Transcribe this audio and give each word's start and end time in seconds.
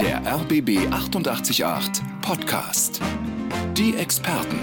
Der 0.00 0.22
RBB 0.24 0.90
888 0.90 2.02
Podcast. 2.22 2.98
Die 3.76 3.94
Experten. 3.94 4.58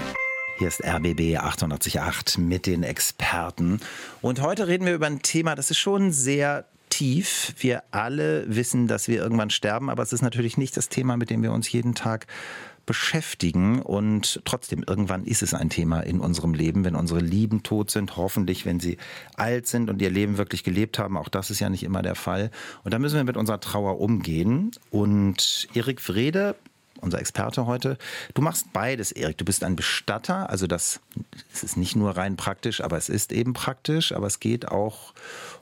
Hier 0.58 0.66
ist 0.66 0.84
RBB 0.84 1.36
888 1.36 2.38
mit 2.38 2.66
den 2.66 2.82
Experten. 2.82 3.78
Und 4.22 4.42
heute 4.42 4.66
reden 4.66 4.86
wir 4.86 4.94
über 4.94 5.06
ein 5.06 5.22
Thema, 5.22 5.54
das 5.54 5.70
ist 5.70 5.78
schon 5.78 6.10
sehr 6.10 6.64
tief. 6.90 7.54
Wir 7.58 7.84
alle 7.92 8.44
wissen, 8.48 8.88
dass 8.88 9.06
wir 9.06 9.22
irgendwann 9.22 9.50
sterben, 9.50 9.88
aber 9.88 10.02
es 10.02 10.12
ist 10.12 10.22
natürlich 10.22 10.56
nicht 10.56 10.76
das 10.76 10.88
Thema, 10.88 11.16
mit 11.16 11.30
dem 11.30 11.44
wir 11.44 11.52
uns 11.52 11.70
jeden 11.70 11.94
Tag 11.94 12.26
beschäftigen. 12.88 13.82
Und 13.82 14.40
trotzdem, 14.46 14.82
irgendwann 14.82 15.24
ist 15.26 15.42
es 15.42 15.52
ein 15.52 15.68
Thema 15.68 16.00
in 16.00 16.20
unserem 16.20 16.54
Leben, 16.54 16.84
wenn 16.84 16.96
unsere 16.96 17.20
Lieben 17.20 17.62
tot 17.62 17.90
sind, 17.90 18.16
hoffentlich, 18.16 18.64
wenn 18.64 18.80
sie 18.80 18.96
alt 19.36 19.66
sind 19.66 19.90
und 19.90 20.00
ihr 20.00 20.08
Leben 20.08 20.38
wirklich 20.38 20.64
gelebt 20.64 20.98
haben. 20.98 21.18
Auch 21.18 21.28
das 21.28 21.50
ist 21.50 21.60
ja 21.60 21.68
nicht 21.68 21.82
immer 21.82 22.00
der 22.00 22.14
Fall. 22.14 22.50
Und 22.84 22.94
da 22.94 22.98
müssen 22.98 23.16
wir 23.16 23.24
mit 23.24 23.36
unserer 23.36 23.60
Trauer 23.60 24.00
umgehen. 24.00 24.70
Und 24.90 25.68
Erik 25.74 26.00
Frede, 26.00 26.56
unser 27.02 27.20
Experte 27.20 27.66
heute. 27.66 27.98
Du 28.32 28.40
machst 28.40 28.72
beides, 28.72 29.12
Erik. 29.12 29.36
Du 29.36 29.44
bist 29.44 29.62
ein 29.62 29.76
Bestatter, 29.76 30.48
also 30.48 30.66
das 30.66 31.00
es 31.52 31.62
ist 31.62 31.76
nicht 31.76 31.94
nur 31.94 32.16
rein 32.16 32.36
praktisch, 32.36 32.80
aber 32.80 32.96
es 32.96 33.10
ist 33.10 33.32
eben 33.32 33.52
praktisch, 33.52 34.12
aber 34.12 34.26
es 34.26 34.40
geht 34.40 34.66
auch 34.66 35.12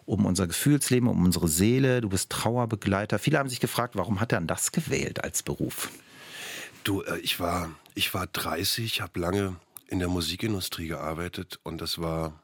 um 0.06 0.26
unser 0.26 0.46
Gefühlsleben, 0.46 1.08
um 1.08 1.24
unsere 1.24 1.48
Seele. 1.48 2.00
Du 2.00 2.08
bist 2.08 2.30
Trauerbegleiter. 2.30 3.18
Viele 3.18 3.38
haben 3.38 3.48
sich 3.48 3.58
gefragt, 3.58 3.96
warum 3.96 4.20
hat 4.20 4.32
er 4.32 4.40
das 4.42 4.70
gewählt 4.70 5.24
als 5.24 5.42
Beruf? 5.42 5.90
Du, 6.86 7.02
äh, 7.02 7.18
ich 7.18 7.40
war, 7.40 7.74
ich 7.96 8.14
war 8.14 8.28
30, 8.28 9.00
habe 9.00 9.18
lange 9.18 9.56
in 9.88 9.98
der 9.98 10.06
Musikindustrie 10.06 10.86
gearbeitet 10.86 11.58
und 11.64 11.80
das 11.80 11.98
war, 11.98 12.40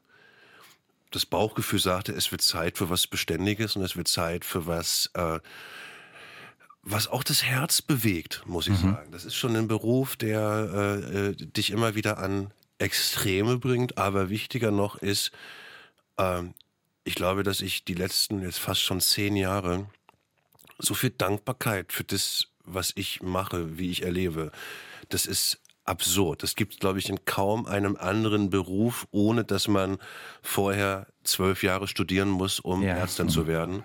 das 1.12 1.24
Bauchgefühl 1.24 1.78
sagte, 1.78 2.10
es 2.10 2.33
wird 2.33 2.42
Zeit 2.42 2.77
für 2.77 2.91
was 2.91 3.06
Beständiges 3.06 3.77
und 3.77 3.83
es 3.83 3.97
wird 3.97 4.09
Zeit 4.09 4.45
für 4.45 4.66
was, 4.66 5.10
äh, 5.14 5.38
was 6.83 7.06
auch 7.06 7.23
das 7.23 7.45
Herz 7.45 7.83
bewegt, 7.83 8.42
muss 8.45 8.66
ich 8.66 8.83
mhm. 8.83 8.95
sagen. 8.95 9.12
Das 9.12 9.24
ist 9.24 9.36
schon 9.36 9.55
ein 9.55 9.69
Beruf, 9.69 10.16
der 10.16 10.70
äh, 10.75 11.19
äh, 11.28 11.36
dich 11.36 11.70
immer 11.70 11.94
wieder 11.94 12.19
an 12.19 12.50
Extreme 12.78 13.59
bringt, 13.59 13.97
aber 13.97 14.28
wichtiger 14.28 14.72
noch 14.72 14.97
ist, 14.97 15.31
äh, 16.16 16.42
ich 17.05 17.14
glaube, 17.14 17.44
dass 17.44 17.61
ich 17.61 17.84
die 17.84 17.94
letzten 17.94 18.42
jetzt 18.42 18.59
fast 18.59 18.81
schon 18.81 19.00
zehn 19.00 19.36
Jahre 19.36 19.86
so 20.81 20.94
viel 20.94 21.11
Dankbarkeit 21.11 21.92
für 21.92 22.03
das 22.03 22.48
was 22.64 22.92
ich 22.94 23.22
mache, 23.22 23.78
wie 23.78 23.91
ich 23.91 24.02
erlebe, 24.02 24.52
das 25.08 25.27
ist 25.27 25.60
absurd. 25.84 26.42
Das 26.42 26.55
gibt, 26.55 26.80
glaube 26.80 26.98
ich, 26.98 27.08
in 27.08 27.24
kaum 27.24 27.66
einem 27.66 27.96
anderen 27.96 28.50
Beruf, 28.50 29.06
ohne 29.10 29.44
dass 29.44 29.69
man 29.69 29.98
vorher 30.42 31.06
zwölf 31.24 31.62
Jahre 31.62 31.88
studieren 31.88 32.28
muss, 32.28 32.60
um 32.60 32.82
ja. 32.82 32.94
Ärztin 32.94 33.28
zu 33.28 33.46
werden. 33.46 33.82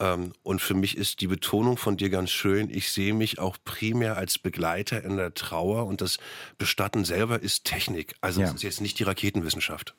Ähm, 0.00 0.32
und 0.42 0.60
für 0.60 0.74
mich 0.74 0.96
ist 0.96 1.20
die 1.20 1.26
Betonung 1.26 1.76
von 1.76 1.96
dir 1.96 2.10
ganz 2.10 2.30
schön. 2.30 2.70
Ich 2.70 2.90
sehe 2.90 3.14
mich 3.14 3.38
auch 3.38 3.56
primär 3.64 4.16
als 4.16 4.38
Begleiter 4.38 5.02
in 5.04 5.16
der 5.16 5.34
Trauer 5.34 5.86
und 5.86 6.00
das 6.00 6.18
Bestatten 6.56 7.04
selber 7.04 7.40
ist 7.40 7.64
Technik. 7.64 8.14
Also 8.20 8.42
es 8.42 8.48
ja. 8.48 8.54
ist 8.54 8.62
jetzt 8.62 8.80
nicht 8.80 8.98
die 8.98 9.04
Raketenwissenschaft. 9.04 9.94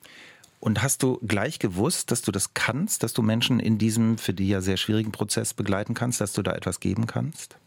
Und 0.59 0.81
hast 0.83 1.03
du 1.03 1.19
gleich 1.25 1.59
gewusst, 1.59 2.11
dass 2.11 2.21
du 2.21 2.31
das 2.31 2.53
kannst, 2.53 3.03
dass 3.03 3.13
du 3.13 3.21
Menschen 3.21 3.61
in 3.61 3.77
diesem 3.77 4.17
für 4.17 4.33
die 4.33 4.49
ja 4.49 4.59
sehr 4.59 4.75
schwierigen 4.75 5.13
Prozess 5.13 5.53
begleiten 5.53 5.93
kannst, 5.93 6.19
dass 6.19 6.33
du 6.33 6.41
da 6.41 6.53
etwas 6.53 6.81
geben 6.81 7.07
kannst? 7.07 7.57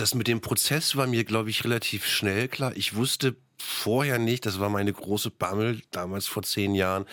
Das 0.00 0.14
mit 0.14 0.28
dem 0.28 0.40
Prozess 0.40 0.96
war 0.96 1.06
mir, 1.06 1.24
glaube 1.24 1.50
ich, 1.50 1.64
relativ 1.64 2.06
schnell 2.06 2.48
klar. 2.48 2.72
Ich 2.76 2.94
wusste 2.94 3.36
vorher 3.58 4.18
nicht, 4.18 4.46
das 4.46 4.60
war 4.60 4.68
meine 4.68 4.92
große 4.92 5.30
Bammel 5.30 5.82
damals 5.90 6.26
vor 6.26 6.42
zehn 6.42 6.74
Jahren, 6.74 7.06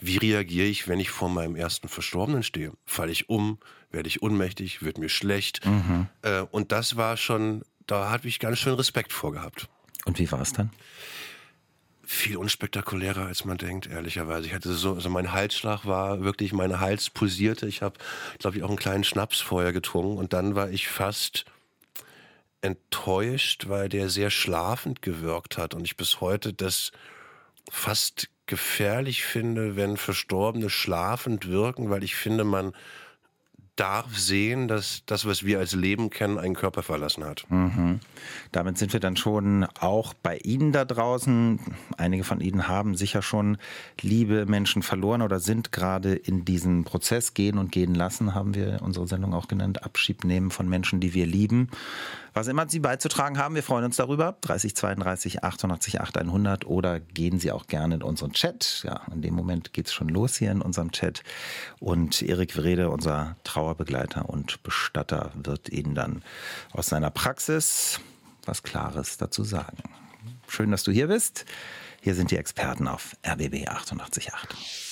wie 0.00 0.16
reagiere 0.16 0.66
ich, 0.66 0.88
wenn 0.88 0.98
ich 0.98 1.10
vor 1.10 1.28
meinem 1.28 1.56
ersten 1.56 1.88
Verstorbenen 1.88 2.42
stehe? 2.42 2.72
Falle 2.84 3.12
ich 3.12 3.28
um? 3.28 3.58
Werde 3.90 4.08
ich 4.08 4.22
ohnmächtig? 4.22 4.82
Wird 4.82 4.98
mir 4.98 5.08
schlecht? 5.08 5.64
Mhm. 5.66 6.08
Äh, 6.22 6.42
und 6.50 6.72
das 6.72 6.96
war 6.96 7.16
schon, 7.16 7.62
da 7.86 8.10
hatte 8.10 8.28
ich 8.28 8.38
ganz 8.38 8.58
schön 8.58 8.74
Respekt 8.74 9.12
vorgehabt. 9.12 9.68
Und 10.04 10.18
wie 10.18 10.30
war 10.32 10.40
es 10.40 10.52
dann? 10.52 10.70
viel 12.10 12.36
unspektakulärer, 12.38 13.26
als 13.26 13.44
man 13.44 13.56
denkt, 13.56 13.86
ehrlicherweise. 13.86 14.48
Ich 14.48 14.52
hatte 14.52 14.72
so, 14.72 14.94
also 14.94 15.08
mein 15.08 15.30
Halsschlag 15.32 15.86
war 15.86 16.24
wirklich, 16.24 16.52
meine 16.52 16.80
Hals 16.80 17.08
pulsierte. 17.08 17.68
Ich 17.68 17.82
habe, 17.82 17.94
glaube 18.40 18.56
ich, 18.56 18.64
auch 18.64 18.68
einen 18.68 18.78
kleinen 18.78 19.04
Schnaps 19.04 19.38
vorher 19.38 19.72
getrunken 19.72 20.18
und 20.18 20.32
dann 20.32 20.56
war 20.56 20.70
ich 20.70 20.88
fast 20.88 21.44
enttäuscht, 22.62 23.68
weil 23.68 23.88
der 23.88 24.08
sehr 24.08 24.30
schlafend 24.30 25.02
gewirkt 25.02 25.58
hat 25.58 25.74
und 25.74 25.84
ich 25.84 25.96
bis 25.96 26.20
heute 26.20 26.52
das 26.52 26.92
fast 27.70 28.28
gefährlich 28.46 29.24
finde, 29.24 29.76
wenn 29.76 29.96
Verstorbene 29.96 30.70
schlafend 30.70 31.48
wirken, 31.48 31.88
weil 31.90 32.02
ich 32.02 32.16
finde, 32.16 32.44
man 32.44 32.72
darf 33.80 34.18
sehen, 34.18 34.68
dass 34.68 35.04
das, 35.06 35.24
was 35.24 35.44
wir 35.44 35.58
als 35.58 35.72
Leben 35.72 36.10
kennen, 36.10 36.36
einen 36.36 36.54
Körper 36.54 36.82
verlassen 36.82 37.24
hat. 37.24 37.46
Mhm. 37.48 38.00
Damit 38.52 38.76
sind 38.76 38.92
wir 38.92 39.00
dann 39.00 39.16
schon 39.16 39.64
auch 39.78 40.12
bei 40.12 40.36
Ihnen 40.36 40.70
da 40.70 40.84
draußen. 40.84 41.58
Einige 41.96 42.24
von 42.24 42.42
Ihnen 42.42 42.68
haben 42.68 42.94
sicher 42.94 43.22
schon 43.22 43.56
liebe 44.02 44.44
Menschen 44.44 44.82
verloren 44.82 45.22
oder 45.22 45.40
sind 45.40 45.72
gerade 45.72 46.14
in 46.14 46.44
diesem 46.44 46.84
Prozess 46.84 47.32
gehen 47.32 47.56
und 47.56 47.72
gehen 47.72 47.94
lassen, 47.94 48.34
haben 48.34 48.54
wir 48.54 48.80
unsere 48.82 49.06
Sendung 49.06 49.32
auch 49.32 49.48
genannt, 49.48 49.82
Abschied 49.82 50.24
nehmen 50.24 50.50
von 50.50 50.68
Menschen, 50.68 51.00
die 51.00 51.14
wir 51.14 51.24
lieben. 51.24 51.70
Was 52.34 52.46
immer 52.46 52.68
Sie 52.68 52.80
beizutragen 52.80 53.38
haben, 53.38 53.54
wir 53.54 53.62
freuen 53.62 53.84
uns 53.84 53.96
darüber. 53.96 54.36
30 54.40 54.76
32 54.76 55.44
88 55.44 56.00
8 56.00 56.18
100 56.18 56.66
oder 56.66 57.00
gehen 57.00 57.38
Sie 57.38 57.52
auch 57.52 57.66
gerne 57.66 57.96
in 57.96 58.02
unseren 58.02 58.32
Chat. 58.32 58.82
Ja, 58.84 59.02
in 59.12 59.22
dem 59.22 59.34
Moment 59.34 59.72
geht 59.72 59.86
es 59.86 59.92
schon 59.92 60.08
los 60.08 60.36
hier 60.36 60.50
in 60.50 60.62
unserem 60.62 60.92
Chat. 60.92 61.22
Und 61.78 62.22
Erik 62.22 62.56
Wrede, 62.56 62.90
unser 62.90 63.36
Trauerbegleiter 63.44 64.28
und 64.28 64.62
Bestatter, 64.62 65.32
wird 65.34 65.68
Ihnen 65.68 65.94
dann 65.94 66.22
aus 66.72 66.86
seiner 66.86 67.10
Praxis 67.10 68.00
was 68.46 68.62
Klares 68.62 69.16
dazu 69.16 69.44
sagen. 69.44 69.78
Schön, 70.48 70.70
dass 70.70 70.82
du 70.82 70.92
hier 70.92 71.08
bist. 71.08 71.44
Hier 72.00 72.14
sind 72.14 72.30
die 72.30 72.36
Experten 72.36 72.88
auf 72.88 73.16
RBB 73.24 73.68
888. 73.68 74.89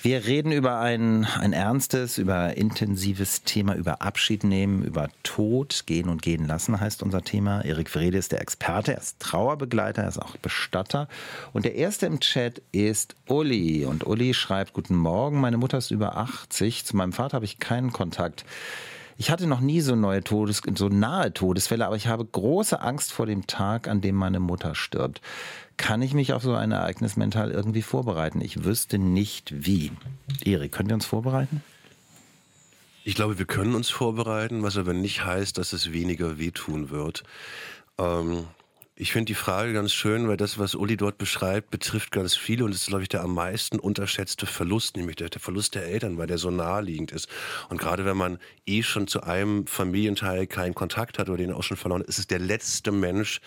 Wir 0.00 0.26
reden 0.26 0.52
über 0.52 0.78
ein, 0.78 1.24
ein 1.24 1.52
ernstes, 1.52 2.18
über 2.18 2.56
intensives 2.56 3.42
Thema, 3.42 3.74
über 3.74 4.00
Abschied 4.00 4.44
nehmen, 4.44 4.84
über 4.84 5.08
Tod, 5.24 5.82
gehen 5.86 6.08
und 6.08 6.22
gehen 6.22 6.46
lassen 6.46 6.78
heißt 6.78 7.02
unser 7.02 7.22
Thema. 7.22 7.62
Erik 7.64 7.90
Frede 7.90 8.16
ist 8.16 8.30
der 8.30 8.40
Experte, 8.40 8.92
er 8.92 8.98
ist 8.98 9.18
Trauerbegleiter, 9.18 10.02
er 10.02 10.08
ist 10.08 10.22
auch 10.22 10.36
Bestatter. 10.36 11.08
Und 11.52 11.64
der 11.64 11.74
erste 11.74 12.06
im 12.06 12.20
Chat 12.20 12.62
ist 12.70 13.16
Uli. 13.26 13.86
Und 13.86 14.06
Uli 14.06 14.34
schreibt, 14.34 14.72
guten 14.72 14.94
Morgen, 14.94 15.40
meine 15.40 15.58
Mutter 15.58 15.78
ist 15.78 15.90
über 15.90 16.16
80, 16.16 16.84
zu 16.84 16.96
meinem 16.96 17.12
Vater 17.12 17.34
habe 17.34 17.44
ich 17.44 17.58
keinen 17.58 17.92
Kontakt. 17.92 18.44
Ich 19.20 19.32
hatte 19.32 19.48
noch 19.48 19.58
nie 19.58 19.80
so 19.80 19.96
neue 19.96 20.22
Todes, 20.22 20.62
so 20.76 20.88
nahe 20.88 21.34
Todesfälle, 21.34 21.84
aber 21.84 21.96
ich 21.96 22.06
habe 22.06 22.24
große 22.24 22.80
Angst 22.80 23.12
vor 23.12 23.26
dem 23.26 23.48
Tag, 23.48 23.88
an 23.88 24.00
dem 24.00 24.14
meine 24.14 24.38
Mutter 24.38 24.76
stirbt. 24.76 25.20
Kann 25.76 26.02
ich 26.02 26.14
mich 26.14 26.32
auf 26.32 26.44
so 26.44 26.54
ein 26.54 26.70
Ereignis 26.70 27.16
mental 27.16 27.50
irgendwie 27.50 27.82
vorbereiten? 27.82 28.40
Ich 28.40 28.64
wüsste 28.64 28.96
nicht 28.96 29.66
wie. 29.66 29.90
Erik, 30.44 30.70
können 30.70 30.88
wir 30.88 30.94
uns 30.94 31.04
vorbereiten? 31.04 31.64
Ich 33.02 33.16
glaube, 33.16 33.40
wir 33.40 33.46
können 33.46 33.74
uns 33.74 33.90
vorbereiten, 33.90 34.62
was 34.62 34.76
aber 34.76 34.92
nicht 34.92 35.24
heißt, 35.24 35.58
dass 35.58 35.72
es 35.72 35.90
weniger 35.90 36.38
wehtun 36.38 36.90
wird. 36.90 37.24
Ähm, 37.98 38.44
ich 39.00 39.12
finde 39.12 39.26
die 39.26 39.34
Frage 39.34 39.72
ganz 39.72 39.92
schön, 39.92 40.26
weil 40.26 40.36
das, 40.36 40.58
was 40.58 40.74
Uli 40.74 40.96
dort 40.96 41.18
beschreibt, 41.18 41.70
betrifft 41.70 42.10
ganz 42.10 42.34
viele 42.34 42.64
und 42.64 42.74
ist, 42.74 42.88
glaube 42.88 43.04
ich, 43.04 43.08
der 43.08 43.22
am 43.22 43.32
meisten 43.32 43.78
unterschätzte 43.78 44.44
Verlust, 44.44 44.96
nämlich 44.96 45.14
der, 45.14 45.28
der 45.28 45.40
Verlust 45.40 45.76
der 45.76 45.84
Eltern, 45.84 46.18
weil 46.18 46.26
der 46.26 46.38
so 46.38 46.50
naheliegend 46.50 47.12
ist. 47.12 47.28
Und 47.68 47.78
gerade 47.78 48.04
wenn 48.04 48.16
man 48.16 48.38
eh 48.66 48.82
schon 48.82 49.06
zu 49.06 49.22
einem 49.22 49.68
Familienteil 49.68 50.48
keinen 50.48 50.74
Kontakt 50.74 51.20
hat 51.20 51.28
oder 51.28 51.38
den 51.38 51.52
auch 51.52 51.62
schon 51.62 51.76
verloren 51.76 52.02
hat, 52.02 52.08
ist 52.08 52.18
es 52.18 52.26
der 52.26 52.40
letzte 52.40 52.90
Mensch, 52.90 53.40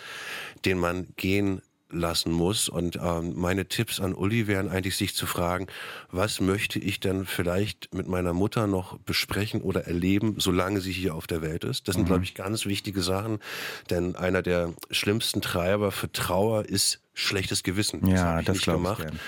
den 0.64 0.80
man 0.80 1.08
gehen 1.18 1.62
lassen 1.92 2.32
muss. 2.32 2.70
Und 2.70 2.98
ähm, 2.98 3.34
meine 3.36 3.68
Tipps 3.68 4.00
an 4.00 4.14
Uli 4.14 4.48
wären 4.48 4.70
eigentlich, 4.70 4.96
sich 4.98 5.16
zu 5.16 5.26
fragen, 5.26 5.68
was 6.12 6.42
möchte 6.42 6.80
ich 6.80 7.00
denn 7.00 7.26
vielleicht 7.26 7.94
mit 7.94 8.08
meiner 8.08 8.34
Mutter 8.34 8.68
noch 8.68 8.98
besprechen 9.00 9.62
oder 9.62 9.86
erleben, 9.86 10.36
solange 10.38 10.82
sie 10.82 10.92
hier 10.92 11.16
auf 11.16 11.28
der 11.28 11.42
Welt 11.42 11.64
ist. 11.64 11.88
Das 11.88 11.96
sind, 11.96 12.04
mhm. 12.04 12.08
glaube 12.08 12.24
ich, 12.24 12.36
ganz 12.36 12.66
wichtige 12.66 13.02
Sachen, 13.02 13.40
denn 13.90 14.16
einer 14.16 14.42
der 14.42 14.74
schlimmsten 14.90 15.42
Treiber 15.42 15.92
für 15.92 16.12
Trauer 16.12 16.66
ist 16.66 17.02
schlechtes 17.14 17.64
Gewissen. 17.64 18.06
Ja, 18.08 18.42
das, 18.42 18.58
das 18.58 18.62
glaube 18.64 18.96
ich. 19.00 19.20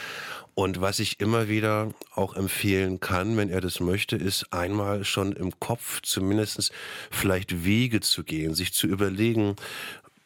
Und 0.55 0.81
was 0.81 0.99
ich 0.99 1.19
immer 1.19 1.47
wieder 1.49 1.89
auch 2.13 2.35
empfehlen 2.35 2.99
kann, 2.99 3.37
wenn 3.37 3.49
er 3.49 3.59
das 3.59 3.79
möchte, 3.79 4.15
ist 4.15 4.53
einmal 4.53 5.03
schon 5.03 5.31
im 5.31 5.59
Kopf 5.59 6.01
zumindest 6.03 6.71
vielleicht 7.09 7.65
Wege 7.65 8.01
zu 8.01 8.23
gehen, 8.23 8.53
sich 8.53 8.71
zu 8.71 8.85
überlegen, 8.85 9.55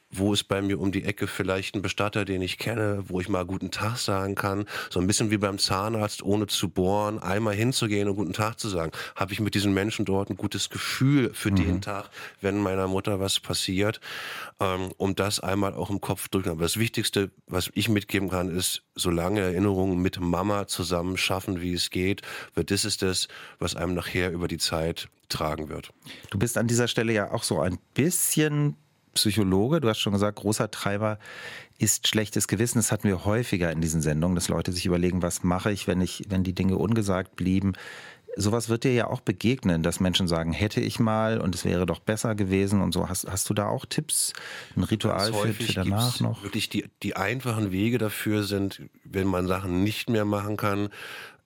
wo 0.10 0.34
ist 0.34 0.46
bei 0.46 0.62
mir 0.62 0.80
um 0.80 0.92
die 0.92 1.04
Ecke 1.04 1.28
vielleicht 1.28 1.76
ein 1.76 1.82
Bestatter, 1.82 2.24
den 2.24 2.42
ich 2.42 2.58
kenne, 2.58 3.04
wo 3.08 3.20
ich 3.20 3.28
mal 3.28 3.46
guten 3.46 3.72
Tag 3.72 3.98
sagen 3.98 4.36
kann. 4.36 4.66
So 4.90 5.00
ein 5.00 5.08
bisschen 5.08 5.32
wie 5.32 5.38
beim 5.38 5.60
Zahnarzt, 5.60 6.24
ohne 6.24 6.48
zu 6.48 6.70
bohren, 6.70 7.20
einmal 7.20 7.56
hinzugehen 7.56 8.08
und 8.08 8.16
guten 8.16 8.34
Tag 8.34 8.60
zu 8.60 8.70
sagen. 8.70 8.92
Habe 9.16 9.34
ich 9.34 9.40
mit 9.40 9.54
diesen 9.54 9.74
Menschen 9.74 10.06
dort 10.06 10.30
ein 10.30 10.38
gutes 10.38 10.70
Gefühl 10.70 11.34
für 11.34 11.52
mhm. 11.52 11.56
den 11.56 11.82
Tag, 11.82 12.10
wenn 12.42 12.58
meiner 12.58 12.88
Mutter 12.88 13.20
was 13.20 13.40
passiert, 13.40 14.00
ähm, 14.60 14.92
um 14.98 15.16
das 15.16 15.40
einmal 15.40 15.74
auch 15.74 15.90
im 15.90 16.00
Kopf 16.00 16.30
drücken. 16.30 16.50
Aber 16.50 16.62
das 16.62 16.78
Wichtigste, 16.78 17.32
was 17.48 17.70
ich 17.74 17.90
mitgeben 17.90 18.30
kann, 18.30 18.50
ist, 18.50 18.84
so 18.96 19.12
lange 19.12 19.42
Erinnerungen 19.42 20.02
mit 20.02 20.20
Mama 20.20 20.68
zusammen 20.68 21.18
schaffen, 21.18 21.62
wie 21.62 21.74
es 21.74 21.90
geht, 21.90 22.22
weil 22.56 22.64
das 22.64 22.86
ist 22.86 23.02
das, 23.02 23.28
was 23.60 23.76
einem 23.76 23.94
nachher 23.94 24.32
über 24.32 24.48
die 24.48 24.58
Zeit 24.58 25.10
tragen 25.30 25.70
wird. 25.70 25.92
Du 26.30 26.40
bist 26.40 26.58
an 26.58 26.68
dieser 26.68 26.88
Stelle 26.88 27.14
ja 27.14 27.32
auch 27.32 27.44
so 27.44 27.60
ein 27.60 27.78
bisschen 27.94 28.76
Psychologe. 29.18 29.82
Du 29.82 29.90
hast 29.90 30.00
schon 30.00 30.14
gesagt, 30.14 30.38
großer 30.38 30.72
Treiber 30.72 31.20
ist 31.78 32.08
schlechtes 32.08 32.48
Gewissen. 32.48 32.80
Das 32.80 32.92
hatten 32.92 33.08
wir 33.08 33.26
häufiger 33.26 33.72
in 33.72 33.82
diesen 33.82 34.02
Sendungen, 34.02 34.36
dass 34.36 34.50
Leute 34.50 34.72
sich 34.72 34.86
überlegen, 34.86 35.22
was 35.22 35.44
mache 35.44 35.72
ich, 35.72 35.88
wenn 35.88 36.02
ich, 36.02 36.24
wenn 36.30 36.44
die 36.44 36.54
Dinge 36.54 36.78
ungesagt 36.78 37.36
blieben. 37.36 37.74
Sowas 38.40 38.70
wird 38.70 38.84
dir 38.84 38.94
ja 38.94 39.08
auch 39.08 39.22
begegnen, 39.22 39.82
dass 39.82 40.00
Menschen 40.00 40.28
sagen, 40.28 40.52
hätte 40.52 40.80
ich 40.80 41.00
mal 41.00 41.40
und 41.40 41.56
es 41.56 41.66
wäre 41.66 41.88
doch 41.88 42.00
besser 42.00 42.36
gewesen 42.36 42.82
und 42.82 42.94
so. 42.94 43.10
Hast, 43.10 43.28
hast 43.28 43.50
du 43.50 43.56
da 43.56 43.68
auch 43.68 43.86
Tipps, 43.88 44.34
ein 44.76 44.84
Ritual 44.84 45.34
für, 45.34 45.54
für 45.54 45.74
danach 45.74 46.20
noch? 46.20 46.44
Wirklich 46.44 46.70
die, 46.70 46.86
die 47.02 47.16
einfachen 47.16 47.72
Wege 47.72 47.98
dafür 47.98 48.44
sind, 48.44 48.84
wenn 49.04 49.28
man 49.28 49.48
Sachen 49.48 49.84
nicht 49.84 50.10
mehr 50.12 50.26
machen 50.26 50.56
kann, 50.56 50.90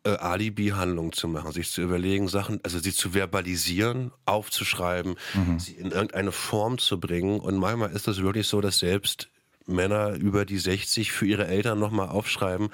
äh, 0.04 0.12
Alibi-Handlungen 0.12 1.14
zu 1.14 1.28
machen, 1.28 1.52
sich 1.52 1.72
zu 1.72 1.82
überlegen, 1.82 2.28
Sachen, 2.28 2.60
also 2.64 2.80
sie 2.80 2.94
zu 2.94 3.12
verbalisieren, 3.12 4.12
aufzuschreiben, 4.26 5.16
mhm. 5.34 5.60
sie 5.60 5.74
in 5.74 5.92
irgendeine 5.92 6.32
Form 6.32 6.78
zu 6.78 7.00
bringen. 7.00 7.40
Und 7.40 7.58
manchmal 7.58 7.92
ist 7.92 8.08
es 8.08 8.22
wirklich 8.22 8.48
so, 8.48 8.62
dass 8.62 8.80
selbst 8.80 9.31
Männer 9.66 10.16
über 10.16 10.46
die 10.46 10.58
60 10.58 11.12
für 11.12 11.26
ihre 11.26 11.48
Eltern 11.48 11.80
nochmal 11.80 12.10
aufschreiben. 12.10 12.70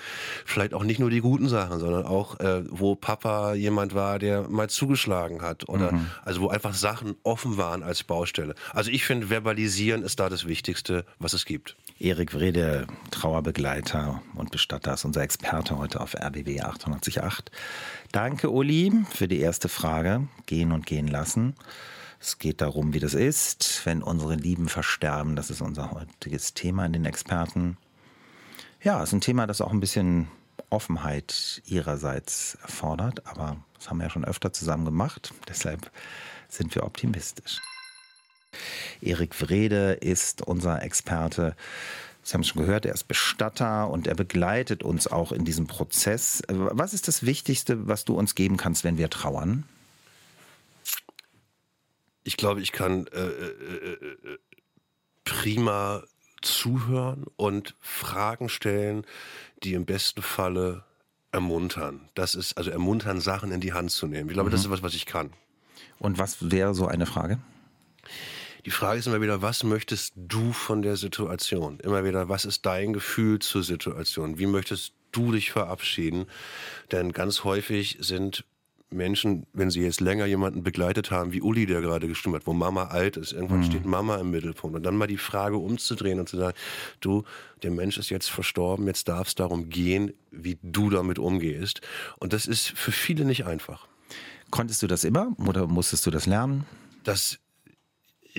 Vielleicht 0.46 0.74
auch 0.74 0.84
nicht 0.84 1.00
nur 1.00 1.10
die 1.10 1.22
guten 1.22 1.50
Sachen, 1.50 1.80
sondern 1.80 2.06
auch, 2.06 2.40
äh, 2.40 2.64
wo 2.70 2.96
Papa 2.96 3.54
jemand 3.54 3.94
war, 3.94 4.20
der 4.20 4.50
mal 4.50 4.70
zugeschlagen 4.70 5.42
hat. 5.42 5.70
Oder 5.70 5.92
mhm. 5.92 6.08
also 6.24 6.42
wo 6.42 6.48
einfach 6.50 6.74
Sachen 6.74 7.16
offen 7.24 7.58
waren 7.58 7.84
als 7.84 8.04
Baustelle. 8.04 8.56
Also 8.74 8.92
ich 8.92 9.06
finde, 9.06 9.28
verbalisieren 9.28 10.04
ist 10.04 10.20
da 10.20 10.30
das 10.30 10.48
Wichtigste, 10.48 11.06
was 11.20 11.34
es 11.34 11.46
gibt. 11.46 11.76
Erik 12.00 12.34
Wrede, 12.34 12.88
Trauerbegleiter 13.12 14.22
und 14.36 14.52
Bestatter, 14.52 14.94
ist 14.94 15.06
unser 15.06 15.22
Experte 15.22 15.78
heute 15.78 16.00
auf 16.00 16.14
RBW 16.14 16.62
888. 16.62 17.52
Danke, 18.12 18.52
Uli, 18.52 18.92
für 19.10 19.28
die 19.28 19.40
erste 19.40 19.70
Frage. 19.70 20.28
Gehen 20.46 20.72
und 20.72 20.86
gehen 20.86 21.08
lassen. 21.08 21.56
Es 22.28 22.40
geht 22.40 22.60
darum, 22.60 22.94
wie 22.94 23.00
das 23.00 23.14
ist, 23.14 23.84
wenn 23.86 24.04
unsere 24.04 24.36
Lieben 24.36 24.68
versterben. 24.68 25.38
Das 25.38 25.50
ist 25.50 25.62
unser 25.62 25.92
heutiges 25.92 26.54
Thema 26.54 26.86
in 26.86 26.92
den 26.92 27.06
Experten. 27.06 27.78
Ja, 28.84 29.02
es 29.02 29.10
ist 29.10 29.14
ein 29.14 29.22
Thema, 29.22 29.48
das 29.48 29.62
auch 29.62 29.72
ein 29.72 29.80
bisschen 29.80 30.28
Offenheit 30.70 31.62
ihrerseits 31.68 32.58
erfordert, 32.62 33.26
aber 33.28 33.56
das 33.76 33.90
haben 33.90 34.00
wir 34.00 34.04
ja 34.04 34.10
schon 34.10 34.26
öfter 34.26 34.52
zusammen 34.52 34.84
gemacht. 34.84 35.34
Deshalb 35.48 35.90
sind 36.50 36.76
wir 36.76 36.84
optimistisch. 36.84 37.62
Erik 39.00 39.40
Wrede 39.40 39.94
ist 39.94 40.42
unser 40.42 40.84
Experte. 40.84 41.56
Sie 42.24 42.34
haben 42.34 42.42
es 42.42 42.50
schon 42.50 42.62
gehört, 42.62 42.86
er 42.86 42.94
ist 42.94 43.08
Bestatter 43.08 43.90
und 43.90 44.06
er 44.06 44.16
begleitet 44.16 44.84
uns 44.84 45.08
auch 45.08 45.32
in 45.32 45.46
diesem 45.46 45.68
Prozess. 45.68 46.44
Was 46.50 46.94
ist 46.94 47.08
das 47.08 47.26
Wichtigste, 47.26 47.88
was 47.88 48.04
du 48.04 48.18
uns 48.18 48.36
geben 48.36 48.58
kannst, 48.58 48.84
wenn 48.84 48.98
wir 48.98 49.10
trauern? 49.10 49.64
Ich 52.28 52.36
glaube, 52.36 52.62
ich 52.62 52.74
kann 52.74 53.08
äh, 53.08 53.20
äh, 53.20 53.94
äh, 53.94 54.38
prima 55.24 56.04
zuhören 56.42 57.26
und 57.38 57.74
Fragen 57.80 58.50
stellen, 58.50 59.06
die 59.64 59.74
im 59.74 59.86
besten 59.86 60.22
Falle 60.22 60.84
ermuntern. 61.32 62.10
Das 62.16 62.36
ist 62.36 62.58
also 62.58 62.70
ermuntern, 62.70 63.22
Sachen 63.22 63.52
in 63.54 63.62
die 63.62 63.72
Hand 63.72 63.92
zu 63.92 64.08
nehmen. 64.08 64.30
Ich 64.30 64.34
glaube, 64.34 64.50
mhm. 64.50 64.52
das 64.52 64.62
ist 64.62 64.70
was, 64.70 64.84
was 64.84 64.94
ich 64.94 65.06
kann. 65.06 65.32
Und 66.00 66.20
was 66.20 66.52
wäre 66.52 66.76
so 66.76 66.86
eine 66.86 67.06
Frage? 67.06 67.40
Die 68.66 68.72
Frage 68.72 69.00
ist 69.00 69.08
immer 69.08 69.22
wieder, 69.22 69.42
was 69.42 69.64
möchtest 69.64 70.14
du 70.18 70.52
von 70.52 70.82
der 70.82 70.98
Situation? 70.98 71.80
Immer 71.80 72.04
wieder, 72.04 72.28
was 72.28 72.44
ist 72.44 72.66
dein 72.66 72.92
Gefühl 72.92 73.40
zur 73.40 73.64
Situation? 73.64 74.38
Wie 74.38 74.48
möchtest 74.48 74.92
du 75.14 75.32
dich 75.32 75.52
verabschieden? 75.52 76.26
Denn 76.92 77.14
ganz 77.14 77.46
häufig 77.46 77.98
sind 78.02 78.44
Menschen, 78.90 79.46
wenn 79.54 79.70
sie 79.70 79.82
jetzt 79.82 80.00
länger 80.00 80.26
jemanden 80.26 80.64
begleitet 80.64 81.12
haben, 81.12 81.34
wie 81.34 81.42
Uli, 81.42 81.66
der 81.66 81.82
gerade 81.82 82.08
gestimmt 82.08 82.36
hat, 82.36 82.48
wo 82.48 82.54
Mama 82.54 82.86
alt 82.86 83.18
ist, 83.18 83.34
irgendwann 83.34 83.60
mhm. 83.60 83.66
steht 83.66 83.86
Mama 83.86 84.18
im 84.18 84.32
Mittelpunkt. 84.32 84.78
Und 84.78 84.84
dann 84.84 84.96
mal 84.96 85.08
die 85.08 85.18
Frage 85.18 85.58
umzudrehen 85.58 86.20
und 86.20 86.30
zu 86.30 86.38
sagen, 86.38 86.58
du, 87.02 87.24
der 87.64 87.72
Mensch 87.72 87.98
ist 87.98 88.10
jetzt 88.10 88.30
verstorben, 88.30 88.88
jetzt 88.88 89.10
darf 89.10 89.28
es 89.28 89.36
darum 89.36 89.70
gehen, 89.70 90.14
wie 90.32 90.58
du 90.64 90.90
damit 90.90 91.20
umgehst. 91.20 91.82
Und 92.20 92.34
das 92.34 92.46
ist 92.46 92.70
für 92.70 92.92
viele 92.92 93.26
nicht 93.26 93.46
einfach. 93.46 93.88
Konntest 94.52 94.82
du 94.82 94.88
das 94.88 95.04
immer 95.04 95.36
oder 95.46 95.68
musstest 95.68 96.06
du 96.06 96.12
das 96.12 96.26
lernen? 96.26 96.66
Das 97.04 97.40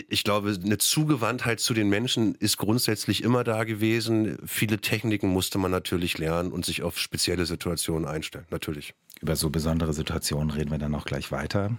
ich 0.09 0.25
glaube, 0.25 0.57
eine 0.63 0.79
Zugewandtheit 0.79 1.61
zu 1.61 1.75
den 1.75 1.89
Menschen 1.89 2.35
ist 2.35 2.59
grundsätzlich 2.59 3.23
immer 3.23 3.45
da 3.45 3.65
gewesen. 3.65 4.39
Viele 4.47 4.79
Techniken 4.79 5.29
musste 5.29 5.59
man 5.59 5.71
natürlich 5.71 6.19
lernen 6.19 6.53
und 6.53 6.65
sich 6.65 6.83
auf 6.83 6.99
spezielle 6.99 7.47
Situationen 7.47 8.09
einstellen, 8.09 8.47
natürlich. 8.51 8.95
Über 9.21 9.37
so 9.37 9.51
besondere 9.51 9.93
Situationen 9.93 10.51
reden 10.51 10.71
wir 10.71 10.79
dann 10.79 10.95
auch 10.95 11.05
gleich 11.05 11.33
weiter. 11.33 11.77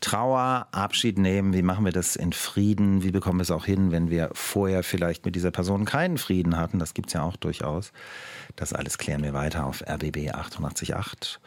Trauer, 0.00 0.68
Abschied 0.72 1.18
nehmen, 1.18 1.52
wie 1.54 1.62
machen 1.62 1.84
wir 1.84 1.92
das 1.92 2.16
in 2.16 2.32
Frieden? 2.32 3.02
Wie 3.02 3.10
bekommen 3.10 3.38
wir 3.38 3.42
es 3.42 3.50
auch 3.50 3.64
hin, 3.64 3.92
wenn 3.92 4.10
wir 4.10 4.30
vorher 4.34 4.82
vielleicht 4.82 5.24
mit 5.24 5.34
dieser 5.34 5.50
Person 5.50 5.84
keinen 5.84 6.18
Frieden 6.18 6.56
hatten? 6.56 6.78
Das 6.78 6.94
gibt 6.94 7.08
es 7.08 7.14
ja 7.14 7.22
auch 7.22 7.36
durchaus. 7.36 7.92
Das 8.56 8.72
alles 8.72 8.98
klären 8.98 9.22
wir 9.22 9.32
weiter 9.32 9.66
auf 9.66 9.82
RBB 9.82 10.30
888. 10.32 11.38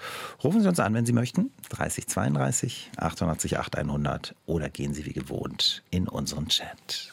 Rufen 0.44 0.62
Sie 0.62 0.68
uns 0.68 0.80
an, 0.80 0.94
wenn 0.94 1.06
Sie 1.06 1.14
möchten. 1.14 1.52
3032 1.70 2.92
888 2.98 3.80
100 3.80 4.36
oder 4.46 4.70
gehen 4.70 4.94
Sie 4.94 5.06
wie 5.06 5.14
gewohnt 5.14 5.84
in 5.92 6.08
unseren 6.08 6.48
Chat. 6.48 7.12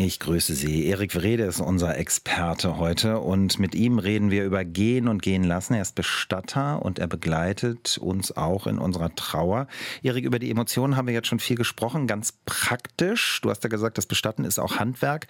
Ich 0.00 0.20
grüße 0.20 0.54
Sie. 0.54 0.86
Erik 0.86 1.16
Wrede 1.16 1.42
ist 1.42 1.58
unser 1.58 1.98
Experte 1.98 2.76
heute 2.76 3.18
und 3.18 3.58
mit 3.58 3.74
ihm 3.74 3.98
reden 3.98 4.30
wir 4.30 4.44
über 4.44 4.64
Gehen 4.64 5.08
und 5.08 5.22
Gehen 5.22 5.42
lassen. 5.42 5.74
Er 5.74 5.82
ist 5.82 5.96
Bestatter 5.96 6.80
und 6.82 7.00
er 7.00 7.08
begleitet 7.08 7.98
uns 7.98 8.30
auch 8.36 8.68
in 8.68 8.78
unserer 8.78 9.12
Trauer. 9.16 9.66
Erik, 10.04 10.24
über 10.24 10.38
die 10.38 10.52
Emotionen 10.52 10.94
haben 10.94 11.08
wir 11.08 11.14
jetzt 11.14 11.26
schon 11.26 11.40
viel 11.40 11.56
gesprochen, 11.56 12.06
ganz 12.06 12.32
praktisch. 12.46 13.40
Du 13.42 13.50
hast 13.50 13.64
ja 13.64 13.68
gesagt, 13.68 13.98
das 13.98 14.06
Bestatten 14.06 14.44
ist 14.44 14.60
auch 14.60 14.78
Handwerk. 14.78 15.26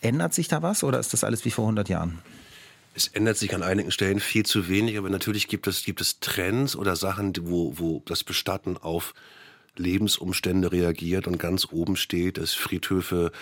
Ändert 0.00 0.32
sich 0.32 0.46
da 0.46 0.62
was 0.62 0.84
oder 0.84 1.00
ist 1.00 1.12
das 1.12 1.24
alles 1.24 1.44
wie 1.44 1.50
vor 1.50 1.64
100 1.64 1.88
Jahren? 1.88 2.20
Es 2.94 3.08
ändert 3.08 3.36
sich 3.36 3.52
an 3.52 3.64
einigen 3.64 3.90
Stellen 3.90 4.20
viel 4.20 4.46
zu 4.46 4.68
wenig, 4.68 4.96
aber 4.96 5.10
natürlich 5.10 5.48
gibt 5.48 5.66
es, 5.66 5.82
gibt 5.82 6.00
es 6.00 6.20
Trends 6.20 6.76
oder 6.76 6.94
Sachen, 6.94 7.32
wo, 7.40 7.76
wo 7.76 8.00
das 8.06 8.22
Bestatten 8.22 8.76
auf 8.76 9.12
Lebensumstände 9.78 10.72
reagiert 10.72 11.26
und 11.26 11.38
ganz 11.38 11.68
oben 11.70 11.96
steht, 11.96 12.38
dass 12.38 12.52
Friedhöfe 12.52 13.32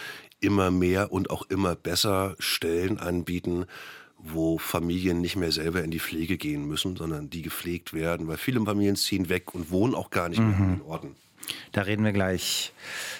immer 0.40 0.70
mehr 0.70 1.12
und 1.12 1.30
auch 1.30 1.42
immer 1.48 1.74
besser 1.74 2.36
Stellen 2.38 2.98
anbieten, 2.98 3.66
wo 4.18 4.58
Familien 4.58 5.20
nicht 5.20 5.36
mehr 5.36 5.52
selber 5.52 5.82
in 5.84 5.90
die 5.90 6.00
Pflege 6.00 6.38
gehen 6.38 6.66
müssen, 6.66 6.96
sondern 6.96 7.30
die 7.30 7.42
gepflegt 7.42 7.92
werden, 7.92 8.26
weil 8.26 8.38
viele 8.38 8.60
Familien 8.64 8.96
ziehen 8.96 9.28
weg 9.28 9.54
und 9.54 9.70
wohnen 9.70 9.94
auch 9.94 10.10
gar 10.10 10.28
nicht 10.28 10.38
mehr 10.38 10.48
mhm. 10.48 10.64
in 10.64 10.78
den 10.78 10.82
Orten. 10.82 11.16
Da 11.72 11.82
reden 11.82 12.04
wir 12.04 12.12
gleich 12.12 12.72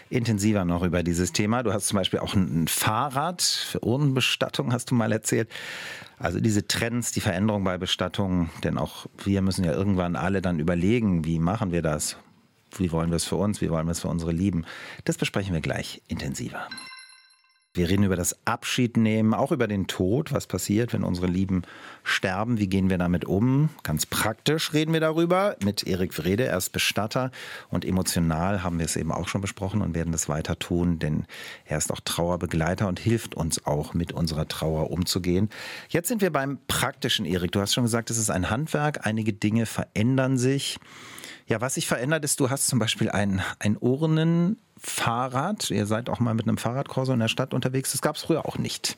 intensiver 0.09 0.65
noch 0.65 0.83
über 0.83 1.03
dieses 1.03 1.33
Thema. 1.33 1.63
Du 1.63 1.73
hast 1.73 1.89
zum 1.89 1.97
Beispiel 1.97 2.21
auch 2.21 2.35
ein 2.35 2.69
Fahrrad 2.69 3.43
für 3.43 3.85
Urnenbestattung, 3.85 4.73
hast 4.73 4.91
du 4.91 4.95
mal 4.95 5.13
erzählt. 5.13 5.51
Also 6.19 6.41
diese 6.41 6.67
Trends, 6.67 7.13
die 7.13 7.21
Veränderung 7.21 7.65
bei 7.65 7.77
Bestattungen, 7.77 8.51
denn 8.63 8.79
auch 8.79 9.07
wir 9.25 9.43
müssen 9.43 9.65
ja 9.65 9.73
irgendwann 9.73 10.17
alle 10.17 10.41
dann 10.41 10.59
überlegen, 10.59 11.25
wie 11.25 11.39
machen 11.39 11.73
wir 11.73 11.83
das? 11.83 12.17
Wie 12.79 12.93
wollen 12.93 13.11
wir 13.11 13.17
es 13.17 13.25
für 13.25 13.37
uns? 13.37 13.61
Wie 13.61 13.71
wollen 13.71 13.87
wir 13.87 13.93
es 13.93 14.01
für 14.01 14.09
unsere 14.09 14.33
Lieben? 14.33 14.65
Das 15.05 15.17
besprechen 15.17 15.55
wir 15.55 15.61
gleich 15.61 16.03
intensiver. 16.09 16.69
Wir 17.77 17.89
reden 17.89 18.05
über 18.05 18.15
das 18.15 18.37
Abschiednehmen, 18.47 19.35
auch 19.35 19.51
über 19.51 19.67
den 19.67 19.89
Tod, 19.89 20.33
was 20.33 20.47
passiert, 20.47 20.93
wenn 20.93 21.03
unsere 21.03 21.27
Lieben 21.27 21.63
sterben, 22.05 22.59
wie 22.59 22.69
gehen 22.69 22.89
wir 22.89 22.99
damit 22.99 23.25
um. 23.25 23.69
Ganz 23.83 24.07
praktisch 24.07 24.73
reden 24.75 24.93
wir 24.93 25.01
darüber 25.01 25.57
mit 25.65 25.85
Erik 25.85 26.17
Wrede, 26.17 26.45
er 26.45 26.57
ist 26.57 26.71
Bestatter 26.71 27.33
und 27.71 27.85
emotional 27.85 28.63
haben 28.63 28.79
wir 28.79 28.87
es 28.87 28.95
eben 28.95 29.11
auch 29.11 29.27
schon 29.27 29.41
besprochen 29.41 29.83
und 29.83 29.97
werden 29.97 30.13
das 30.13 30.29
weiter 30.29 30.57
tun, 30.57 31.01
denn 31.01 31.27
er 31.65 31.79
ist 31.79 31.93
auch 31.93 31.99
Trauerbegleiter 31.99 32.87
und 32.87 33.01
hilft 33.01 33.35
uns 33.35 33.67
auch 33.67 33.93
mit 33.93 34.13
unserer 34.13 34.47
Trauer 34.47 34.93
umzugehen. 34.93 35.51
Jetzt 35.89 36.07
sind 36.07 36.23
wir 36.23 36.31
beim 36.31 36.61
praktischen 36.69 37.27
Erik. 37.27 37.51
Du 37.51 37.61
hast 37.61 37.75
schon 37.75 37.83
gesagt, 37.83 38.09
es 38.09 38.19
ist 38.19 38.31
ein 38.31 38.51
Handwerk, 38.51 39.05
einige 39.05 39.33
Dinge 39.33 39.67
verändern 39.67 40.39
sich. 40.39 40.79
Ja, 41.47 41.61
was 41.61 41.75
sich 41.75 41.87
verändert 41.87 42.25
ist, 42.25 42.41
du 42.41 42.49
hast 42.49 42.67
zum 42.67 42.79
Beispiel 42.79 43.11
ein, 43.11 43.43
ein 43.59 43.77
Urnenfahrrad. 43.79 45.71
Ihr 45.71 45.87
seid 45.87 46.09
auch 46.09 46.19
mal 46.19 46.35
mit 46.35 46.49
einem 46.49 46.57
Fahrradkorso 46.57 47.13
in 47.13 47.21
der 47.21 47.29
Stadt 47.29 47.53
unterwegs. 47.53 47.93
Das 47.93 48.01
gab 48.01 48.17
es 48.17 48.23
früher 48.23 48.47
auch 48.47 48.57
nicht. 48.57 48.97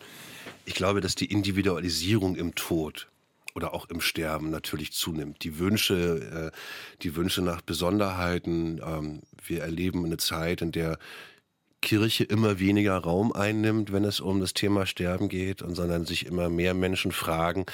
Ich 0.64 0.74
glaube, 0.74 1.00
dass 1.00 1.16
die 1.16 1.26
Individualisierung 1.26 2.36
im 2.36 2.54
Tod 2.54 3.08
oder 3.56 3.74
auch 3.74 3.88
im 3.88 4.00
Sterben 4.00 4.50
natürlich 4.50 4.92
zunimmt. 4.92 5.42
Die 5.42 5.58
Wünsche, 5.58 6.52
äh, 6.52 6.56
die 7.02 7.16
Wünsche 7.16 7.42
nach 7.42 7.62
Besonderheiten. 7.62 8.80
Ähm, 8.84 9.22
wir 9.44 9.62
erleben 9.62 10.04
eine 10.04 10.18
Zeit, 10.18 10.62
in 10.62 10.72
der 10.72 10.98
Kirche 11.82 12.24
immer 12.24 12.58
weniger 12.58 12.96
Raum 12.96 13.32
einnimmt, 13.32 13.92
wenn 13.92 14.04
es 14.04 14.20
um 14.20 14.40
das 14.40 14.54
Thema 14.54 14.86
Sterben 14.86 15.28
geht, 15.28 15.62
und 15.62 15.74
sondern 15.74 16.04
sich 16.04 16.26
immer 16.26 16.48
mehr 16.48 16.74
Menschen 16.74 17.12
fragen, 17.12 17.64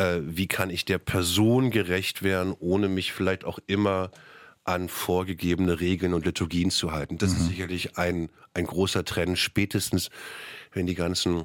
äh, 0.00 0.22
wie 0.24 0.48
kann 0.48 0.70
ich 0.70 0.84
der 0.86 0.98
Person 0.98 1.70
gerecht 1.70 2.22
werden, 2.22 2.54
ohne 2.58 2.88
mich 2.88 3.12
vielleicht 3.12 3.44
auch 3.44 3.58
immer 3.66 4.10
an 4.64 4.88
vorgegebene 4.88 5.80
Regeln 5.80 6.14
und 6.14 6.24
Liturgien 6.24 6.70
zu 6.70 6.92
halten. 6.92 7.18
Das 7.18 7.32
mhm. 7.32 7.36
ist 7.36 7.46
sicherlich 7.48 7.98
ein, 7.98 8.30
ein 8.54 8.66
großer 8.66 9.04
Trend, 9.04 9.38
spätestens 9.38 10.10
wenn 10.72 10.86
die 10.86 10.94
ganzen 10.94 11.44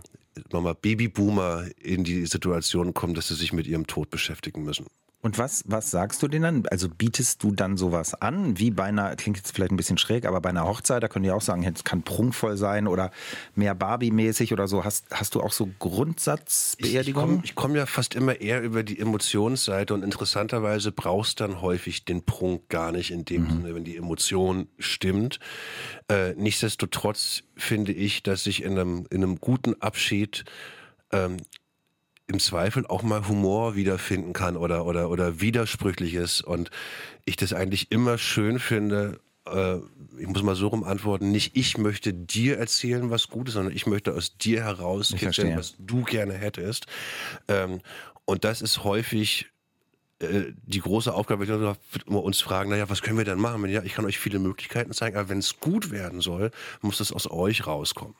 Babyboomer 0.82 1.66
in 1.82 2.04
die 2.04 2.26
Situation 2.26 2.94
kommen, 2.94 3.14
dass 3.14 3.28
sie 3.28 3.36
sich 3.36 3.54
mit 3.54 3.68
ihrem 3.68 3.88
Tod 3.88 4.10
beschäftigen 4.10 4.64
müssen. 4.64 4.86
Und 5.25 5.39
was, 5.39 5.63
was 5.65 5.89
sagst 5.89 6.22
du 6.22 6.27
denen 6.27 6.44
dann? 6.44 6.67
Also 6.70 6.88
bietest 6.88 7.41
du 7.41 7.51
dann 7.51 7.77
sowas 7.77 8.13
an, 8.13 8.60
wie 8.60 8.70
bei 8.70 8.84
einer, 8.84 9.15
klingt 9.15 9.38
jetzt 9.38 9.55
vielleicht 9.55 9.72
ein 9.72 9.75
bisschen 9.75 9.98
schräg, 9.98 10.24
aber 10.24 10.39
bei 10.39 10.50
einer 10.50 10.65
Hochzeit, 10.65 11.01
da 11.01 11.08
können 11.08 11.24
die 11.24 11.32
auch 11.32 11.41
sagen, 11.41 11.63
es 11.63 11.84
kann 11.84 12.03
prunkvoll 12.03 12.58
sein 12.58 12.88
oder 12.88 13.10
mehr 13.55 13.74
Barbie-mäßig 13.74 14.53
oder 14.53 14.67
so. 14.67 14.84
Hast, 14.84 15.08
hast 15.10 15.34
du 15.34 15.41
auch 15.41 15.51
so 15.51 15.67
Grundsatzbeerdigungen? 15.79 17.39
Ich, 17.39 17.46
ich 17.46 17.55
komme 17.55 17.70
komm 17.70 17.75
ja 17.75 17.88
fast 17.88 18.13
immer 18.13 18.39
eher 18.39 18.62
über 18.62 18.84
die 18.84 19.00
Emotionsseite 19.00 19.96
und 19.96 20.03
interessanterweise 20.03 20.91
brauchst 20.91 21.39
dann 21.39 21.60
häufig 21.60 22.05
den 22.05 22.24
Prunk 22.24 22.70
gar 22.70 22.91
nicht 22.91 23.10
in 23.10 23.25
dem 23.25 23.46
mhm. 23.46 23.50
Sinne, 23.50 23.74
wenn 23.74 23.84
die 23.84 23.98
Emotion 23.98 24.67
stimmt. 24.77 25.39
Äh, 26.08 26.36
nichtsdestotrotz 26.36 27.41
finde 27.55 27.94
ich, 27.94 28.22
dass 28.22 28.44
sich 28.44 28.62
in 28.62 28.74
einem, 28.74 29.08
in 29.10 29.24
einem 29.24 29.41
guten 29.41 29.74
Abschied 29.82 30.46
ähm, 31.12 31.38
im 32.27 32.39
Zweifel 32.39 32.88
auch 32.88 33.03
mal 33.03 33.27
Humor 33.27 33.75
wiederfinden 33.75 34.34
kann 34.34 34.58
oder, 34.58 34.86
oder, 34.86 35.10
oder 35.10 35.39
Widersprüchliches. 35.39 36.41
Und 36.41 36.72
ich 37.25 37.36
das 37.36 37.53
eigentlich 37.53 37.91
immer 37.91 38.17
schön 38.17 38.60
finde, 38.60 39.20
äh, 39.48 39.77
ich 40.17 40.27
muss 40.27 40.44
mal 40.44 40.55
so 40.55 40.67
rum 40.67 40.84
antworten, 40.84 41.32
nicht 41.32 41.55
ich 41.55 41.77
möchte 41.77 42.13
dir 42.13 42.58
erzählen, 42.58 43.10
was 43.10 43.27
gut 43.27 43.48
ist, 43.48 43.53
sondern 43.53 43.75
ich 43.75 43.86
möchte 43.86 44.13
aus 44.13 44.38
dir 44.38 44.63
heraus 44.63 45.12
erzählen, 45.12 45.58
was 45.58 45.75
du 45.77 46.03
gerne 46.03 46.34
hättest. 46.34 46.88
Ähm, 47.48 47.82
und 48.25 48.44
das 48.44 48.62
ist 48.62 48.84
häufig 48.84 49.48
äh, 50.20 50.53
die 50.63 50.79
große 50.79 51.13
Aufgabe, 51.13 51.48
wenn 51.48 51.62
wir 51.62 52.24
uns 52.24 52.41
fragen, 52.41 52.70
naja, 52.70 52.89
was 52.89 53.01
können 53.01 53.17
wir 53.17 53.25
denn 53.25 53.39
machen? 53.39 53.63
Ja, 53.70 53.84
ich 53.84 53.94
kann 53.94 54.05
euch 54.05 54.17
viele 54.17 54.39
Möglichkeiten 54.39 54.94
zeigen, 54.94 55.17
aber 55.17 55.29
wenn 55.29 55.39
es 55.39 55.60
gut 55.60 55.91
werden 55.91 56.22
soll, 56.22 56.51
muss 56.82 56.98
das 56.98 57.12
aus 57.12 57.29
euch 57.29 57.67
rauskommen. 57.67 58.15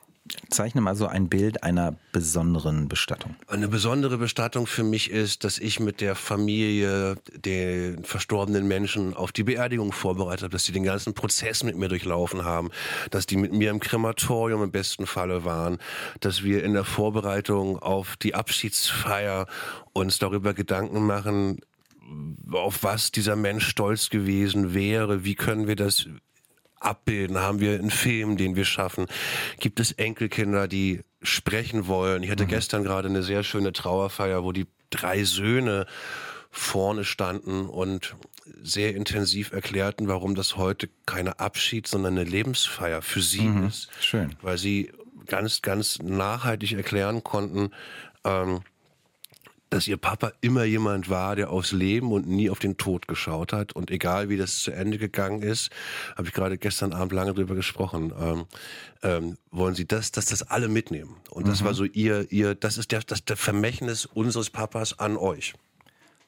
Zeichne 0.50 0.82
mal 0.82 0.96
so 0.96 1.05
ein 1.05 1.29
Bild 1.29 1.63
einer 1.63 1.96
besonderen 2.12 2.88
Bestattung. 2.88 3.36
Eine 3.48 3.67
besondere 3.67 4.17
Bestattung 4.17 4.65
für 4.65 4.84
mich 4.84 5.12
ist, 5.12 5.44
dass 5.44 5.60
ich 5.60 5.79
mit 5.79 6.01
der 6.01 6.15
Familie 6.15 7.15
den 7.36 8.03
verstorbenen 8.03 8.67
Menschen 8.67 9.13
auf 9.13 9.32
die 9.32 9.44
Beerdigung 9.44 9.91
vorbereitet 9.91 10.44
habe, 10.44 10.51
dass 10.51 10.65
sie 10.65 10.72
den 10.72 10.84
ganzen 10.84 11.13
Prozess 11.13 11.63
mit 11.63 11.77
mir 11.77 11.89
durchlaufen 11.89 12.44
haben, 12.44 12.72
dass 13.12 13.27
die 13.27 13.38
mit 13.38 13.53
mir 13.53 13.70
im 13.70 13.79
Krematorium 13.79 14.63
im 14.63 14.72
besten 14.72 15.05
Falle 15.05 15.46
waren, 15.46 15.77
dass 16.22 16.44
wir 16.44 16.63
in 16.63 16.74
der 16.74 16.86
Vorbereitung 16.86 17.77
auf 17.77 18.15
die 18.17 18.34
Abschiedsfeier 18.34 19.46
uns 19.94 20.17
darüber 20.17 20.55
Gedanken 20.55 21.05
machen, 21.05 21.60
auf 22.51 22.84
was 22.84 23.12
dieser 23.12 23.36
Mensch 23.36 23.67
stolz 23.67 24.10
gewesen 24.10 24.74
wäre, 24.74 25.24
wie 25.24 25.36
können 25.36 25.67
wir 25.67 25.75
das 25.75 26.08
abbilden? 26.79 27.38
Haben 27.38 27.60
wir 27.60 27.74
einen 27.74 27.91
Film, 27.91 28.38
den 28.38 28.55
wir 28.55 28.65
schaffen? 28.65 29.08
Gibt 29.60 29.79
es 29.79 29.91
Enkelkinder, 29.91 30.67
die 30.67 31.01
sprechen 31.22 31.88
wollen? 31.88 32.24
Ich 32.24 32.32
hatte 32.32 32.46
mhm. 32.46 32.50
gestern 32.50 32.84
gerade 32.84 33.10
eine 33.10 33.24
sehr 33.24 33.44
schöne 33.44 33.74
Trauerfeier, 33.74 34.44
wo 34.44 34.51
die 34.51 34.67
drei 34.89 35.24
Söhne 35.24 35.86
vorne 36.51 37.03
standen 37.03 37.65
und 37.65 38.15
sehr 38.62 38.96
intensiv 38.96 39.51
erklärten, 39.51 40.08
warum 40.08 40.36
das 40.36 40.55
heute 40.55 40.89
keine 41.05 41.39
Abschied, 41.39 41.88
sondern 41.88 42.13
eine 42.13 42.24
Lebensfeier 42.24 43.01
für 43.01 43.22
sie 43.22 43.41
mhm. 43.41 43.67
ist. 43.67 43.89
Schön. 44.00 44.36
Weil 44.41 44.58
sie 44.58 44.91
ganz, 45.25 45.62
ganz 45.62 46.00
nachhaltig 46.00 46.74
erklären 46.74 47.24
konnten, 47.24 47.72
ähm, 48.24 48.62
dass 49.69 49.88
ihr 49.88 49.98
Papa 49.98 50.31
immer 50.41 50.63
jemand 50.63 51.10
war, 51.10 51.36
der 51.36 51.50
aufs 51.50 51.72
Leben 51.72 52.12
und 52.12 52.27
nie 52.27 52.50
auf 52.50 52.60
den 52.60 52.77
Tod 52.77 53.07
geschaut 53.07 53.53
hat. 53.53 53.74
Und 53.74 53.91
egal 53.91 54.29
wie 54.29 54.38
das 54.38 54.60
zu 54.60 54.72
Ende 54.72 54.98
gegangen 54.98 55.41
ist, 55.41 55.69
habe 56.15 56.27
ich 56.27 56.34
gerade 56.34 56.57
gestern 56.57 56.93
Abend 56.93 57.13
lange 57.13 57.34
drüber 57.34 57.55
gesprochen, 57.55 58.13
ähm, 58.19 58.45
ähm, 59.03 59.38
wollen 59.51 59.75
sie 59.75 59.86
das, 59.86 60.12
dass 60.12 60.25
das 60.25 60.43
alle 60.43 60.67
mitnehmen. 60.67 61.15
Und 61.29 61.48
das 61.48 61.62
mhm. 61.62 61.65
war 61.65 61.74
so 61.74 61.84
ihr, 61.84 62.31
ihr, 62.31 62.55
das 62.55 62.77
ist 62.77 62.91
der, 62.91 63.01
das 63.01 63.25
der 63.25 63.38
Vermächtnis 63.38 64.05
unseres 64.05 64.50
Papas 64.50 65.00
an 65.00 65.17
euch. 65.17 65.53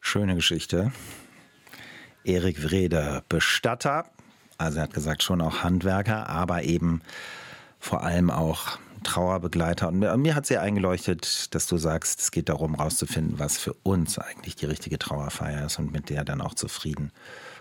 Schöne 0.02 0.36
Geschichte. 0.36 0.92
Erik 2.24 2.64
Wrede, 2.64 3.24
Bestatter, 3.30 4.10
also 4.58 4.80
er 4.80 4.84
hat 4.84 4.94
gesagt 4.94 5.24
schon 5.24 5.42
auch 5.42 5.64
Handwerker, 5.64 6.28
aber 6.28 6.64
eben 6.64 7.02
vor 7.80 8.04
allem 8.04 8.30
auch 8.30 8.80
Trauerbegleiter. 9.04 9.90
Und 9.90 10.00
mir, 10.22 10.36
hat 10.36 10.46
sehr 10.46 10.62
eingeleuchtet, 10.62 11.54
dass 11.56 11.68
du 11.68 11.78
sagst, 11.78 12.20
es 12.20 12.32
geht 12.32 12.50
darum, 12.50 12.76
herauszufinden, 12.76 13.40
was 13.40 13.58
für 13.58 13.74
uns 13.84 14.20
eigentlich 14.20 14.56
die 14.56 14.66
richtige 14.66 15.00
Trauerfeier 15.00 15.66
ist 15.66 15.80
und 15.80 15.92
mit 15.92 16.10
der 16.10 16.24
dann 16.24 16.42
auch 16.42 16.54
zufrieden 16.54 17.12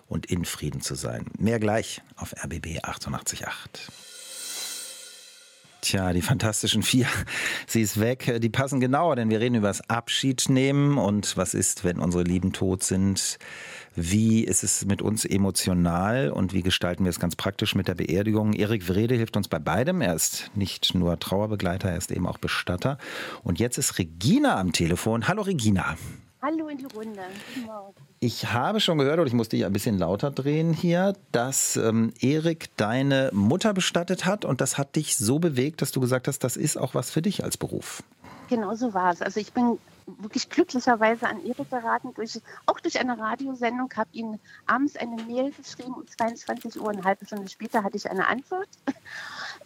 und 0.07 0.27
in 0.27 0.45
Frieden 0.45 0.81
zu 0.81 0.95
sein. 0.95 1.27
Mehr 1.39 1.59
gleich 1.59 2.03
auf 2.17 2.35
RBB 2.45 2.83
888. 2.83 4.16
Tja, 5.83 6.13
die 6.13 6.23
fantastischen 6.23 6.83
vier, 6.83 7.07
sie 7.67 7.83
ist 7.83 8.01
weg. 8.01 8.41
Die 8.41 8.49
passen 8.49 8.81
genauer, 8.81 9.17
denn 9.17 9.31
wir 9.31 9.41
reden 9.41 9.57
über 9.57 9.69
das 9.69 9.89
Abschied 9.89 10.49
nehmen 10.49 10.99
und 10.99 11.37
was 11.37 11.55
ist, 11.55 11.85
wenn 11.85 11.99
unsere 11.99 12.25
Lieben 12.25 12.53
tot 12.53 12.83
sind. 12.83 13.39
Wie 13.95 14.45
ist 14.45 14.63
es 14.63 14.85
mit 14.85 15.01
uns 15.01 15.25
emotional 15.25 16.31
und 16.31 16.53
wie 16.53 16.63
gestalten 16.63 17.05
wir 17.05 17.11
es 17.11 17.19
ganz 17.19 17.35
praktisch 17.35 17.75
mit 17.75 17.89
der 17.89 17.95
Beerdigung? 17.95 18.53
Erik 18.53 18.89
Wrede 18.89 19.15
hilft 19.15 19.37
uns 19.37 19.49
bei 19.49 19.59
beidem. 19.59 20.03
Er 20.03 20.15
ist 20.15 20.51
nicht 20.55 20.95
nur 20.95 21.19
Trauerbegleiter, 21.19 21.91
er 21.91 21.97
ist 21.97 22.11
eben 22.11 22.27
auch 22.27 22.39
Bestatter. 22.39 22.99
Und 23.43 23.59
jetzt 23.59 23.79
ist 23.79 23.99
Regina 23.99 24.61
am 24.61 24.73
Telefon. 24.73 25.29
Hallo 25.29 25.43
Regina. 25.43 25.97
Hallo 26.47 26.69
in 26.69 26.79
die 26.79 26.87
Runde. 26.95 27.23
Ich 28.21 28.53
habe 28.53 28.79
schon 28.79 28.99
gehört, 28.99 29.19
oder 29.19 29.27
ich 29.27 29.33
musste 29.33 29.57
dich 29.57 29.67
ein 29.67 29.73
bisschen 29.73 29.99
lauter 29.99 30.31
drehen 30.31 30.73
hier, 30.73 31.15
dass 31.33 31.77
ähm, 31.77 32.13
Erik 32.21 32.69
deine 32.77 33.31
Mutter 33.33 33.75
bestattet 33.75 34.27
hat 34.27 34.45
und 34.45 34.61
das 34.61 34.79
hat 34.79 34.95
dich 34.95 35.17
so 35.17 35.41
bewegt, 35.41 35.83
dass 35.83 35.91
du 35.91 35.99
gesagt 35.99 36.29
hast, 36.29 36.45
das 36.45 36.57
ist 36.57 36.77
auch 36.77 36.95
was 36.95 37.11
für 37.11 37.21
dich 37.21 37.43
als 37.43 37.57
Beruf. 37.57 38.05
Genau 38.49 38.77
so 38.77 38.95
war 38.95 39.13
es. 39.13 39.23
Also 39.23 39.41
ich 39.41 39.53
bin 39.53 39.81
wirklich 40.07 40.49
glücklicherweise 40.49 41.27
an 41.27 41.45
Erik 41.45 41.69
geraten, 41.69 42.15
durch, 42.15 42.41
auch 42.67 42.79
durch 42.79 43.01
eine 43.01 43.19
Radiosendung, 43.19 43.91
habe 43.97 44.11
ihm 44.13 44.39
abends 44.67 44.95
eine 44.95 45.21
Mail 45.25 45.51
geschrieben, 45.51 45.95
um 45.95 46.07
22 46.07 46.81
Uhr, 46.81 46.91
eine 46.91 47.03
halbe 47.03 47.27
Stunde 47.27 47.49
später 47.49 47.83
hatte 47.83 47.97
ich 47.97 48.09
eine 48.09 48.29
Antwort. 48.29 48.69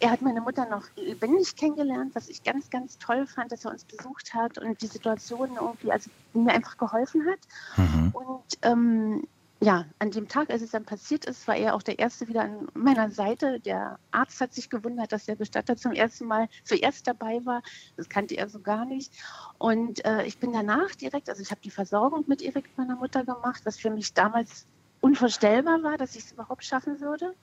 Er 0.01 0.09
hat 0.09 0.21
meine 0.23 0.41
Mutter 0.41 0.67
noch 0.67 0.85
lebendig 0.95 1.55
kennengelernt, 1.55 2.15
was 2.15 2.27
ich 2.27 2.43
ganz, 2.43 2.69
ganz 2.71 2.97
toll 2.97 3.27
fand, 3.27 3.51
dass 3.51 3.65
er 3.65 3.71
uns 3.71 3.85
besucht 3.85 4.33
hat 4.33 4.57
und 4.57 4.81
die 4.81 4.87
Situation 4.87 5.51
irgendwie, 5.55 5.91
also 5.91 6.09
mir 6.33 6.53
einfach 6.53 6.75
geholfen 6.75 7.23
hat. 7.27 7.39
Mhm. 7.77 8.09
Und 8.11 8.57
ähm, 8.63 9.27
ja, 9.63 9.85
an 9.99 10.09
dem 10.09 10.27
Tag, 10.27 10.49
als 10.49 10.63
es 10.63 10.71
dann 10.71 10.85
passiert 10.85 11.25
ist, 11.25 11.47
war 11.47 11.55
er 11.55 11.75
auch 11.75 11.83
der 11.83 11.99
Erste 11.99 12.27
wieder 12.27 12.41
an 12.41 12.67
meiner 12.73 13.11
Seite. 13.11 13.59
Der 13.59 13.99
Arzt 14.09 14.41
hat 14.41 14.55
sich 14.55 14.71
gewundert, 14.71 15.11
dass 15.11 15.25
der 15.25 15.35
Bestatter 15.35 15.77
zum 15.77 15.91
ersten 15.91 16.25
Mal 16.25 16.49
zuerst 16.63 17.05
dabei 17.05 17.45
war. 17.45 17.61
Das 17.95 18.09
kannte 18.09 18.35
er 18.35 18.49
so 18.49 18.59
gar 18.59 18.85
nicht. 18.85 19.13
Und 19.59 20.03
äh, 20.03 20.23
ich 20.25 20.39
bin 20.39 20.51
danach 20.51 20.95
direkt, 20.95 21.29
also 21.29 21.43
ich 21.43 21.51
habe 21.51 21.61
die 21.61 21.69
Versorgung 21.69 22.25
mit 22.25 22.41
Erik, 22.41 22.75
meiner 22.75 22.95
Mutter, 22.95 23.23
gemacht, 23.23 23.61
was 23.63 23.77
für 23.77 23.91
mich 23.91 24.15
damals 24.15 24.65
unvorstellbar 24.99 25.83
war, 25.83 25.95
dass 25.99 26.15
ich 26.15 26.23
es 26.23 26.31
überhaupt 26.31 26.65
schaffen 26.65 26.99
würde. 26.99 27.35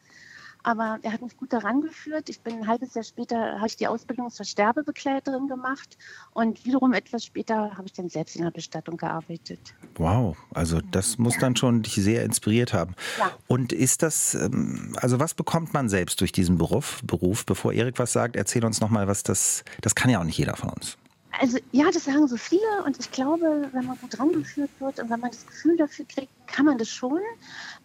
Aber 0.68 0.98
er 1.00 1.14
hat 1.14 1.22
mich 1.22 1.34
gut 1.34 1.50
daran 1.54 1.80
geführt. 1.80 2.28
Ich 2.28 2.40
bin 2.40 2.56
ein 2.56 2.66
halbes 2.66 2.92
Jahr 2.92 3.02
später, 3.02 3.56
habe 3.56 3.68
ich 3.68 3.76
die 3.76 3.86
Ausbildung 3.86 4.28
zur 4.30 4.44
Sterbebegleiterin 4.44 5.48
gemacht 5.48 5.96
und 6.34 6.62
wiederum 6.66 6.92
etwas 6.92 7.24
später 7.24 7.74
habe 7.74 7.84
ich 7.86 7.94
dann 7.94 8.10
selbst 8.10 8.36
in 8.36 8.42
der 8.42 8.50
Bestattung 8.50 8.98
gearbeitet. 8.98 9.58
Wow, 9.94 10.36
also 10.52 10.82
das 10.90 11.16
muss 11.16 11.38
dann 11.38 11.56
schon 11.56 11.80
dich 11.80 11.94
sehr 11.94 12.22
inspiriert 12.22 12.74
haben. 12.74 12.94
Ja. 13.18 13.30
Und 13.46 13.72
ist 13.72 14.02
das, 14.02 14.34
ähm, 14.34 14.94
also 15.00 15.18
was 15.18 15.32
bekommt 15.32 15.72
man 15.72 15.88
selbst 15.88 16.20
durch 16.20 16.32
diesen 16.32 16.58
Beruf, 16.58 17.00
Beruf? 17.02 17.46
Bevor 17.46 17.72
Erik 17.72 17.98
was 17.98 18.12
sagt, 18.12 18.36
erzähl 18.36 18.62
uns 18.62 18.82
nochmal, 18.82 19.08
was 19.08 19.22
das, 19.22 19.64
das 19.80 19.94
kann 19.94 20.10
ja 20.10 20.20
auch 20.20 20.24
nicht 20.24 20.36
jeder 20.36 20.56
von 20.56 20.68
uns. 20.68 20.98
Also 21.40 21.58
ja, 21.72 21.90
das 21.92 22.04
sagen 22.04 22.26
so 22.26 22.36
viele 22.36 22.82
und 22.84 22.98
ich 22.98 23.10
glaube, 23.10 23.68
wenn 23.72 23.86
man 23.86 23.98
gut 23.98 24.18
rangeführt 24.18 24.70
wird 24.78 24.98
und 24.98 25.10
wenn 25.10 25.20
man 25.20 25.30
das 25.30 25.46
Gefühl 25.46 25.76
dafür 25.76 26.04
kriegt, 26.06 26.32
kann 26.46 26.64
man 26.64 26.78
das 26.78 26.88
schon. 26.88 27.20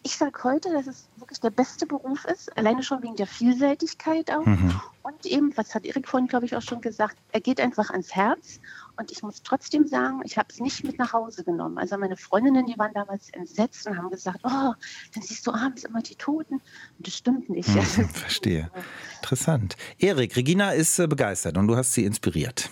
Ich 0.02 0.16
sage 0.16 0.44
heute, 0.44 0.72
dass 0.72 0.88
es 0.88 1.08
wirklich 1.18 1.40
der 1.40 1.50
beste 1.50 1.86
Beruf 1.86 2.26
ist, 2.26 2.56
alleine 2.58 2.82
schon 2.82 3.04
wegen 3.04 3.16
der 3.16 3.28
Vielseitigkeit 3.28 4.32
auch. 4.32 4.46
Mhm. 4.46 4.80
Und 5.04 5.26
eben, 5.26 5.56
was 5.58 5.76
hat 5.76 5.86
Erik 5.86 6.08
vorhin, 6.08 6.28
glaube 6.28 6.46
ich, 6.46 6.56
auch 6.56 6.62
schon 6.62 6.80
gesagt, 6.80 7.18
er 7.34 7.42
geht 7.42 7.60
einfach 7.60 7.90
ans 7.90 8.16
Herz. 8.16 8.62
Und 8.96 9.12
ich 9.12 9.22
muss 9.22 9.44
trotzdem 9.44 9.86
sagen, 9.86 10.22
ich 10.24 10.38
habe 10.38 10.48
es 10.50 10.60
nicht 10.60 10.84
mit 10.84 10.98
nach 10.98 11.12
Hause 11.12 11.44
genommen. 11.44 11.78
Also 11.78 11.98
meine 11.98 12.16
Freundinnen, 12.16 12.66
die 12.66 12.78
waren 12.78 12.94
damals 12.94 13.30
entsetzt 13.32 13.86
und 13.86 13.98
haben 13.98 14.10
gesagt, 14.10 14.40
oh, 14.44 14.74
dann 15.14 15.22
siehst 15.22 15.46
du 15.46 15.52
abends 15.52 15.84
immer 15.84 16.02
die 16.02 16.16
Toten. 16.16 16.56
Und 16.56 17.08
das 17.08 17.16
stimmt 17.16 17.50
nicht. 17.50 17.70
Mhm, 17.70 17.82
verstehe. 18.14 18.72
Interessant. 19.18 19.76
Erik, 20.00 20.36
Regina 20.38 20.72
ist 20.72 20.98
äh, 21.00 21.08
begeistert 21.08 21.58
und 21.58 21.68
du 21.68 21.76
hast 21.76 21.94
sie 21.94 22.06
inspiriert. 22.06 22.70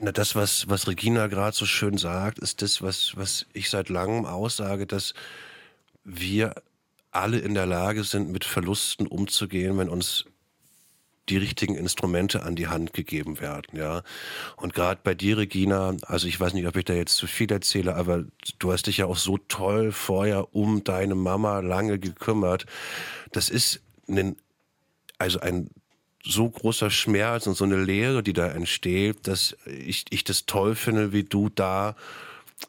Na, 0.00 0.12
das, 0.12 0.36
was, 0.36 0.68
was 0.68 0.86
Regina 0.86 1.26
gerade 1.26 1.56
so 1.56 1.66
schön 1.66 1.98
sagt, 1.98 2.38
ist 2.38 2.62
das, 2.62 2.82
was, 2.82 3.16
was 3.16 3.46
ich 3.52 3.68
seit 3.68 3.88
langem 3.88 4.26
aussage, 4.26 4.86
dass 4.86 5.12
wir 6.04 6.54
alle 7.10 7.38
in 7.38 7.54
der 7.54 7.66
Lage 7.66 8.04
sind, 8.04 8.30
mit 8.30 8.44
Verlusten 8.44 9.08
umzugehen, 9.08 9.76
wenn 9.76 9.88
uns 9.88 10.24
die 11.28 11.36
richtigen 11.36 11.74
Instrumente 11.74 12.44
an 12.44 12.54
die 12.54 12.68
Hand 12.68 12.92
gegeben 12.92 13.40
werden, 13.40 13.76
ja. 13.76 14.02
Und 14.56 14.72
gerade 14.72 15.00
bei 15.02 15.14
dir, 15.14 15.36
Regina, 15.36 15.96
also 16.06 16.26
ich 16.28 16.38
weiß 16.38 16.54
nicht, 16.54 16.66
ob 16.66 16.76
ich 16.76 16.84
da 16.84 16.94
jetzt 16.94 17.16
zu 17.16 17.26
viel 17.26 17.50
erzähle, 17.50 17.96
aber 17.96 18.24
du 18.60 18.72
hast 18.72 18.86
dich 18.86 18.98
ja 18.98 19.06
auch 19.06 19.16
so 19.16 19.36
toll 19.36 19.90
vorher 19.90 20.54
um 20.54 20.84
deine 20.84 21.16
Mama 21.16 21.58
lange 21.58 21.98
gekümmert. 21.98 22.66
Das 23.32 23.50
ist 23.50 23.82
ein, 24.08 24.36
also 25.18 25.40
ein 25.40 25.70
so 26.28 26.48
großer 26.48 26.90
Schmerz 26.90 27.46
und 27.46 27.56
so 27.56 27.64
eine 27.64 27.82
Leere, 27.82 28.22
die 28.22 28.34
da 28.34 28.46
entsteht, 28.48 29.26
dass 29.26 29.56
ich, 29.64 30.04
ich 30.10 30.24
das 30.24 30.46
toll 30.46 30.74
finde, 30.74 31.12
wie 31.12 31.24
du 31.24 31.48
da 31.48 31.96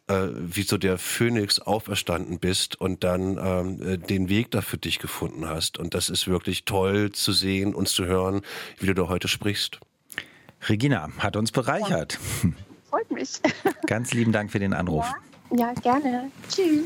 äh, 0.07 0.27
wie 0.33 0.61
so 0.61 0.77
der 0.77 0.97
Phönix 0.97 1.59
auferstanden 1.59 2.39
bist 2.39 2.79
und 2.79 3.03
dann 3.03 3.37
ähm, 3.37 3.81
äh, 3.81 3.97
den 3.97 4.29
Weg 4.29 4.51
da 4.51 4.61
für 4.61 4.77
dich 4.77 4.99
gefunden 4.99 5.47
hast. 5.47 5.77
Und 5.77 5.93
das 5.93 6.09
ist 6.09 6.27
wirklich 6.27 6.63
toll 6.65 7.11
zu 7.11 7.33
sehen 7.33 7.75
und 7.75 7.89
zu 7.89 8.05
hören, 8.05 8.41
wie 8.77 8.85
du 8.85 8.93
da 8.93 9.07
heute 9.07 9.27
sprichst. 9.27 9.79
Regina 10.67 11.09
hat 11.17 11.35
uns 11.35 11.51
bereichert. 11.51 12.19
Ja, 12.43 12.49
freut 12.89 13.11
mich. 13.11 13.39
Ganz 13.87 14.13
lieben 14.13 14.31
Dank 14.31 14.51
für 14.51 14.59
den 14.59 14.73
Anruf. 14.73 15.05
Ja, 15.51 15.57
ja 15.57 15.73
gerne. 15.73 16.31
Tschüss. 16.49 16.85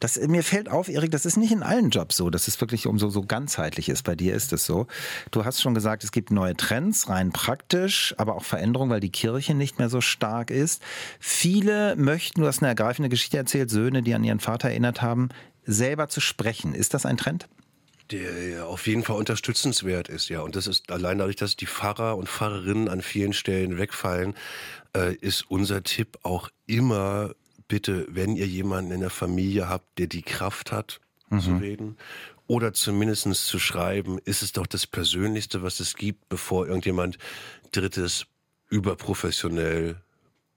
Das, 0.00 0.18
mir 0.18 0.42
fällt 0.42 0.68
auf, 0.68 0.88
Erik, 0.88 1.10
das 1.10 1.26
ist 1.26 1.36
nicht 1.36 1.52
in 1.52 1.62
allen 1.62 1.90
Jobs 1.90 2.16
so, 2.16 2.30
dass 2.30 2.48
es 2.48 2.60
wirklich 2.60 2.86
um 2.86 2.98
so, 2.98 3.22
ganzheitlich 3.22 3.88
ist. 3.88 4.02
Bei 4.02 4.14
dir 4.14 4.34
ist 4.34 4.52
es 4.52 4.66
so. 4.66 4.86
Du 5.30 5.44
hast 5.44 5.60
schon 5.60 5.74
gesagt, 5.74 6.04
es 6.04 6.12
gibt 6.12 6.30
neue 6.30 6.56
Trends, 6.56 7.08
rein 7.08 7.32
praktisch, 7.32 8.14
aber 8.18 8.36
auch 8.36 8.44
Veränderungen, 8.44 8.90
weil 8.90 9.00
die 9.00 9.10
Kirche 9.10 9.54
nicht 9.54 9.78
mehr 9.78 9.88
so 9.88 10.00
stark 10.00 10.50
ist. 10.50 10.82
Viele 11.18 11.96
möchten, 11.96 12.40
du 12.40 12.46
hast 12.46 12.62
eine 12.62 12.68
ergreifende 12.68 13.08
Geschichte 13.08 13.36
erzählt, 13.36 13.70
Söhne, 13.70 14.02
die 14.02 14.14
an 14.14 14.24
ihren 14.24 14.40
Vater 14.40 14.68
erinnert 14.68 15.02
haben, 15.02 15.28
selber 15.64 16.08
zu 16.08 16.20
sprechen. 16.20 16.74
Ist 16.74 16.94
das 16.94 17.06
ein 17.06 17.16
Trend? 17.16 17.48
der 18.10 18.66
auf 18.66 18.86
jeden 18.86 19.02
Fall 19.02 19.16
unterstützenswert 19.16 20.08
ist, 20.08 20.28
ja. 20.28 20.40
Und 20.40 20.56
das 20.56 20.66
ist 20.66 20.90
allein 20.90 21.18
dadurch, 21.18 21.36
dass 21.36 21.56
die 21.56 21.66
Pfarrer 21.66 22.16
und 22.16 22.28
Pfarrerinnen 22.28 22.88
an 22.88 23.00
vielen 23.00 23.32
Stellen 23.32 23.78
wegfallen, 23.78 24.34
äh, 24.94 25.14
ist 25.14 25.50
unser 25.50 25.82
Tipp 25.82 26.18
auch 26.22 26.50
immer 26.66 27.34
bitte, 27.68 28.06
wenn 28.08 28.36
ihr 28.36 28.46
jemanden 28.46 28.92
in 28.92 29.00
der 29.00 29.10
Familie 29.10 29.68
habt, 29.68 29.98
der 29.98 30.06
die 30.06 30.22
Kraft 30.22 30.72
hat, 30.72 31.00
mhm. 31.30 31.40
zu 31.40 31.56
reden 31.56 31.96
oder 32.46 32.72
zumindest 32.72 33.26
zu 33.46 33.58
schreiben, 33.58 34.18
ist 34.24 34.42
es 34.42 34.52
doch 34.52 34.66
das 34.66 34.86
Persönlichste, 34.86 35.62
was 35.62 35.80
es 35.80 35.94
gibt, 35.94 36.28
bevor 36.28 36.66
irgendjemand 36.66 37.18
Drittes 37.72 38.26
überprofessionell 38.68 39.96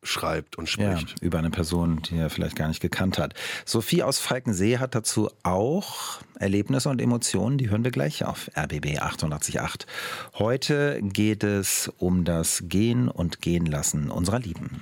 schreibt 0.03 0.57
und 0.57 0.69
spricht. 0.69 1.09
Ja, 1.09 1.15
über 1.21 1.39
eine 1.39 1.49
Person, 1.49 2.01
die 2.03 2.17
er 2.17 2.29
vielleicht 2.29 2.55
gar 2.55 2.67
nicht 2.67 2.81
gekannt 2.81 3.17
hat. 3.17 3.33
Sophie 3.65 4.03
aus 4.03 4.19
Falkensee 4.19 4.77
hat 4.77 4.95
dazu 4.95 5.29
auch 5.43 6.19
Erlebnisse 6.39 6.89
und 6.89 7.01
Emotionen, 7.01 7.57
die 7.57 7.69
hören 7.69 7.83
wir 7.83 7.91
gleich 7.91 8.23
auf 8.23 8.49
RBB 8.55 8.99
888. 8.99 9.87
Heute 10.35 10.99
geht 11.01 11.43
es 11.43 11.91
um 11.97 12.25
das 12.25 12.63
Gehen 12.67 13.09
und 13.09 13.41
Gehen 13.41 13.65
lassen 13.65 14.09
unserer 14.09 14.39
Lieben. 14.39 14.81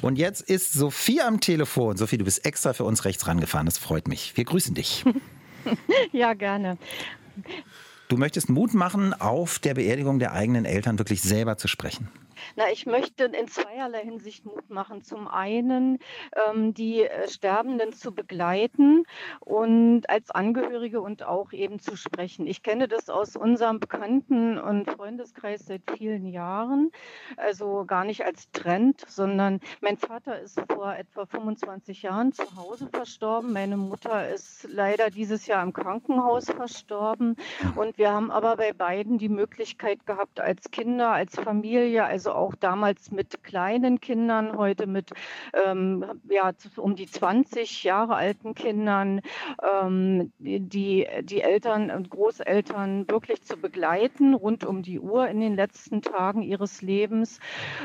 Und 0.00 0.16
jetzt 0.16 0.42
ist 0.42 0.72
Sophie 0.72 1.20
am 1.20 1.40
Telefon. 1.40 1.96
Sophie, 1.96 2.18
du 2.18 2.24
bist 2.24 2.44
extra 2.44 2.72
für 2.72 2.84
uns 2.84 3.04
rechts 3.04 3.26
rangefahren. 3.26 3.66
Das 3.66 3.78
freut 3.78 4.08
mich. 4.08 4.36
Wir 4.36 4.44
grüßen 4.44 4.74
dich. 4.74 5.04
ja, 6.12 6.34
gerne. 6.34 6.78
Du 8.12 8.18
möchtest 8.18 8.50
Mut 8.50 8.74
machen, 8.74 9.14
auf 9.14 9.58
der 9.58 9.72
Beerdigung 9.72 10.18
der 10.18 10.34
eigenen 10.34 10.66
Eltern 10.66 10.98
wirklich 10.98 11.22
selber 11.22 11.56
zu 11.56 11.66
sprechen. 11.66 12.10
Na, 12.56 12.64
ich 12.70 12.86
möchte 12.86 13.24
in 13.24 13.48
zweierlei 13.48 14.02
Hinsicht 14.02 14.44
Mut 14.44 14.68
machen. 14.70 15.02
Zum 15.02 15.28
einen 15.28 15.98
ähm, 16.48 16.74
die 16.74 17.02
äh, 17.02 17.28
Sterbenden 17.28 17.92
zu 17.92 18.12
begleiten 18.12 19.04
und 19.40 20.08
als 20.08 20.30
Angehörige 20.30 21.00
und 21.00 21.22
auch 21.22 21.52
eben 21.52 21.78
zu 21.78 21.96
sprechen. 21.96 22.46
Ich 22.46 22.62
kenne 22.62 22.88
das 22.88 23.08
aus 23.08 23.36
unserem 23.36 23.80
Bekannten- 23.80 24.58
und 24.58 24.90
Freundeskreis 24.90 25.66
seit 25.66 25.82
vielen 25.96 26.26
Jahren. 26.26 26.90
Also 27.36 27.84
gar 27.86 28.04
nicht 28.04 28.24
als 28.24 28.50
Trend, 28.52 29.02
sondern 29.08 29.60
mein 29.80 29.96
Vater 29.96 30.40
ist 30.40 30.60
vor 30.68 30.94
etwa 30.94 31.26
25 31.26 32.02
Jahren 32.02 32.32
zu 32.32 32.44
Hause 32.56 32.88
verstorben. 32.92 33.52
Meine 33.52 33.76
Mutter 33.76 34.28
ist 34.28 34.68
leider 34.70 35.10
dieses 35.10 35.46
Jahr 35.46 35.62
im 35.62 35.72
Krankenhaus 35.72 36.46
verstorben. 36.46 37.36
Und 37.76 37.98
wir 38.02 38.10
haben 38.10 38.32
aber 38.32 38.56
bei 38.56 38.72
beiden 38.72 39.18
die 39.18 39.28
Möglichkeit 39.28 40.06
gehabt, 40.06 40.40
als 40.40 40.72
Kinder, 40.72 41.10
als 41.10 41.38
Familie, 41.38 42.02
also 42.02 42.32
auch 42.32 42.56
damals 42.56 43.12
mit 43.12 43.44
kleinen 43.44 44.00
Kindern, 44.00 44.56
heute 44.56 44.88
mit 44.88 45.12
ähm, 45.64 46.04
ja, 46.28 46.50
um 46.78 46.96
die 46.96 47.06
20 47.06 47.84
Jahre 47.84 48.16
alten 48.16 48.56
Kindern, 48.56 49.20
ähm, 49.62 50.32
die, 50.40 51.06
die 51.22 51.42
Eltern 51.42 51.92
und 51.92 52.10
Großeltern 52.10 53.08
wirklich 53.08 53.44
zu 53.44 53.56
begleiten, 53.56 54.34
rund 54.34 54.64
um 54.64 54.82
die 54.82 54.98
Uhr 54.98 55.28
in 55.28 55.38
den 55.38 55.54
letzten 55.54 56.02
Tagen 56.02 56.42
ihres 56.42 56.82
Lebens. 56.82 57.38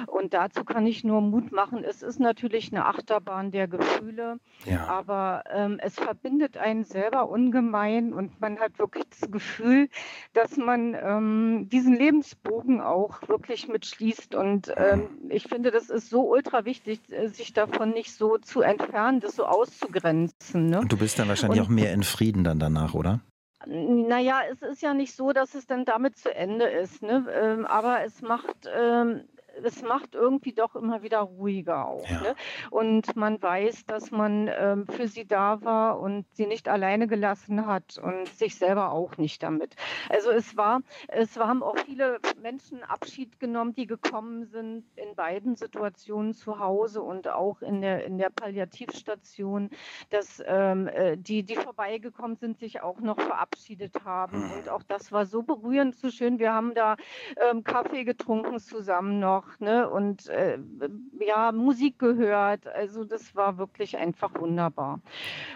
Und 0.07 0.33
dazu 0.33 0.65
kann 0.65 0.87
ich 0.87 1.03
nur 1.03 1.21
Mut 1.21 1.51
machen. 1.51 1.83
Es 1.83 2.01
ist 2.01 2.19
natürlich 2.19 2.71
eine 2.71 2.87
Achterbahn 2.87 3.51
der 3.51 3.67
Gefühle, 3.67 4.39
ja. 4.65 4.87
aber 4.87 5.43
ähm, 5.53 5.77
es 5.79 5.93
verbindet 5.93 6.57
einen 6.57 6.85
selber 6.85 7.29
ungemein 7.29 8.13
und 8.13 8.41
man 8.41 8.57
hat 8.57 8.79
wirklich 8.79 9.05
das 9.11 9.29
Gefühl, 9.29 9.89
dass 10.33 10.57
man 10.57 10.95
ähm, 10.99 11.69
diesen 11.69 11.95
Lebensbogen 11.95 12.81
auch 12.81 13.27
wirklich 13.27 13.67
mitschließt 13.67 14.35
und 14.35 14.71
ähm, 14.75 15.07
ich 15.29 15.43
finde, 15.43 15.71
das 15.71 15.89
ist 15.89 16.09
so 16.09 16.29
ultra 16.29 16.65
wichtig, 16.65 16.99
äh, 17.09 17.27
sich 17.27 17.53
davon 17.53 17.91
nicht 17.91 18.13
so 18.13 18.37
zu 18.37 18.61
entfernen, 18.61 19.19
das 19.19 19.35
so 19.35 19.45
auszugrenzen. 19.45 20.67
Ne? 20.67 20.79
Und 20.79 20.91
du 20.91 20.97
bist 20.97 21.17
dann 21.19 21.27
wahrscheinlich 21.27 21.59
Und, 21.59 21.65
auch 21.65 21.69
mehr 21.69 21.93
in 21.93 22.03
Frieden 22.03 22.43
dann 22.43 22.59
danach, 22.59 22.93
oder? 22.93 23.21
Naja, 23.65 24.41
es 24.51 24.61
ist 24.61 24.81
ja 24.81 24.93
nicht 24.93 25.15
so, 25.15 25.33
dass 25.33 25.55
es 25.55 25.65
dann 25.65 25.83
damit 25.83 26.17
zu 26.17 26.33
Ende 26.33 26.65
ist. 26.65 27.01
Ne? 27.01 27.25
Ähm, 27.33 27.65
aber 27.65 28.03
es 28.05 28.21
macht 28.21 28.69
ähm, 28.73 29.23
es 29.63 29.81
macht 29.81 30.15
irgendwie 30.15 30.53
doch 30.53 30.75
immer 30.75 31.01
wieder 31.03 31.19
ruhiger 31.19 31.87
auch. 31.87 32.07
Ja. 32.09 32.21
Ne? 32.21 32.35
Und 32.69 33.15
man 33.15 33.41
weiß, 33.41 33.85
dass 33.85 34.11
man 34.11 34.49
ähm, 34.57 34.87
für 34.87 35.07
sie 35.07 35.25
da 35.25 35.61
war 35.61 35.99
und 35.99 36.25
sie 36.33 36.45
nicht 36.45 36.67
alleine 36.67 37.07
gelassen 37.07 37.65
hat 37.65 37.97
und 37.97 38.27
sich 38.27 38.55
selber 38.55 38.91
auch 38.91 39.17
nicht 39.17 39.43
damit. 39.43 39.75
Also 40.09 40.31
es 40.31 40.55
war, 40.57 40.81
es 41.07 41.37
haben 41.37 41.63
auch 41.63 41.77
viele 41.79 42.19
Menschen 42.41 42.83
Abschied 42.83 43.39
genommen, 43.39 43.73
die 43.73 43.87
gekommen 43.87 44.45
sind 44.45 44.85
in 44.95 45.15
beiden 45.15 45.55
Situationen 45.55 46.33
zu 46.33 46.59
Hause 46.59 47.01
und 47.01 47.27
auch 47.27 47.61
in 47.61 47.81
der, 47.81 48.05
in 48.05 48.17
der 48.17 48.29
Palliativstation, 48.29 49.69
dass 50.09 50.41
ähm, 50.45 50.87
äh, 50.87 51.17
die, 51.17 51.43
die 51.43 51.55
vorbeigekommen 51.55 52.37
sind, 52.37 52.59
sich 52.59 52.81
auch 52.81 52.99
noch 52.99 53.19
verabschiedet 53.19 53.93
haben. 54.05 54.45
Mhm. 54.45 54.51
Und 54.51 54.69
auch 54.69 54.83
das 54.83 55.11
war 55.11 55.25
so 55.25 55.43
berührend, 55.43 55.95
so 55.95 56.09
schön. 56.09 56.39
Wir 56.39 56.53
haben 56.53 56.73
da 56.73 56.95
ähm, 57.49 57.63
Kaffee 57.63 58.03
getrunken 58.03 58.59
zusammen 58.59 59.19
noch 59.19 59.46
gemacht 59.47 59.61
ne? 59.61 59.89
und 59.89 60.27
äh, 60.27 60.57
ja, 61.25 61.51
Musik 61.51 61.99
gehört. 61.99 62.67
Also 62.67 63.03
das 63.03 63.35
war 63.35 63.57
wirklich 63.57 63.97
einfach 63.97 64.31
wunderbar. 64.39 64.99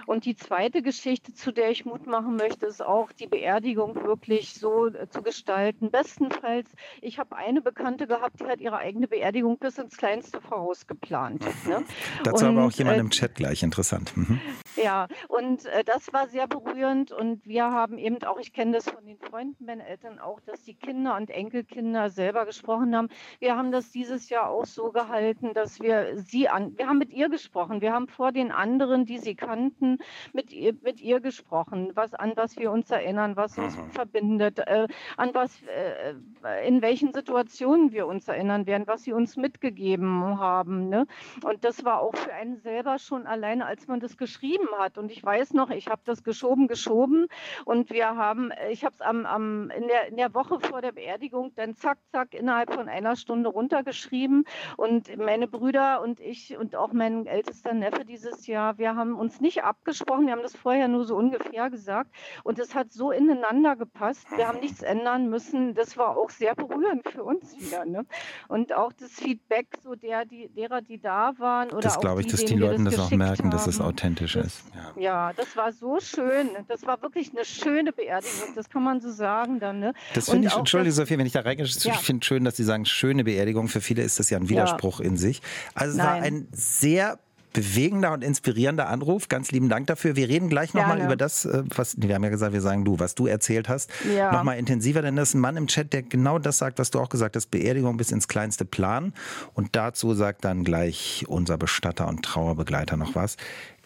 Und 0.06 0.26
die 0.26 0.36
zweite 0.36 0.82
Geschichte, 0.82 1.34
zu 1.34 1.52
der 1.52 1.72
ich 1.72 1.86
Mut 1.86 2.08
machen 2.08 2.36
möchte, 2.36 2.66
ist 2.66 2.84
auch 2.84 3.12
die 3.12 3.28
Beerdigung 3.28 3.96
wirklich 4.04 4.54
so 4.54 4.88
äh, 4.88 5.10
zu 5.10 5.22
gestalten. 5.22 5.92
Bestenfalls, 5.92 6.70
ich 7.02 7.20
habe 7.20 7.36
eine 7.36 7.62
Bekannte 7.62 8.08
gehabt, 8.08 8.40
die 8.40 8.46
hat 8.46 8.60
ihre 8.60 8.78
eigene 8.78 9.08
Beerdigung 9.08 9.58
bis 9.58 9.78
ins 9.78 9.98
kleinste 9.98 10.42
vorausgeplant. 10.42 11.44
Ne? 11.68 11.84
Dazu 12.24 12.46
und, 12.46 12.58
aber 12.58 12.68
auch 12.68 12.72
jemand 12.72 12.98
äh, 12.98 13.02
im 13.02 13.10
Chat 13.10 13.36
gleich 13.36 13.64
interessant. 13.64 14.16
Mhm. 14.16 14.40
Ja, 14.82 15.08
und 15.28 15.66
äh, 15.66 15.84
das 15.84 16.14
war 16.14 16.28
sehr 16.28 16.48
berührend 16.48 17.12
und 17.12 17.46
wir 17.46 17.66
haben 17.66 17.98
eben 17.98 18.22
auch, 18.24 18.40
ich 18.40 18.54
kenne 18.54 18.74
das 18.74 18.90
von 18.90 19.06
den 19.06 19.18
Freunden 19.18 19.66
meiner 19.66 19.86
Eltern 19.86 20.20
auch, 20.20 20.40
dass 20.42 20.64
die 20.64 20.76
Kinder 20.76 21.18
und 21.18 21.30
Enkelkinder 21.30 22.10
selber 22.10 22.46
gesprochen 22.46 22.96
haben. 22.96 23.10
Wir 23.40 23.58
haben 23.58 23.72
das 23.72 23.81
dieses 23.90 24.30
Jahr 24.30 24.50
auch 24.50 24.66
so 24.66 24.92
gehalten, 24.92 25.54
dass 25.54 25.80
wir 25.80 26.18
sie 26.18 26.48
an, 26.48 26.78
wir 26.78 26.88
haben 26.88 27.00
mit 27.00 27.12
ihr 27.12 27.30
gesprochen, 27.30 27.82
wir 27.82 27.94
haben 27.94 28.08
vor 28.08 28.32
den 28.32 28.52
anderen, 28.52 29.06
die 29.06 29.18
sie 29.18 29.34
kannten, 29.36 29.98
mit 30.34 30.54
ihr, 30.54 30.76
mit 30.84 31.02
ihr 31.02 31.20
gesprochen, 31.20 31.92
was 31.96 32.14
an 32.14 32.34
was 32.36 32.58
wir 32.58 32.72
uns 32.72 32.92
erinnern, 32.92 33.36
was 33.36 33.58
uns 33.58 33.78
mhm. 33.78 33.92
verbindet, 33.92 34.60
äh, 34.60 34.88
an 35.18 35.32
was, 35.34 35.62
äh, 35.64 36.68
in 36.68 36.82
welchen 36.82 37.14
Situationen 37.14 37.92
wir 37.92 38.08
uns 38.08 38.28
erinnern 38.28 38.66
werden, 38.66 38.88
was 38.88 39.04
sie 39.04 39.14
uns 39.14 39.38
mitgegeben 39.38 40.40
haben. 40.40 40.90
Ne? 40.90 41.08
Und 41.44 41.64
das 41.64 41.84
war 41.86 42.02
auch 42.02 42.16
für 42.16 42.34
einen 42.34 42.58
selber 42.58 43.00
schon 43.00 43.26
alleine, 43.26 43.66
als 43.66 43.88
man 43.88 44.00
das 44.00 44.18
geschrieben 44.18 44.68
hat. 44.78 44.98
Und 44.98 45.12
ich 45.12 45.24
weiß 45.24 45.54
noch, 45.54 45.70
ich 45.70 45.88
habe 45.88 46.02
das 46.06 46.24
geschoben, 46.24 46.68
geschoben 46.68 47.28
und 47.66 47.90
wir 47.90 48.16
haben, 48.16 48.52
ich 48.70 48.84
habe 48.84 48.94
es 48.94 49.02
am, 49.02 49.26
am 49.26 49.70
in, 49.72 49.88
der, 49.88 50.08
in 50.10 50.18
der 50.18 50.34
Woche 50.34 50.60
vor 50.60 50.82
der 50.82 50.92
Beerdigung 50.92 51.52
dann 51.56 51.76
zack, 51.76 51.98
zack 52.12 52.34
innerhalb 52.34 52.74
von 52.74 52.90
einer 52.90 53.16
Stunde 53.16 53.50
runter 53.50 53.71
runtergeschrieben. 53.72 54.46
Und 54.78 55.18
meine 55.18 55.48
Brüder 55.48 56.02
und 56.02 56.20
ich 56.20 56.58
und 56.58 56.76
auch 56.76 56.94
mein 56.94 57.26
ältester 57.26 57.74
Neffe 57.74 58.06
dieses 58.06 58.48
Jahr, 58.48 58.78
wir 58.78 58.96
haben 58.96 59.16
uns 59.16 59.42
nicht 59.42 59.64
abgesprochen, 59.64 60.26
wir 60.26 60.34
haben 60.34 60.42
das 60.42 60.56
vorher 60.56 60.88
nur 60.88 61.06
so 61.06 61.16
ungefähr 61.16 61.70
gesagt. 61.70 62.12
Und 62.44 62.60
es 62.60 62.76
hat 62.76 62.92
so 62.92 63.12
ineinander 63.12 63.76
gepasst. 63.76 64.28
Wir 64.36 64.48
haben 64.48 64.60
nichts 64.60 64.82
ändern 64.82 65.30
müssen. 65.30 65.74
Das 65.74 65.98
war 65.98 66.18
auch 66.18 66.30
sehr 66.30 66.56
berührend 66.56 67.08
für 67.10 67.24
uns 67.24 67.56
wieder. 67.60 67.86
Ne? 67.86 68.06
Und 68.48 68.74
auch 68.74 68.94
das 68.94 69.12
Feedback 69.12 69.68
so 69.84 69.96
der, 69.96 70.26
die, 70.26 70.50
derer, 70.50 70.82
die 70.82 71.00
da 71.00 71.34
waren. 71.38 71.70
Oder 71.70 71.82
das 71.82 72.00
glaube 72.00 72.22
ich, 72.22 72.28
die, 72.28 72.32
dass 72.34 72.46
die 72.46 72.56
Leute 72.56 72.84
das, 72.84 72.96
das 72.96 73.06
auch 73.06 73.12
merken, 73.12 73.44
haben. 73.44 73.52
dass 73.52 73.68
es 73.68 73.80
authentisch 73.80 74.34
das, 74.34 74.46
ist. 74.46 74.64
Ja. 74.96 75.02
ja. 75.02 75.34
das 75.34 75.56
war 75.56 75.72
so 75.72 76.00
schön. 76.00 76.50
Das 76.68 76.86
war 76.86 77.02
wirklich 77.02 77.32
eine 77.32 77.46
schöne 77.46 77.92
Beerdigung. 77.92 78.56
Das 78.56 78.70
kann 78.70 78.84
man 78.84 79.02
so 79.02 79.12
sagen 79.12 79.60
dann. 79.60 79.80
Ne? 79.80 79.94
Das 80.14 80.30
finde 80.30 80.48
ich, 80.48 80.56
entschuldige 80.56 80.92
Sophie, 80.92 81.18
wenn 81.18 81.26
ich 81.26 81.34
da 81.34 81.42
reingehe, 81.42 81.66
ja. 81.66 81.94
ich 81.94 82.00
finde 82.00 82.26
schön, 82.26 82.44
dass 82.44 82.58
Sie 82.58 82.64
sagen, 82.64 82.86
schöne 82.86 83.24
Beerdigung. 83.24 83.51
Für 83.68 83.82
viele 83.82 84.04
ist 84.04 84.20
das 84.20 84.30
ja 84.30 84.38
ein 84.38 84.50
Widerspruch 84.50 85.00
ja. 85.00 85.06
in 85.06 85.18
sich. 85.18 85.42
Also 85.74 85.92
es 85.92 85.98
Nein. 85.98 86.08
war 86.08 86.14
ein 86.22 86.48
sehr 86.52 87.20
bewegender 87.54 88.14
und 88.14 88.24
inspirierender 88.24 88.88
Anruf. 88.88 89.28
Ganz 89.28 89.52
lieben 89.52 89.70
Dank 89.70 89.88
dafür. 89.88 90.16
Wir 90.16 90.30
reden 90.30 90.50
gleich 90.50 90.74
nochmal 90.74 91.02
über 91.02 91.16
das, 91.16 91.46
äh, 91.46 91.64
was, 91.76 91.96
wir 91.98 92.16
haben 92.16 92.24
ja 92.24 92.30
gesagt, 92.30 92.54
wir 92.54 92.62
sagen 92.62 92.86
du, 92.86 93.00
was 93.00 93.16
du 93.16 93.28
erzählt 93.28 93.70
hast, 93.70 93.90
ja. 94.16 94.32
nochmal 94.32 94.58
intensiver, 94.58 95.02
denn 95.02 95.16
das 95.16 95.30
ist 95.30 95.36
ein 95.36 95.42
Mann 95.42 95.58
im 95.58 95.68
Chat, 95.68 95.94
der 95.94 96.04
genau 96.04 96.40
das 96.40 96.58
sagt, 96.58 96.80
was 96.80 96.92
du 96.92 97.00
auch 97.00 97.10
gesagt 97.10 97.36
hast, 97.36 97.48
Beerdigung 97.52 97.98
bis 97.98 98.12
ins 98.12 98.28
kleinste 98.28 98.66
Plan. 98.66 99.14
Und 99.54 99.76
dazu 99.76 100.14
sagt 100.14 100.46
dann 100.46 100.64
gleich 100.64 101.26
unser 101.28 101.58
Bestatter 101.58 102.08
und 102.08 102.24
Trauerbegleiter 102.24 102.98
noch 102.98 103.16
was. 103.16 103.38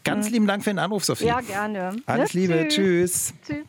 Ganz 0.03 0.27
mhm. 0.27 0.33
lieben 0.33 0.47
Dank 0.47 0.63
für 0.63 0.69
den 0.69 0.79
Anruf, 0.79 1.03
Sophie. 1.03 1.25
Ja, 1.25 1.41
gerne. 1.41 1.95
Alles 2.05 2.33
ja, 2.33 2.39
Liebe, 2.39 2.67
tschüss. 2.67 3.33
Tschüss. 3.45 3.65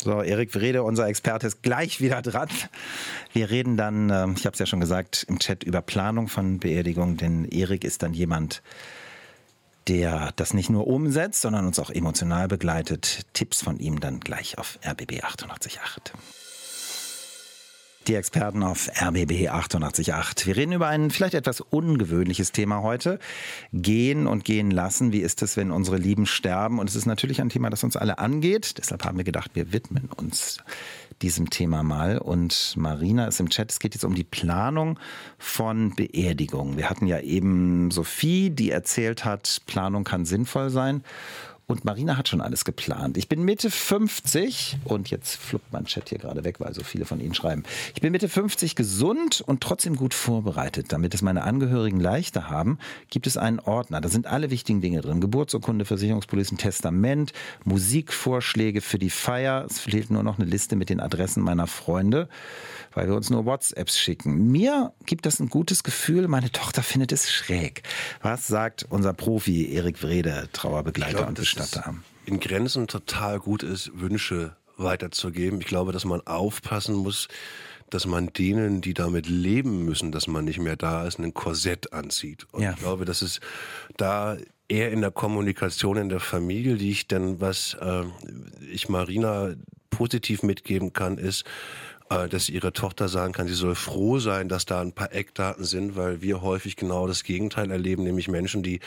So, 0.00 0.22
Erik 0.22 0.54
Wrede, 0.54 0.84
unser 0.84 1.08
Experte, 1.08 1.48
ist 1.48 1.62
gleich 1.62 2.00
wieder 2.00 2.22
dran. 2.22 2.48
Wir 3.32 3.50
reden 3.50 3.76
dann, 3.76 4.10
ähm, 4.10 4.34
ich 4.36 4.46
habe 4.46 4.54
es 4.54 4.60
ja 4.60 4.66
schon 4.66 4.80
gesagt, 4.80 5.26
im 5.28 5.40
Chat 5.40 5.64
über 5.64 5.82
Planung 5.82 6.28
von 6.28 6.60
Beerdigung, 6.60 7.16
denn 7.16 7.44
Erik 7.44 7.82
ist 7.84 8.02
dann 8.04 8.14
jemand, 8.14 8.62
der 9.88 10.32
das 10.36 10.54
nicht 10.54 10.70
nur 10.70 10.86
umsetzt, 10.86 11.40
sondern 11.40 11.66
uns 11.66 11.80
auch 11.80 11.90
emotional 11.90 12.46
begleitet. 12.46 13.26
Tipps 13.32 13.62
von 13.62 13.80
ihm 13.80 13.98
dann 13.98 14.20
gleich 14.20 14.56
auf 14.58 14.78
RBB 14.86 15.24
888. 15.24 16.12
Die 18.08 18.14
Experten 18.14 18.62
auf 18.62 18.88
RBB 18.88 19.50
888. 19.50 20.46
Wir 20.46 20.56
reden 20.56 20.72
über 20.72 20.86
ein 20.86 21.10
vielleicht 21.10 21.34
etwas 21.34 21.60
ungewöhnliches 21.60 22.52
Thema 22.52 22.82
heute. 22.82 23.18
Gehen 23.74 24.26
und 24.26 24.46
gehen 24.46 24.70
lassen. 24.70 25.12
Wie 25.12 25.20
ist 25.20 25.42
es, 25.42 25.58
wenn 25.58 25.70
unsere 25.70 25.98
Lieben 25.98 26.24
sterben? 26.24 26.78
Und 26.78 26.88
es 26.88 26.96
ist 26.96 27.04
natürlich 27.04 27.42
ein 27.42 27.50
Thema, 27.50 27.68
das 27.68 27.84
uns 27.84 27.98
alle 27.98 28.18
angeht. 28.18 28.78
Deshalb 28.78 29.04
haben 29.04 29.18
wir 29.18 29.24
gedacht, 29.24 29.50
wir 29.52 29.74
widmen 29.74 30.08
uns 30.16 30.56
diesem 31.20 31.50
Thema 31.50 31.82
mal. 31.82 32.16
Und 32.16 32.74
Marina 32.78 33.26
ist 33.26 33.40
im 33.40 33.50
Chat. 33.50 33.70
Es 33.70 33.78
geht 33.78 33.94
jetzt 33.94 34.04
um 34.04 34.14
die 34.14 34.24
Planung 34.24 34.98
von 35.36 35.94
Beerdigungen. 35.94 36.78
Wir 36.78 36.88
hatten 36.88 37.06
ja 37.06 37.20
eben 37.20 37.90
Sophie, 37.90 38.48
die 38.48 38.70
erzählt 38.70 39.26
hat, 39.26 39.60
Planung 39.66 40.04
kann 40.04 40.24
sinnvoll 40.24 40.70
sein. 40.70 41.04
Und 41.70 41.84
Marina 41.84 42.16
hat 42.16 42.28
schon 42.28 42.40
alles 42.40 42.64
geplant. 42.64 43.18
Ich 43.18 43.28
bin 43.28 43.42
Mitte 43.42 43.70
50 43.70 44.78
und 44.84 45.10
jetzt 45.10 45.36
fluppt 45.36 45.70
mein 45.70 45.84
Chat 45.84 46.08
hier 46.08 46.16
gerade 46.16 46.42
weg, 46.42 46.60
weil 46.60 46.72
so 46.72 46.82
viele 46.82 47.04
von 47.04 47.20
Ihnen 47.20 47.34
schreiben. 47.34 47.62
Ich 47.94 48.00
bin 48.00 48.10
Mitte 48.10 48.30
50 48.30 48.74
gesund 48.74 49.42
und 49.42 49.60
trotzdem 49.60 49.94
gut 49.94 50.14
vorbereitet. 50.14 50.86
Damit 50.94 51.12
es 51.12 51.20
meine 51.20 51.42
Angehörigen 51.42 52.00
leichter 52.00 52.48
haben, 52.48 52.78
gibt 53.10 53.26
es 53.26 53.36
einen 53.36 53.60
Ordner. 53.60 54.00
Da 54.00 54.08
sind 54.08 54.26
alle 54.26 54.50
wichtigen 54.50 54.80
Dinge 54.80 55.02
drin. 55.02 55.20
Geburtsurkunde, 55.20 55.84
Versicherungspolice, 55.84 56.56
Testament, 56.56 57.34
Musikvorschläge 57.64 58.80
für 58.80 58.98
die 58.98 59.10
Feier. 59.10 59.66
Es 59.68 59.78
fehlt 59.78 60.10
nur 60.10 60.22
noch 60.22 60.38
eine 60.38 60.48
Liste 60.48 60.74
mit 60.74 60.88
den 60.88 61.00
Adressen 61.00 61.42
meiner 61.42 61.66
Freunde 61.66 62.30
weil 62.98 63.06
wir 63.06 63.14
uns 63.14 63.30
nur 63.30 63.44
WhatsApps 63.44 63.96
schicken. 63.96 64.48
Mir 64.50 64.92
gibt 65.06 65.24
das 65.24 65.38
ein 65.38 65.48
gutes 65.48 65.84
Gefühl, 65.84 66.26
meine 66.26 66.50
Tochter 66.50 66.82
findet 66.82 67.12
es 67.12 67.30
schräg. 67.30 67.82
Was 68.22 68.48
sagt 68.48 68.86
unser 68.88 69.12
Profi 69.12 69.72
Erik 69.72 70.02
Wrede, 70.02 70.48
Trauerbegleiter 70.52 71.12
glaube, 71.12 71.28
und 71.28 71.38
Bestatter? 71.38 71.57
In 72.24 72.40
Grenzen 72.40 72.86
total 72.86 73.38
gut 73.38 73.62
ist, 73.62 73.90
Wünsche 73.94 74.56
weiterzugeben. 74.76 75.60
Ich 75.60 75.66
glaube, 75.66 75.92
dass 75.92 76.04
man 76.04 76.26
aufpassen 76.26 76.94
muss, 76.94 77.28
dass 77.90 78.06
man 78.06 78.32
denen, 78.32 78.80
die 78.80 78.94
damit 78.94 79.28
leben 79.28 79.84
müssen, 79.84 80.12
dass 80.12 80.26
man 80.26 80.44
nicht 80.44 80.58
mehr 80.58 80.76
da 80.76 81.06
ist, 81.06 81.18
ein 81.18 81.34
Korsett 81.34 81.92
anzieht. 81.92 82.46
Und 82.52 82.62
ja. 82.62 82.72
ich 82.72 82.76
glaube, 82.76 83.04
dass 83.04 83.22
es 83.22 83.40
da 83.96 84.36
eher 84.68 84.92
in 84.92 85.00
der 85.00 85.10
Kommunikation 85.10 85.96
in 85.96 86.08
der 86.08 86.20
Familie 86.20 86.74
liegt, 86.74 87.10
denn 87.10 87.40
was 87.40 87.74
äh, 87.80 88.04
ich 88.70 88.88
Marina 88.88 89.54
positiv 89.90 90.42
mitgeben 90.42 90.92
kann, 90.92 91.16
ist, 91.16 91.44
äh, 92.10 92.28
dass 92.28 92.50
ihre 92.50 92.72
Tochter 92.72 93.08
sagen 93.08 93.32
kann, 93.32 93.48
sie 93.48 93.54
soll 93.54 93.74
froh 93.74 94.18
sein, 94.18 94.48
dass 94.48 94.66
da 94.66 94.80
ein 94.80 94.92
paar 94.92 95.12
Eckdaten 95.12 95.64
sind, 95.64 95.96
weil 95.96 96.20
wir 96.20 96.42
häufig 96.42 96.76
genau 96.76 97.06
das 97.06 97.24
Gegenteil 97.24 97.70
erleben, 97.70 98.02
nämlich 98.02 98.28
Menschen, 98.28 98.62
die 98.62 98.80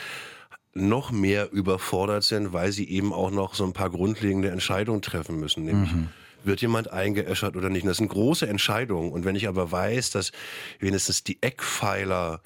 noch 0.74 1.10
mehr 1.10 1.52
überfordert 1.52 2.24
sind, 2.24 2.52
weil 2.52 2.72
sie 2.72 2.88
eben 2.88 3.12
auch 3.12 3.30
noch 3.30 3.54
so 3.54 3.64
ein 3.64 3.72
paar 3.72 3.90
grundlegende 3.90 4.50
Entscheidungen 4.50 5.02
treffen 5.02 5.38
müssen, 5.38 5.64
nämlich 5.64 5.92
mhm. 5.92 6.08
wird 6.44 6.62
jemand 6.62 6.90
eingeäschert 6.90 7.56
oder 7.56 7.68
nicht. 7.68 7.86
das 7.86 7.98
sind 7.98 8.08
große 8.08 8.48
Entscheidungen. 8.48 9.12
Und 9.12 9.24
wenn 9.24 9.36
ich 9.36 9.48
aber 9.48 9.70
weiß, 9.70 10.10
dass 10.10 10.32
wenigstens 10.78 11.24
die 11.24 11.38
Eckpfeiler 11.42 12.40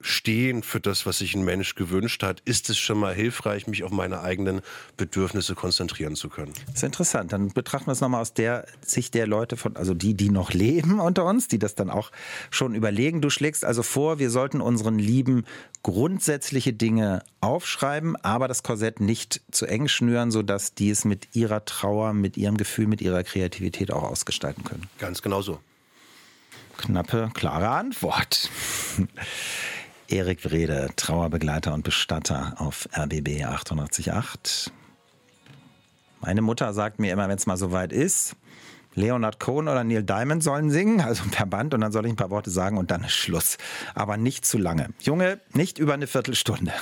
stehen 0.00 0.62
für 0.62 0.80
das, 0.80 1.04
was 1.06 1.18
sich 1.18 1.34
ein 1.34 1.44
Mensch 1.44 1.74
gewünscht 1.74 2.22
hat, 2.22 2.40
ist 2.44 2.70
es 2.70 2.78
schon 2.78 2.98
mal 2.98 3.14
hilfreich, 3.14 3.66
mich 3.66 3.84
auf 3.84 3.90
meine 3.90 4.20
eigenen 4.20 4.62
Bedürfnisse 4.96 5.54
konzentrieren 5.54 6.16
zu 6.16 6.28
können. 6.28 6.52
Das 6.66 6.76
ist 6.76 6.82
interessant. 6.84 7.32
Dann 7.32 7.48
betrachten 7.48 7.86
wir 7.86 7.92
es 7.92 8.00
nochmal 8.00 8.22
aus 8.22 8.32
der 8.32 8.66
Sicht 8.80 9.14
der 9.14 9.26
Leute 9.26 9.56
von, 9.56 9.76
also 9.76 9.94
die, 9.94 10.14
die 10.14 10.30
noch 10.30 10.52
leben 10.52 11.00
unter 11.00 11.24
uns, 11.24 11.48
die 11.48 11.58
das 11.58 11.74
dann 11.74 11.90
auch 11.90 12.10
schon 12.50 12.74
überlegen. 12.74 13.20
Du 13.20 13.30
schlägst 13.30 13.64
also 13.64 13.82
vor, 13.82 14.18
wir 14.18 14.30
sollten 14.30 14.60
unseren 14.60 14.98
Lieben 14.98 15.44
grundsätzliche 15.82 16.72
Dinge 16.72 17.22
aufschreiben, 17.40 18.16
aber 18.16 18.48
das 18.48 18.62
Korsett 18.62 19.00
nicht 19.00 19.42
zu 19.50 19.66
eng 19.66 19.88
schnüren, 19.88 20.30
sodass 20.30 20.74
die 20.74 20.90
es 20.90 21.04
mit 21.04 21.28
ihrer 21.34 21.64
Trauer, 21.64 22.12
mit 22.12 22.36
ihrem 22.36 22.56
Gefühl, 22.56 22.86
mit 22.86 23.00
ihrer 23.00 23.22
Kreativität 23.22 23.92
auch 23.92 24.02
ausgestalten 24.02 24.64
können. 24.64 24.88
Ganz 24.98 25.22
genau 25.22 25.42
so. 25.42 25.60
Knappe, 26.78 27.30
klare 27.34 27.68
Antwort. 27.68 28.48
Erik 30.10 30.50
Wrede, 30.50 30.88
Trauerbegleiter 30.96 31.72
und 31.72 31.84
Bestatter 31.84 32.54
auf 32.58 32.88
RBB 32.96 33.44
888. 33.44 34.72
Meine 36.20 36.42
Mutter 36.42 36.72
sagt 36.74 36.98
mir 36.98 37.12
immer, 37.12 37.28
wenn 37.28 37.36
es 37.36 37.46
mal 37.46 37.56
soweit 37.56 37.92
ist, 37.92 38.34
Leonard 38.96 39.38
Cohen 39.38 39.68
oder 39.68 39.84
Neil 39.84 40.02
Diamond 40.02 40.42
sollen 40.42 40.70
singen, 40.70 41.00
also 41.00 41.22
per 41.30 41.46
Band, 41.46 41.74
und 41.74 41.80
dann 41.80 41.92
soll 41.92 42.06
ich 42.06 42.12
ein 42.12 42.16
paar 42.16 42.30
Worte 42.30 42.50
sagen 42.50 42.76
und 42.76 42.90
dann 42.90 43.04
ist 43.04 43.12
Schluss. 43.12 43.56
Aber 43.94 44.16
nicht 44.16 44.44
zu 44.44 44.58
lange. 44.58 44.88
Junge, 45.00 45.40
nicht 45.54 45.78
über 45.78 45.94
eine 45.94 46.08
Viertelstunde. 46.08 46.72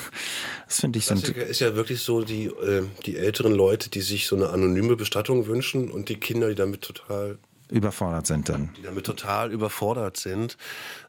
Das 0.66 0.80
finde 0.80 0.98
ich 0.98 1.04
so. 1.04 1.14
ist 1.14 1.60
ja 1.60 1.76
wirklich 1.76 2.00
so, 2.00 2.22
die, 2.22 2.46
äh, 2.46 2.84
die 3.04 3.18
älteren 3.18 3.52
Leute, 3.52 3.90
die 3.90 4.00
sich 4.00 4.26
so 4.26 4.36
eine 4.36 4.48
anonyme 4.48 4.96
Bestattung 4.96 5.46
wünschen 5.46 5.90
und 5.90 6.08
die 6.08 6.16
Kinder, 6.16 6.48
die 6.48 6.54
damit 6.54 6.80
total 6.80 7.38
überfordert 7.68 8.26
sind 8.26 8.48
dann. 8.48 8.70
Die 8.78 8.82
damit 8.82 9.04
total 9.04 9.52
überfordert 9.52 10.16
sind, 10.16 10.56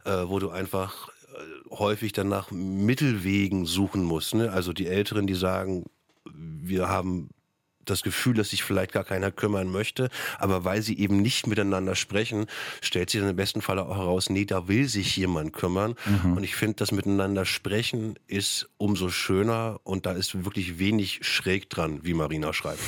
äh, 0.03 0.12
wo 0.25 0.39
du 0.39 0.49
einfach 0.49 1.10
häufig 1.71 2.11
dann 2.13 2.29
nach 2.29 2.51
Mittelwegen 2.51 3.65
suchen 3.65 4.03
muss. 4.03 4.33
Ne? 4.33 4.51
Also 4.51 4.73
die 4.73 4.87
Älteren, 4.87 5.27
die 5.27 5.35
sagen, 5.35 5.85
wir 6.33 6.89
haben 6.89 7.29
das 7.85 8.03
Gefühl, 8.03 8.35
dass 8.35 8.51
sich 8.51 8.63
vielleicht 8.63 8.91
gar 8.91 9.03
keiner 9.03 9.31
kümmern 9.31 9.71
möchte, 9.71 10.09
aber 10.37 10.63
weil 10.63 10.81
sie 10.81 10.97
eben 10.99 11.21
nicht 11.21 11.47
miteinander 11.47 11.95
sprechen, 11.95 12.45
stellt 12.81 13.09
sich 13.09 13.19
dann 13.19 13.29
im 13.29 13.35
besten 13.35 13.61
Fall 13.61 13.79
auch 13.79 13.97
heraus, 13.97 14.29
nee, 14.29 14.45
da 14.45 14.67
will 14.67 14.87
sich 14.87 15.15
jemand 15.17 15.53
kümmern. 15.53 15.95
Mhm. 16.05 16.37
Und 16.37 16.43
ich 16.43 16.55
finde, 16.55 16.75
das 16.75 16.91
Miteinander 16.91 17.45
sprechen 17.45 18.17
ist 18.27 18.69
umso 18.77 19.09
schöner 19.09 19.79
und 19.83 20.05
da 20.05 20.11
ist 20.11 20.45
wirklich 20.45 20.79
wenig 20.79 21.19
schräg 21.21 21.69
dran, 21.69 22.01
wie 22.03 22.13
Marina 22.13 22.53
schreibt. 22.53 22.81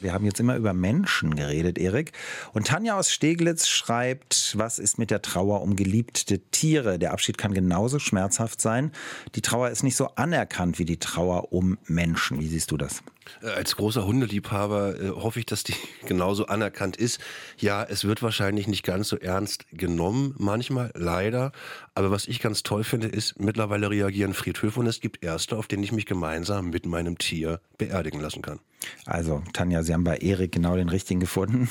Wir 0.00 0.12
haben 0.12 0.24
jetzt 0.24 0.40
immer 0.40 0.56
über 0.56 0.74
Menschen 0.74 1.34
geredet, 1.36 1.78
Erik. 1.78 2.12
Und 2.52 2.66
Tanja 2.66 2.98
aus 2.98 3.10
Steglitz 3.10 3.68
schreibt, 3.68 4.54
was 4.56 4.78
ist 4.78 4.98
mit 4.98 5.10
der 5.10 5.22
Trauer 5.22 5.62
um 5.62 5.76
geliebte 5.76 6.38
Tiere? 6.50 6.98
Der 6.98 7.12
Abschied 7.12 7.38
kann 7.38 7.54
genauso 7.54 7.98
schmerzhaft 7.98 8.60
sein. 8.60 8.92
Die 9.34 9.42
Trauer 9.42 9.70
ist 9.70 9.82
nicht 9.82 9.96
so 9.96 10.08
anerkannt 10.16 10.78
wie 10.78 10.84
die 10.84 10.98
Trauer 10.98 11.52
um 11.52 11.78
Menschen. 11.86 12.40
Wie 12.40 12.48
siehst 12.48 12.70
du 12.70 12.76
das? 12.76 13.02
Äh, 13.42 13.48
als 13.48 13.76
großer 13.76 14.06
Hundeliebhaber 14.06 15.00
äh, 15.00 15.10
hoffe 15.10 15.38
ich, 15.38 15.46
dass 15.46 15.64
die 15.64 15.74
genauso 16.06 16.46
anerkannt 16.46 16.96
ist. 16.96 17.20
Ja, 17.58 17.84
es 17.84 18.04
wird 18.04 18.22
wahrscheinlich 18.22 18.66
nicht 18.66 18.82
ganz 18.82 19.08
so 19.08 19.16
ernst 19.16 19.64
genommen, 19.72 20.34
manchmal, 20.38 20.90
leider. 20.94 21.52
Aber 21.94 22.10
was 22.10 22.26
ich 22.26 22.40
ganz 22.40 22.62
toll 22.62 22.84
finde, 22.84 23.08
ist, 23.08 23.40
mittlerweile 23.40 23.90
reagieren 23.90 24.34
Friedhöfe 24.34 24.80
und 24.80 24.86
es 24.86 25.00
gibt 25.00 25.24
Erste, 25.24 25.56
auf 25.56 25.66
denen 25.66 25.82
ich 25.82 25.92
mich 25.92 26.06
gemeinsam 26.06 26.70
mit 26.70 26.86
meinem 26.86 27.18
Tier 27.18 27.60
beerdigen 27.78 28.20
lassen 28.20 28.42
kann. 28.42 28.60
Also, 29.06 29.42
Tanja, 29.52 29.82
Sie 29.82 29.92
haben 29.92 30.04
bei 30.04 30.18
Erik 30.18 30.52
genau 30.52 30.76
den 30.76 30.88
richtigen 30.88 31.20
gefunden 31.20 31.68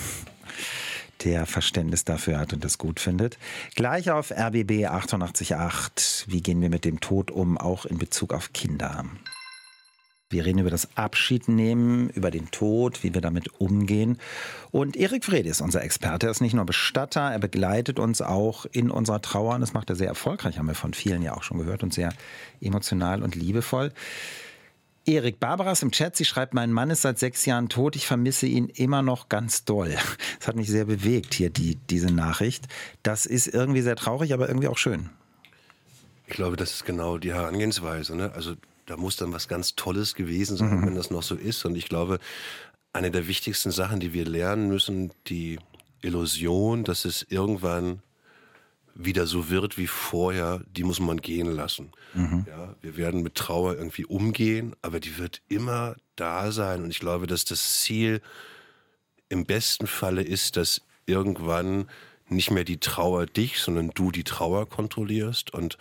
der 1.24 1.46
Verständnis 1.46 2.04
dafür 2.04 2.40
hat 2.40 2.54
und 2.54 2.64
das 2.64 2.78
gut 2.78 3.00
findet. 3.00 3.38
Gleich 3.76 4.12
auf 4.12 4.32
RBB 4.32 4.88
888. 4.88 6.26
Wie 6.28 6.42
gehen 6.42 6.62
wir 6.62 6.70
mit 6.70 6.86
dem 6.86 7.00
Tod 7.00 7.32
um, 7.32 7.58
auch 7.58 7.86
in 7.86 7.98
Bezug 7.98 8.34
auf 8.34 8.54
Kinder? 8.54 9.06
Wir 10.30 10.46
reden 10.46 10.60
über 10.60 10.72
das 10.72 10.98
Abschiednehmen, 10.98 12.10
über 12.10 12.32
den 12.32 12.50
Tod, 12.50 13.04
wie 13.04 13.14
wir 13.14 13.22
damit 13.22 13.62
umgehen. 13.62 14.18
Und 14.72 14.98
Erik 14.98 15.26
Frede 15.26 15.48
ist 15.48 15.62
unser 15.62 15.84
Experte. 15.84 16.26
Er 16.26 16.32
ist 16.32 16.42
nicht 16.42 16.56
nur 16.56 16.66
Bestatter, 16.66 17.22
er 17.22 17.38
begleitet 17.38 18.00
uns 18.00 18.22
auch 18.24 18.66
in 18.72 18.90
unserer 18.90 19.22
Trauer. 19.22 19.54
Und 19.54 19.62
das 19.62 19.74
macht 19.74 19.92
er 19.92 19.96
sehr 19.96 20.08
erfolgreich, 20.08 20.58
haben 20.58 20.68
wir 20.68 20.74
von 20.74 20.96
vielen 20.96 21.22
ja 21.22 21.38
auch 21.38 21.44
schon 21.44 21.60
gehört 21.60 21.84
und 21.84 21.94
sehr 21.94 22.14
emotional 22.62 23.22
und 23.22 23.36
liebevoll. 23.36 23.92
Erik 25.06 25.40
Barbaras 25.40 25.82
im 25.82 25.92
Chat, 25.92 26.16
sie 26.16 26.26
schreibt, 26.26 26.54
mein 26.54 26.72
Mann 26.72 26.90
ist 26.90 27.02
seit 27.02 27.20
sechs 27.20 27.46
Jahren 27.46 27.68
tot, 27.68 27.96
ich 27.96 28.08
vermisse 28.08 28.48
ihn 28.48 28.68
immer 28.70 29.02
noch 29.02 29.30
ganz 29.30 29.66
doll. 29.66 29.96
Das 30.40 30.48
hat 30.48 30.56
mich 30.56 30.68
sehr 30.68 30.86
bewegt 30.86 31.34
hier, 31.34 31.50
die, 31.50 31.76
diese 31.90 32.08
Nachricht. 32.08 32.68
Das 33.02 33.26
ist 33.26 33.48
irgendwie 33.48 33.82
sehr 33.82 33.96
traurig, 33.96 34.34
aber 34.34 34.50
irgendwie 34.50 34.68
auch 34.68 34.78
schön. 34.78 35.10
Ich 36.28 36.34
glaube, 36.34 36.58
das 36.58 36.74
ist 36.74 36.86
genau 36.86 37.18
die 37.18 37.34
Herangehensweise. 37.34 38.16
Ne? 38.16 38.32
Also 38.34 38.56
da 38.86 38.98
muss 38.98 39.16
dann 39.16 39.32
was 39.32 39.48
ganz 39.48 39.76
Tolles 39.76 40.16
gewesen 40.16 40.58
sein, 40.58 40.80
mhm. 40.80 40.86
wenn 40.88 40.96
das 40.96 41.12
noch 41.12 41.24
so 41.24 41.36
ist. 41.36 41.64
Und 41.64 41.76
ich 41.76 41.88
glaube, 41.88 42.20
eine 42.92 43.10
der 43.10 43.28
wichtigsten 43.28 43.72
Sachen, 43.72 44.00
die 44.00 44.14
wir 44.14 44.26
lernen 44.26 44.68
müssen, 44.68 45.12
die 45.28 45.60
Illusion, 46.02 46.84
dass 46.84 47.06
es 47.06 47.26
irgendwann 47.30 48.02
wieder 48.96 49.26
so 49.26 49.50
wird 49.50 49.78
wie 49.78 49.88
vorher, 49.88 50.62
die 50.68 50.84
muss 50.84 51.00
man 51.00 51.18
gehen 51.18 51.52
lassen. 51.52 51.92
Mhm. 52.14 52.46
Ja, 52.48 52.76
wir 52.82 52.98
werden 52.98 53.24
mit 53.24 53.36
Trauer 53.36 53.76
irgendwie 53.76 54.06
umgehen, 54.06 54.76
aber 54.82 55.00
die 55.00 55.18
wird 55.18 55.42
immer 55.50 55.96
da 56.16 56.52
sein. 56.52 56.84
Und 56.84 56.92
ich 56.92 57.00
glaube, 57.00 57.28
dass 57.28 57.46
das 57.46 57.82
Ziel 57.82 58.22
im 59.30 59.46
besten 59.46 59.88
Falle 59.88 60.22
ist, 60.22 60.58
dass 60.58 60.82
irgendwann 61.06 61.90
nicht 62.30 62.52
mehr 62.52 62.64
die 62.64 62.80
Trauer 62.80 63.26
dich, 63.26 63.60
sondern 63.60 63.90
du 63.94 64.12
die 64.12 64.24
Trauer 64.24 64.70
kontrollierst. 64.70 65.54
Und 65.54 65.78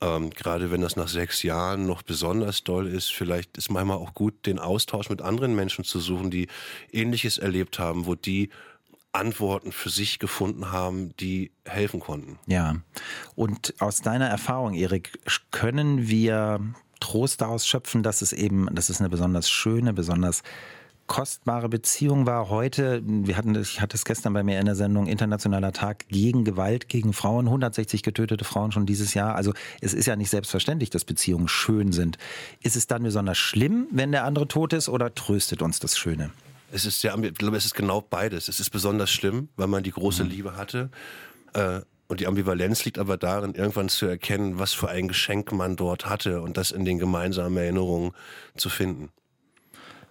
ähm, 0.00 0.30
gerade 0.30 0.70
wenn 0.70 0.80
das 0.80 0.96
nach 0.96 1.08
sechs 1.08 1.42
Jahren 1.42 1.86
noch 1.86 2.02
besonders 2.02 2.62
doll 2.62 2.86
ist, 2.86 3.12
vielleicht 3.12 3.56
ist 3.56 3.70
manchmal 3.70 3.98
auch 3.98 4.14
gut, 4.14 4.46
den 4.46 4.58
Austausch 4.58 5.10
mit 5.10 5.22
anderen 5.22 5.54
Menschen 5.54 5.84
zu 5.84 6.00
suchen, 6.00 6.30
die 6.30 6.48
Ähnliches 6.92 7.38
erlebt 7.38 7.78
haben, 7.78 8.06
wo 8.06 8.14
die 8.14 8.50
Antworten 9.14 9.72
für 9.72 9.90
sich 9.90 10.18
gefunden 10.18 10.72
haben, 10.72 11.16
die 11.18 11.52
helfen 11.64 12.00
konnten. 12.00 12.38
Ja. 12.46 12.76
Und 13.34 13.74
aus 13.78 14.00
deiner 14.00 14.26
Erfahrung, 14.26 14.74
Erik, 14.74 15.18
können 15.50 16.08
wir 16.08 16.60
Trost 17.00 17.40
daraus 17.40 17.66
schöpfen, 17.66 18.02
dass 18.02 18.22
es 18.22 18.32
eben, 18.32 18.68
dass 18.74 18.88
es 18.88 19.00
eine 19.00 19.10
besonders 19.10 19.50
schöne, 19.50 19.92
besonders 19.92 20.42
kostbare 21.06 21.68
Beziehung 21.68 22.26
war 22.26 22.48
heute, 22.48 23.02
wir 23.04 23.36
hatten, 23.36 23.54
ich 23.60 23.80
hatte 23.80 23.94
es 23.94 24.04
gestern 24.04 24.32
bei 24.32 24.42
mir 24.42 24.58
in 24.58 24.64
der 24.64 24.74
Sendung, 24.74 25.06
Internationaler 25.06 25.72
Tag 25.72 26.08
gegen 26.08 26.44
Gewalt 26.44 26.88
gegen 26.88 27.12
Frauen, 27.12 27.46
160 27.46 28.02
getötete 28.02 28.44
Frauen 28.44 28.72
schon 28.72 28.86
dieses 28.86 29.12
Jahr. 29.12 29.34
Also 29.34 29.52
es 29.82 29.92
ist 29.92 30.06
ja 30.06 30.16
nicht 30.16 30.30
selbstverständlich, 30.30 30.88
dass 30.90 31.04
Beziehungen 31.04 31.48
schön 31.48 31.92
sind. 31.92 32.16
Ist 32.62 32.76
es 32.76 32.86
dann 32.86 33.02
besonders 33.02 33.36
schlimm, 33.36 33.86
wenn 33.90 34.12
der 34.12 34.24
andere 34.24 34.48
tot 34.48 34.72
ist 34.72 34.88
oder 34.88 35.14
tröstet 35.14 35.60
uns 35.60 35.78
das 35.78 35.98
Schöne? 35.98 36.30
Es 36.74 36.84
ist 36.84 37.04
ja, 37.04 37.16
ich 37.16 37.34
glaube, 37.34 37.56
es 37.56 37.66
ist 37.66 37.74
genau 37.74 38.00
beides. 38.00 38.48
Es 38.48 38.58
ist 38.58 38.70
besonders 38.70 39.08
schlimm, 39.12 39.48
weil 39.54 39.68
man 39.68 39.84
die 39.84 39.92
große 39.92 40.24
mhm. 40.24 40.30
Liebe 40.30 40.56
hatte. 40.56 40.90
Äh, 41.52 41.82
und 42.08 42.18
die 42.18 42.26
Ambivalenz 42.26 42.84
liegt 42.84 42.98
aber 42.98 43.16
darin, 43.16 43.54
irgendwann 43.54 43.88
zu 43.88 44.06
erkennen, 44.06 44.58
was 44.58 44.72
für 44.72 44.88
ein 44.88 45.06
Geschenk 45.06 45.52
man 45.52 45.76
dort 45.76 46.06
hatte 46.06 46.42
und 46.42 46.56
das 46.56 46.72
in 46.72 46.84
den 46.84 46.98
gemeinsamen 46.98 47.56
Erinnerungen 47.56 48.10
zu 48.56 48.70
finden. 48.70 49.10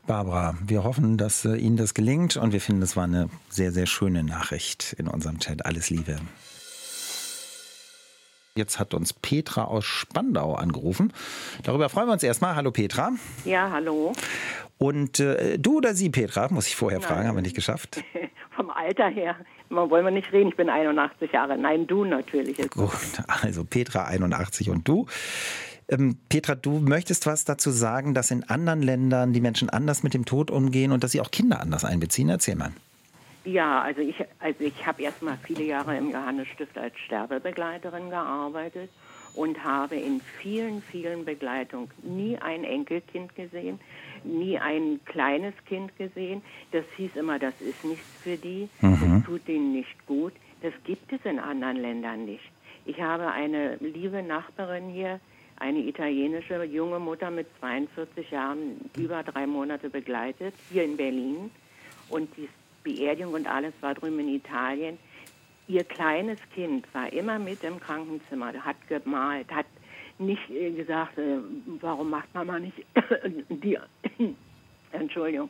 Barbara, 0.08 0.58
wir 0.66 0.86
hoffen, 0.86 1.18
dass 1.18 1.44
äh, 1.44 1.56
Ihnen 1.56 1.76
das 1.76 1.94
gelingt 1.94 2.38
und 2.38 2.54
wir 2.54 2.62
finden, 2.62 2.82
es 2.82 2.96
war 2.96 3.04
eine 3.04 3.30
sehr, 3.50 3.74
sehr 3.74 3.86
schöne 3.86 4.24
Nachricht 4.24 4.94
in 4.98 5.10
unserem 5.10 5.40
Chat. 5.40 5.66
Alles 5.66 5.90
Liebe. 5.90 6.18
Jetzt 8.56 8.78
hat 8.80 8.94
uns 8.94 9.14
Petra 9.14 9.64
aus 9.64 9.84
Spandau 9.84 10.54
angerufen. 10.54 11.12
Darüber 11.64 11.90
freuen 11.90 12.08
wir 12.08 12.14
uns 12.14 12.22
erstmal. 12.22 12.56
Hallo 12.56 12.72
Petra. 12.72 13.12
Ja, 13.46 13.72
hallo. 13.72 14.14
Und 14.84 15.22
äh, 15.22 15.58
du 15.58 15.78
oder 15.78 15.96
sie, 15.96 16.10
Petra, 16.10 16.50
muss 16.52 16.68
ich 16.68 16.76
vorher 16.76 17.00
Nein. 17.00 17.08
fragen, 17.08 17.28
haben 17.30 17.38
wir 17.38 17.42
nicht 17.42 17.56
geschafft. 17.56 18.04
Vom 18.54 18.70
Alter 18.70 19.08
her 19.08 19.38
wollen 19.70 20.04
wir 20.04 20.12
nicht 20.12 20.34
reden, 20.34 20.50
ich 20.50 20.58
bin 20.58 20.70
81 20.70 21.32
Jahre. 21.32 21.58
Nein, 21.58 21.88
du 21.88 22.04
natürlich. 22.04 22.58
Gut, 22.70 22.92
also 23.42 23.64
Petra 23.64 24.04
81 24.08 24.70
und 24.70 24.86
du. 24.86 25.08
Ähm, 25.88 26.18
Petra, 26.28 26.56
du 26.56 26.80
möchtest 26.80 27.26
was 27.28 27.46
dazu 27.46 27.72
sagen, 27.72 28.14
dass 28.14 28.30
in 28.30 28.44
anderen 28.44 28.82
Ländern 28.82 29.32
die 29.32 29.40
Menschen 29.40 29.70
anders 29.70 30.04
mit 30.04 30.14
dem 30.14 30.26
Tod 30.26 30.52
umgehen 30.52 30.92
und 30.92 31.02
dass 31.02 31.14
sie 31.14 31.22
auch 31.22 31.32
Kinder 31.32 31.62
anders 31.62 31.86
einbeziehen. 31.86 32.28
Erzähl 32.28 32.56
mal. 32.56 32.74
Ja, 33.46 33.82
also 33.84 34.02
ich, 34.02 34.16
also 34.40 34.66
ich 34.66 34.86
habe 34.86 35.02
erst 35.02 35.22
mal 35.22 35.38
viele 35.44 35.64
Jahre 35.64 35.96
im 35.98 36.12
Johannesstift 36.12 36.78
als 36.78 36.98
Sterbebegleiterin 37.06 38.10
gearbeitet 38.10 38.90
und 39.36 39.64
habe 39.64 39.96
in 39.96 40.22
vielen, 40.42 40.82
vielen 40.82 41.26
Begleitungen 41.26 41.90
nie 42.04 42.38
ein 42.38 42.64
Enkelkind 42.64 43.36
gesehen, 43.36 43.80
nie 44.26 44.58
ein 44.58 45.00
kleines 45.06 45.54
Kind 45.66 45.96
gesehen. 45.98 46.42
Das 46.72 46.86
hieß 46.98 47.16
immer, 47.16 47.40
das 47.40 47.60
ist 47.62 47.84
nichts 47.84 48.08
für 48.22 48.38
die, 48.38 48.70
mhm. 48.82 49.00
das 49.00 49.26
tut 49.26 49.48
ihnen 49.48 49.74
nicht 49.74 50.06
gut. 50.06 50.34
Das 50.62 50.74
gibt 50.86 51.12
es 51.12 51.20
in 51.26 51.40
anderen 51.40 51.78
Ländern 51.78 52.26
nicht. 52.26 52.50
Ich 52.86 53.02
habe 53.02 53.32
eine 53.32 53.76
liebe 53.78 54.22
Nachbarin 54.24 54.90
hier, 54.90 55.20
eine 55.58 55.80
italienische 55.80 56.64
junge 56.64 57.00
Mutter 57.00 57.32
mit 57.32 57.48
42 57.60 58.32
Jahren 58.32 58.90
über 58.98 59.24
drei 59.24 59.48
Monate 59.48 59.90
begleitet, 59.90 60.54
hier 60.72 60.84
in 60.84 60.98
Berlin. 60.98 61.52
Und 62.10 62.30
die 62.38 62.50
Beerdigung 62.84 63.34
und 63.34 63.48
alles 63.48 63.74
war 63.82 63.94
drüben 63.94 64.20
in 64.20 64.36
Italien. 64.36 64.98
Ihr 65.68 65.86
kleines 65.86 66.40
Kind 66.54 66.86
war 66.94 67.12
immer 67.14 67.40
mit 67.40 67.64
im 67.64 67.80
Krankenzimmer, 67.80 68.54
hat 68.66 68.76
gemalt, 68.90 69.50
hat 69.50 69.66
nicht 70.20 70.50
äh, 70.50 70.72
gesagt, 70.72 71.18
äh, 71.18 71.38
warum 71.82 72.10
macht 72.10 72.34
Mama 72.34 72.60
nicht 72.60 72.86
die 73.50 73.78
Entschuldigung, 74.92 75.50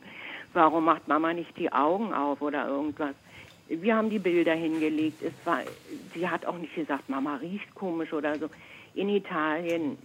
warum 0.52 0.84
macht 0.84 1.06
Mama 1.08 1.32
nicht 1.32 1.56
die 1.58 1.70
Augen 1.72 2.12
auf 2.14 2.40
oder 2.40 2.68
irgendwas. 2.68 3.14
Wir 3.68 3.96
haben 3.96 4.10
die 4.10 4.18
Bilder 4.18 4.54
hingelegt. 4.54 5.22
Es 5.22 5.32
war, 5.44 5.60
sie 6.14 6.28
hat 6.28 6.44
auch 6.44 6.58
nicht 6.58 6.74
gesagt, 6.74 7.08
Mama 7.08 7.36
riecht 7.36 7.74
komisch 7.74 8.12
oder 8.12 8.38
so. 8.38 8.50
In 8.94 9.08
Italien, 9.08 9.98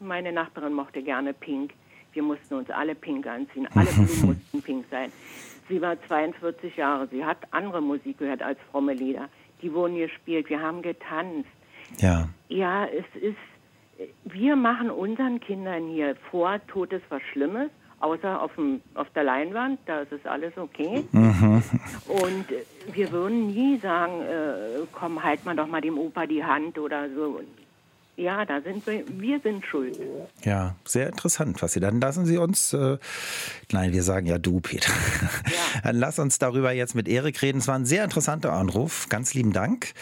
meine 0.00 0.32
Nachbarin 0.32 0.72
mochte 0.72 1.02
gerne 1.02 1.32
Pink. 1.32 1.72
Wir 2.12 2.22
mussten 2.22 2.54
uns 2.54 2.70
alle 2.70 2.94
pink 2.94 3.26
anziehen. 3.26 3.66
Alle 3.74 3.90
Blumen 3.90 4.26
mussten 4.26 4.62
pink 4.62 4.84
sein. 4.90 5.10
Sie 5.68 5.80
war 5.80 6.00
42 6.06 6.76
Jahre. 6.76 7.08
Sie 7.08 7.24
hat 7.24 7.38
andere 7.50 7.82
Musik 7.82 8.18
gehört 8.18 8.42
als 8.42 8.58
fromme 8.70 8.94
Lieder. 8.94 9.28
Die 9.62 9.72
wurden 9.72 9.96
gespielt. 9.96 10.48
Wir 10.48 10.60
haben 10.60 10.82
getanzt. 10.82 11.48
Ja. 11.98 12.28
Ja, 12.48 12.86
es 12.86 13.04
ist, 13.20 13.36
wir 14.24 14.56
machen 14.56 14.90
unseren 14.90 15.40
Kindern 15.40 15.88
hier 15.88 16.16
vor, 16.30 16.60
Tod 16.66 16.92
ist 16.92 17.04
was 17.08 17.22
Schlimmes, 17.32 17.70
außer 18.00 18.40
auf, 18.40 18.54
dem, 18.56 18.80
auf 18.94 19.08
der 19.10 19.24
Leinwand, 19.24 19.80
da 19.86 20.00
ist 20.00 20.12
es 20.12 20.26
alles 20.26 20.56
okay. 20.56 21.04
Mhm. 21.12 21.62
Und 22.06 22.46
wir 22.92 23.12
würden 23.12 23.46
nie 23.46 23.78
sagen, 23.78 24.22
äh, 24.22 24.86
komm, 24.92 25.22
halt 25.22 25.44
mal 25.44 25.56
doch 25.56 25.66
mal 25.66 25.80
dem 25.80 25.98
Opa 25.98 26.26
die 26.26 26.44
Hand 26.44 26.78
oder 26.78 27.08
so. 27.10 27.40
Ja, 28.16 28.44
da 28.44 28.60
sind 28.60 28.86
wir, 28.86 29.04
wir 29.08 29.40
sind 29.40 29.66
schuld. 29.66 29.98
Ja, 30.44 30.76
sehr 30.84 31.08
interessant, 31.08 31.60
was 31.62 31.72
Sie 31.72 31.80
dann 31.80 32.00
lassen 32.00 32.26
Sie 32.26 32.38
uns, 32.38 32.72
äh, 32.72 32.98
nein, 33.72 33.92
wir 33.92 34.04
sagen 34.04 34.26
ja 34.26 34.38
du, 34.38 34.60
Peter. 34.60 34.92
Ja. 34.92 35.80
Dann 35.82 35.96
lass 35.96 36.18
uns 36.18 36.38
darüber 36.38 36.72
jetzt 36.72 36.94
mit 36.94 37.08
Erik 37.08 37.42
reden. 37.42 37.58
Es 37.58 37.66
war 37.68 37.74
ein 37.74 37.84
sehr 37.84 38.04
interessanter 38.04 38.52
Anruf. 38.52 39.08
Ganz 39.08 39.34
lieben 39.34 39.52
Dank 39.52 39.92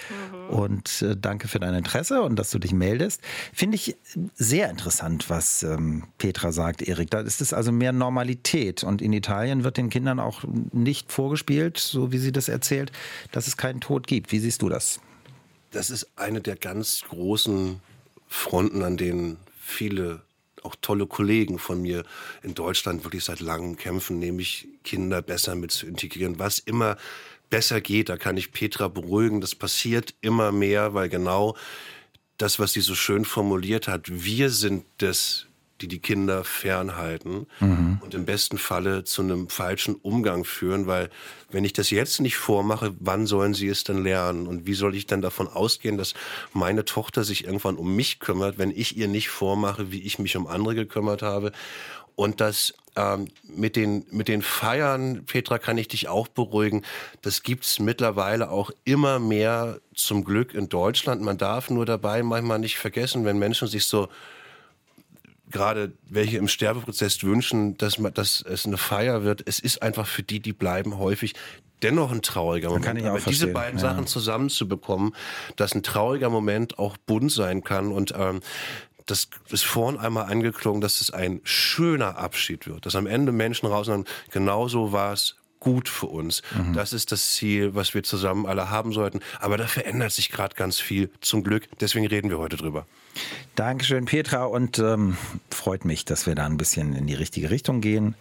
mhm. 0.50 0.56
und 0.56 1.02
äh, 1.02 1.16
danke 1.16 1.48
für 1.48 1.58
dein 1.58 1.74
Interesse 1.74 2.22
und 2.22 2.38
dass 2.38 2.50
du 2.50 2.58
dich 2.58 2.72
meldest. 2.72 3.22
Finde 3.52 3.76
ich 3.76 3.96
sehr 4.34 4.68
interessant, 4.68 5.30
was 5.30 5.62
ähm, 5.62 6.04
Petra 6.18 6.52
sagt, 6.52 6.82
Erik. 6.82 7.10
Da 7.10 7.20
ist 7.20 7.40
es 7.40 7.52
also 7.52 7.72
mehr 7.72 7.92
Normalität 7.92 8.84
und 8.84 9.00
in 9.00 9.12
Italien 9.12 9.64
wird 9.64 9.78
den 9.78 9.88
Kindern 9.88 10.20
auch 10.20 10.42
nicht 10.72 11.10
vorgespielt, 11.10 11.78
so 11.78 12.12
wie 12.12 12.18
sie 12.18 12.32
das 12.32 12.48
erzählt, 12.48 12.92
dass 13.32 13.46
es 13.46 13.56
keinen 13.56 13.80
Tod 13.80 14.06
gibt. 14.06 14.32
Wie 14.32 14.38
siehst 14.38 14.62
du 14.62 14.68
das? 14.68 15.00
Das 15.70 15.88
ist 15.88 16.10
eine 16.16 16.42
der 16.42 16.56
ganz 16.56 17.02
großen 17.08 17.80
Fronten, 18.32 18.82
an 18.82 18.96
denen 18.96 19.36
viele 19.60 20.22
auch 20.62 20.74
tolle 20.80 21.06
Kollegen 21.06 21.58
von 21.58 21.82
mir 21.82 22.04
in 22.42 22.54
Deutschland 22.54 23.04
wirklich 23.04 23.24
seit 23.24 23.40
langem 23.40 23.76
kämpfen, 23.76 24.18
nämlich 24.18 24.68
Kinder 24.84 25.22
besser 25.22 25.54
mit 25.54 25.70
zu 25.70 25.86
integrieren. 25.86 26.38
Was 26.38 26.58
immer 26.58 26.96
besser 27.50 27.80
geht, 27.80 28.08
da 28.08 28.16
kann 28.16 28.36
ich 28.36 28.52
Petra 28.52 28.88
beruhigen, 28.88 29.40
das 29.40 29.54
passiert 29.54 30.14
immer 30.22 30.50
mehr, 30.50 30.94
weil 30.94 31.08
genau 31.08 31.56
das, 32.38 32.58
was 32.58 32.72
sie 32.72 32.80
so 32.80 32.94
schön 32.94 33.24
formuliert 33.24 33.86
hat, 33.86 34.24
wir 34.24 34.50
sind 34.50 34.84
das, 34.98 35.46
die 35.82 35.88
die 35.88 35.98
Kinder 35.98 36.44
fernhalten 36.44 37.46
mhm. 37.58 37.98
und 38.02 38.14
im 38.14 38.24
besten 38.24 38.56
Falle 38.56 39.02
zu 39.02 39.22
einem 39.22 39.48
falschen 39.48 39.96
Umgang 39.96 40.44
führen, 40.44 40.86
weil 40.86 41.10
wenn 41.50 41.64
ich 41.64 41.72
das 41.72 41.90
jetzt 41.90 42.20
nicht 42.20 42.36
vormache, 42.36 42.94
wann 43.00 43.26
sollen 43.26 43.52
sie 43.52 43.68
es 43.68 43.82
denn 43.84 44.02
lernen? 44.02 44.46
Und 44.46 44.64
wie 44.64 44.74
soll 44.74 44.94
ich 44.94 45.06
dann 45.06 45.20
davon 45.20 45.48
ausgehen, 45.48 45.98
dass 45.98 46.14
meine 46.52 46.84
Tochter 46.84 47.24
sich 47.24 47.44
irgendwann 47.44 47.76
um 47.76 47.94
mich 47.94 48.20
kümmert, 48.20 48.58
wenn 48.58 48.70
ich 48.70 48.96
ihr 48.96 49.08
nicht 49.08 49.28
vormache, 49.28 49.90
wie 49.90 50.02
ich 50.02 50.18
mich 50.18 50.36
um 50.36 50.46
andere 50.46 50.76
gekümmert 50.76 51.22
habe? 51.22 51.52
Und 52.14 52.40
das 52.40 52.74
ähm, 52.94 53.28
mit, 53.42 53.74
den, 53.74 54.04
mit 54.10 54.28
den 54.28 54.42
Feiern, 54.42 55.24
Petra, 55.24 55.58
kann 55.58 55.78
ich 55.78 55.88
dich 55.88 56.08
auch 56.08 56.28
beruhigen. 56.28 56.82
Das 57.22 57.42
gibt's 57.42 57.78
mittlerweile 57.78 58.50
auch 58.50 58.70
immer 58.84 59.18
mehr 59.18 59.80
zum 59.94 60.24
Glück 60.24 60.54
in 60.54 60.68
Deutschland. 60.68 61.22
Man 61.22 61.38
darf 61.38 61.70
nur 61.70 61.86
dabei 61.86 62.22
manchmal 62.22 62.58
nicht 62.58 62.78
vergessen, 62.78 63.24
wenn 63.24 63.38
Menschen 63.38 63.66
sich 63.66 63.86
so 63.86 64.08
gerade 65.52 65.92
welche 66.08 66.38
im 66.38 66.48
Sterbeprozess 66.48 67.22
wünschen, 67.22 67.76
dass, 67.78 67.98
man, 67.98 68.12
dass 68.14 68.42
es 68.42 68.66
eine 68.66 68.78
Feier 68.78 69.22
wird. 69.24 69.42
Es 69.46 69.58
ist 69.58 69.82
einfach 69.82 70.06
für 70.06 70.22
die, 70.22 70.40
die 70.40 70.52
bleiben, 70.52 70.98
häufig 70.98 71.34
dennoch 71.82 72.12
ein 72.12 72.22
trauriger 72.22 72.68
Moment. 72.68 72.84
Kann 72.84 72.96
ich 72.96 73.04
auch 73.04 73.10
Aber 73.10 73.18
diese 73.18 73.46
verstehen, 73.46 73.52
beiden 73.52 73.78
ja. 73.78 73.90
Sachen 73.90 74.06
zusammenzubekommen, 74.06 75.14
dass 75.56 75.74
ein 75.74 75.82
trauriger 75.82 76.30
Moment 76.30 76.78
auch 76.78 76.96
bunt 76.96 77.32
sein 77.32 77.62
kann 77.62 77.92
und 77.92 78.14
ähm, 78.16 78.40
das 79.06 79.28
ist 79.50 79.64
vorhin 79.64 79.98
einmal 79.98 80.30
angeklungen, 80.30 80.80
dass 80.80 81.00
es 81.00 81.10
ein 81.10 81.40
schöner 81.42 82.18
Abschied 82.18 82.66
wird, 82.68 82.86
dass 82.86 82.94
am 82.94 83.06
Ende 83.06 83.32
Menschen 83.32 83.66
raus 83.66 83.86
sagen, 83.86 84.04
genauso 84.30 84.92
war 84.92 85.12
es 85.12 85.36
gut 85.62 85.88
für 85.88 86.06
uns. 86.06 86.42
Mhm. 86.56 86.72
Das 86.74 86.92
ist 86.92 87.12
das 87.12 87.30
Ziel, 87.30 87.74
was 87.74 87.94
wir 87.94 88.02
zusammen 88.02 88.46
alle 88.46 88.68
haben 88.68 88.92
sollten. 88.92 89.20
Aber 89.38 89.56
da 89.56 89.66
verändert 89.66 90.10
sich 90.10 90.30
gerade 90.30 90.56
ganz 90.56 90.80
viel, 90.80 91.10
zum 91.20 91.44
Glück. 91.44 91.68
Deswegen 91.80 92.06
reden 92.06 92.30
wir 92.30 92.38
heute 92.38 92.56
drüber. 92.56 92.86
Dankeschön, 93.54 94.06
Petra, 94.06 94.44
und 94.44 94.78
ähm, 94.78 95.16
freut 95.50 95.84
mich, 95.84 96.04
dass 96.04 96.26
wir 96.26 96.34
da 96.34 96.46
ein 96.46 96.56
bisschen 96.56 96.94
in 96.94 97.06
die 97.06 97.14
richtige 97.14 97.50
Richtung 97.50 97.80
gehen. 97.80 98.16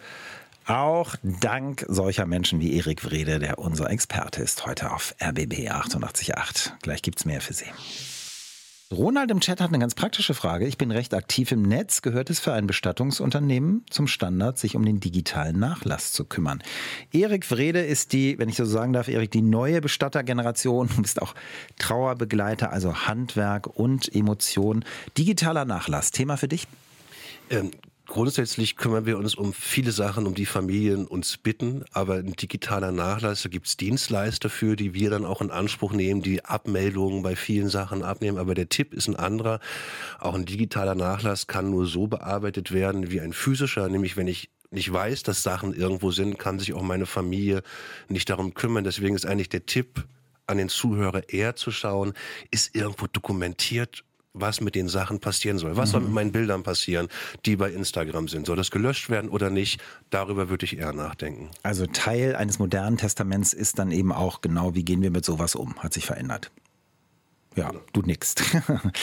Auch 0.67 1.15
dank 1.23 1.83
solcher 1.87 2.27
Menschen 2.27 2.59
wie 2.59 2.77
Erik 2.77 3.03
Wrede, 3.03 3.39
der 3.39 3.57
unser 3.57 3.89
Experte 3.89 4.43
ist 4.43 4.65
heute 4.67 4.91
auf 4.91 5.15
RBB 5.19 5.69
888. 5.69 6.73
Gleich 6.81 7.01
gibt's 7.01 7.25
mehr 7.25 7.41
für 7.41 7.53
Sie. 7.53 7.65
Ronald 8.91 9.31
im 9.31 9.39
Chat 9.39 9.61
hat 9.61 9.69
eine 9.69 9.79
ganz 9.79 9.95
praktische 9.95 10.33
Frage. 10.33 10.67
Ich 10.67 10.77
bin 10.77 10.91
recht 10.91 11.13
aktiv 11.13 11.51
im 11.53 11.61
Netz. 11.61 12.01
Gehört 12.01 12.29
es 12.29 12.41
für 12.41 12.51
ein 12.51 12.67
Bestattungsunternehmen 12.67 13.85
zum 13.89 14.05
Standard, 14.05 14.57
sich 14.57 14.75
um 14.75 14.83
den 14.83 14.99
digitalen 14.99 15.57
Nachlass 15.57 16.11
zu 16.11 16.25
kümmern? 16.25 16.61
Erik 17.13 17.49
Wrede 17.51 17.79
ist 17.79 18.11
die, 18.11 18.37
wenn 18.37 18.49
ich 18.49 18.57
so 18.57 18.65
sagen 18.65 18.91
darf, 18.91 19.07
Erik, 19.07 19.31
die 19.31 19.41
neue 19.41 19.79
Bestattergeneration. 19.79 20.89
Du 20.95 21.01
bist 21.01 21.21
auch 21.21 21.35
Trauerbegleiter, 21.79 22.71
also 22.71 23.07
Handwerk 23.07 23.67
und 23.67 24.13
Emotion. 24.13 24.83
Digitaler 25.17 25.63
Nachlass, 25.63 26.11
Thema 26.11 26.35
für 26.35 26.49
dich? 26.49 26.67
Ähm, 27.49 27.71
grundsätzlich 28.11 28.75
kümmern 28.75 29.05
wir 29.05 29.17
uns 29.17 29.35
um 29.35 29.53
viele 29.53 29.93
Sachen, 29.93 30.27
um 30.27 30.35
die 30.35 30.45
Familien 30.45 31.07
uns 31.07 31.37
bitten, 31.37 31.85
aber 31.93 32.15
ein 32.15 32.33
digitaler 32.33 32.91
Nachlass, 32.91 33.43
da 33.43 33.47
gibt's 33.47 33.77
Dienstleister 33.77 34.49
für, 34.49 34.75
die 34.75 34.93
wir 34.93 35.09
dann 35.09 35.23
auch 35.23 35.41
in 35.41 35.49
Anspruch 35.49 35.93
nehmen, 35.93 36.21
die 36.21 36.43
Abmeldungen 36.43 37.23
bei 37.23 37.37
vielen 37.37 37.69
Sachen 37.69 38.03
abnehmen. 38.03 38.37
Aber 38.37 38.53
der 38.53 38.67
Tipp 38.67 38.93
ist 38.93 39.07
ein 39.07 39.15
anderer. 39.15 39.61
Auch 40.19 40.35
ein 40.35 40.43
digitaler 40.43 40.93
Nachlass 40.93 41.47
kann 41.47 41.69
nur 41.69 41.85
so 41.85 42.07
bearbeitet 42.07 42.73
werden 42.73 43.11
wie 43.11 43.21
ein 43.21 43.31
physischer, 43.31 43.87
nämlich 43.87 44.17
wenn 44.17 44.27
ich 44.27 44.49
nicht 44.71 44.91
weiß, 44.91 45.23
dass 45.23 45.41
Sachen 45.41 45.73
irgendwo 45.73 46.11
sind, 46.11 46.37
kann 46.37 46.59
sich 46.59 46.73
auch 46.73 46.81
meine 46.81 47.05
Familie 47.05 47.63
nicht 48.09 48.29
darum 48.29 48.53
kümmern. 48.53 48.83
Deswegen 48.83 49.15
ist 49.15 49.25
eigentlich 49.25 49.49
der 49.49 49.65
Tipp 49.65 50.05
an 50.47 50.57
den 50.57 50.67
Zuhörer 50.67 51.29
eher 51.29 51.55
zu 51.55 51.71
schauen, 51.71 52.11
ist 52.51 52.75
irgendwo 52.75 53.07
dokumentiert, 53.07 54.03
was 54.33 54.61
mit 54.61 54.75
den 54.75 54.87
Sachen 54.87 55.19
passieren 55.19 55.57
soll. 55.57 55.77
Was 55.77 55.91
soll 55.91 56.01
mit 56.01 56.11
meinen 56.11 56.31
Bildern 56.31 56.63
passieren, 56.63 57.07
die 57.45 57.55
bei 57.55 57.71
Instagram 57.71 58.27
sind? 58.27 58.47
Soll 58.47 58.55
das 58.55 58.71
gelöscht 58.71 59.09
werden 59.09 59.29
oder 59.29 59.49
nicht? 59.49 59.81
Darüber 60.09 60.49
würde 60.49 60.65
ich 60.65 60.77
eher 60.77 60.93
nachdenken. 60.93 61.49
Also 61.63 61.85
Teil 61.85 62.35
eines 62.35 62.59
modernen 62.59 62.97
Testaments 62.97 63.53
ist 63.53 63.79
dann 63.79 63.91
eben 63.91 64.11
auch 64.11 64.41
genau, 64.41 64.75
wie 64.75 64.83
gehen 64.83 65.01
wir 65.01 65.11
mit 65.11 65.25
sowas 65.25 65.55
um? 65.55 65.75
Hat 65.79 65.93
sich 65.93 66.05
verändert. 66.05 66.51
Ja, 67.55 67.71
du 67.91 68.01
nickst. 68.01 68.43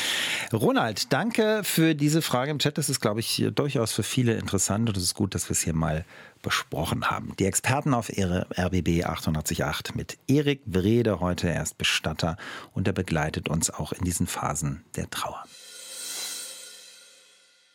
Ronald, 0.52 1.12
danke 1.12 1.60
für 1.64 1.94
diese 1.94 2.22
Frage 2.22 2.50
im 2.50 2.58
Chat. 2.58 2.78
Das 2.78 2.88
ist, 2.88 3.00
glaube 3.00 3.20
ich, 3.20 3.46
durchaus 3.54 3.92
für 3.92 4.02
viele 4.02 4.34
interessant 4.34 4.88
und 4.88 4.96
es 4.96 5.02
ist 5.02 5.14
gut, 5.14 5.34
dass 5.34 5.50
wir 5.50 5.52
es 5.52 5.60
hier 5.60 5.74
mal 5.74 6.06
besprochen 6.40 7.10
haben. 7.10 7.34
Die 7.38 7.44
Experten 7.44 7.92
auf 7.92 8.08
RBB 8.08 9.04
888 9.04 9.94
mit 9.94 10.18
Erik 10.28 10.62
Wrede, 10.64 11.20
heute 11.20 11.48
erst 11.48 11.76
Bestatter 11.76 12.38
und 12.72 12.86
er 12.86 12.94
begleitet 12.94 13.50
uns 13.50 13.70
auch 13.70 13.92
in 13.92 14.04
diesen 14.04 14.26
Phasen 14.26 14.82
der 14.96 15.10
Trauer. 15.10 15.44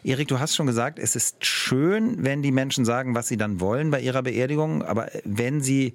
Erik, 0.04 0.28
du 0.28 0.40
hast 0.40 0.56
schon 0.56 0.68
gesagt, 0.68 0.98
es 0.98 1.16
ist 1.16 1.46
schön, 1.46 2.24
wenn 2.24 2.42
die 2.42 2.52
Menschen 2.52 2.84
sagen, 2.84 3.16
was 3.16 3.28
sie 3.28 3.38
dann 3.38 3.60
wollen 3.60 3.92
bei 3.92 4.02
ihrer 4.02 4.24
Beerdigung, 4.24 4.84
aber 4.84 5.10
wenn 5.24 5.62
sie 5.62 5.94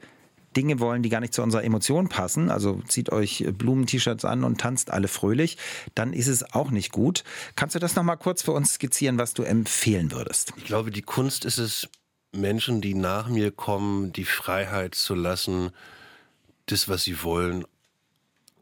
Dinge 0.57 0.81
wollen, 0.81 1.03
die 1.03 1.09
gar 1.09 1.21
nicht 1.21 1.35
zu 1.35 1.43
unserer 1.43 1.65
Emotion 1.65 2.09
passen, 2.09 2.51
also 2.51 2.81
zieht 2.89 3.11
euch 3.11 3.45
Blumen-T-Shirts 3.53 4.25
an 4.25 4.45
und 4.45 4.61
tanzt 4.61 4.91
alle 4.91 5.09
fröhlich, 5.09 5.59
dann 5.95 6.13
ist 6.13 6.27
es 6.27 6.55
auch 6.55 6.71
nicht 6.71 6.93
gut. 6.93 7.25
Kannst 7.55 7.75
du 7.75 7.79
das 7.79 7.95
nochmal 7.97 8.17
kurz 8.17 8.43
für 8.43 8.53
uns 8.53 8.75
skizzieren, 8.75 9.19
was 9.19 9.35
du 9.35 9.43
empfehlen 9.43 10.13
würdest? 10.13 10.53
Ich 10.57 10.65
glaube, 10.65 10.91
die 10.91 11.03
Kunst 11.03 11.45
ist 11.45 11.59
es, 11.59 11.89
Menschen, 12.33 12.81
die 12.81 12.95
nach 12.95 13.29
mir 13.29 13.51
kommen, 13.51 14.13
die 14.13 14.25
Freiheit 14.25 14.95
zu 14.95 15.15
lassen, 15.15 15.71
das, 16.67 16.89
was 16.89 17.05
sie 17.05 17.23
wollen, 17.23 17.65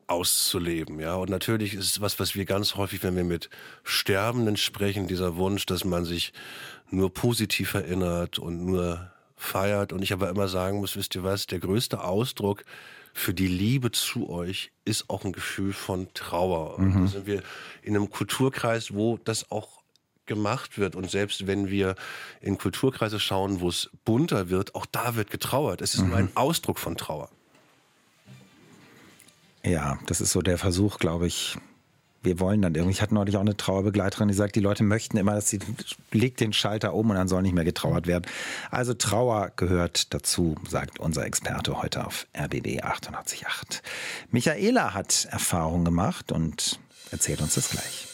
auszuleben, 0.06 1.00
ja. 1.00 1.16
Und 1.16 1.30
natürlich 1.30 1.74
ist 1.74 1.86
es 1.86 2.00
was, 2.00 2.20
was 2.20 2.36
wir 2.36 2.44
ganz 2.44 2.76
häufig, 2.76 3.02
wenn 3.02 3.16
wir 3.16 3.24
mit 3.24 3.50
Sterbenden 3.82 4.56
sprechen, 4.56 5.08
dieser 5.08 5.36
Wunsch, 5.36 5.66
dass 5.66 5.84
man 5.84 6.04
sich 6.04 6.32
nur 6.90 7.12
positiv 7.12 7.74
erinnert 7.74 8.38
und 8.38 8.64
nur 8.64 9.10
feiert. 9.36 9.92
Und 9.92 10.02
ich 10.02 10.12
aber 10.12 10.28
immer 10.28 10.48
sagen 10.48 10.78
muss, 10.78 10.96
wisst 10.96 11.14
ihr 11.14 11.24
was, 11.24 11.46
der 11.46 11.60
größte 11.60 12.02
Ausdruck 12.02 12.64
für 13.12 13.32
die 13.32 13.48
Liebe 13.48 13.92
zu 13.92 14.28
euch 14.28 14.72
ist 14.84 15.08
auch 15.08 15.24
ein 15.24 15.32
Gefühl 15.32 15.72
von 15.72 16.08
Trauer. 16.12 16.78
Und 16.78 16.94
da 16.94 17.06
sind 17.06 17.26
wir 17.26 17.42
in 17.82 17.96
einem 17.96 18.10
Kulturkreis, 18.10 18.92
wo 18.92 19.16
das 19.16 19.50
auch 19.50 19.82
gemacht 20.26 20.76
wird. 20.76 20.96
Und 20.96 21.10
selbst 21.10 21.46
wenn 21.46 21.70
wir 21.70 21.94
in 22.42 22.58
Kulturkreise 22.58 23.18
schauen, 23.18 23.60
wo 23.60 23.68
es 23.68 23.88
bunter 24.04 24.50
wird, 24.50 24.74
auch 24.74 24.84
da 24.84 25.16
wird 25.16 25.30
getrauert. 25.30 25.80
Es 25.80 25.94
ist 25.94 26.02
nur 26.02 26.16
ein 26.16 26.28
Ausdruck 26.34 26.78
von 26.78 26.96
Trauer. 26.98 27.30
Ja, 29.64 29.98
das 30.06 30.20
ist 30.20 30.32
so 30.32 30.42
der 30.42 30.58
Versuch, 30.58 30.98
glaube 30.98 31.26
ich. 31.26 31.56
Wir 32.26 32.40
wollen 32.40 32.60
dann 32.60 32.74
irgendwie. 32.74 32.90
Ich 32.90 33.02
hatte 33.02 33.14
neulich 33.14 33.36
auch 33.36 33.40
eine 33.40 33.56
Trauerbegleiterin, 33.56 34.26
die 34.26 34.34
sagt, 34.34 34.56
die 34.56 34.60
Leute 34.60 34.82
möchten 34.82 35.16
immer, 35.16 35.36
dass 35.36 35.48
sie 35.48 35.60
legt 36.10 36.40
den 36.40 36.52
Schalter 36.52 36.92
um 36.92 37.08
und 37.08 37.16
dann 37.16 37.28
soll 37.28 37.42
nicht 37.42 37.54
mehr 37.54 37.64
getrauert 37.64 38.08
werden. 38.08 38.26
Also 38.72 38.94
Trauer 38.94 39.52
gehört 39.54 40.12
dazu, 40.12 40.56
sagt 40.68 40.98
unser 40.98 41.24
Experte 41.24 41.80
heute 41.80 42.04
auf 42.04 42.26
RBB 42.36 42.82
888. 42.82 43.80
Michaela 44.32 44.92
hat 44.92 45.28
Erfahrung 45.30 45.84
gemacht 45.84 46.32
und 46.32 46.80
erzählt 47.12 47.40
uns 47.40 47.54
das 47.54 47.70
gleich. 47.70 48.08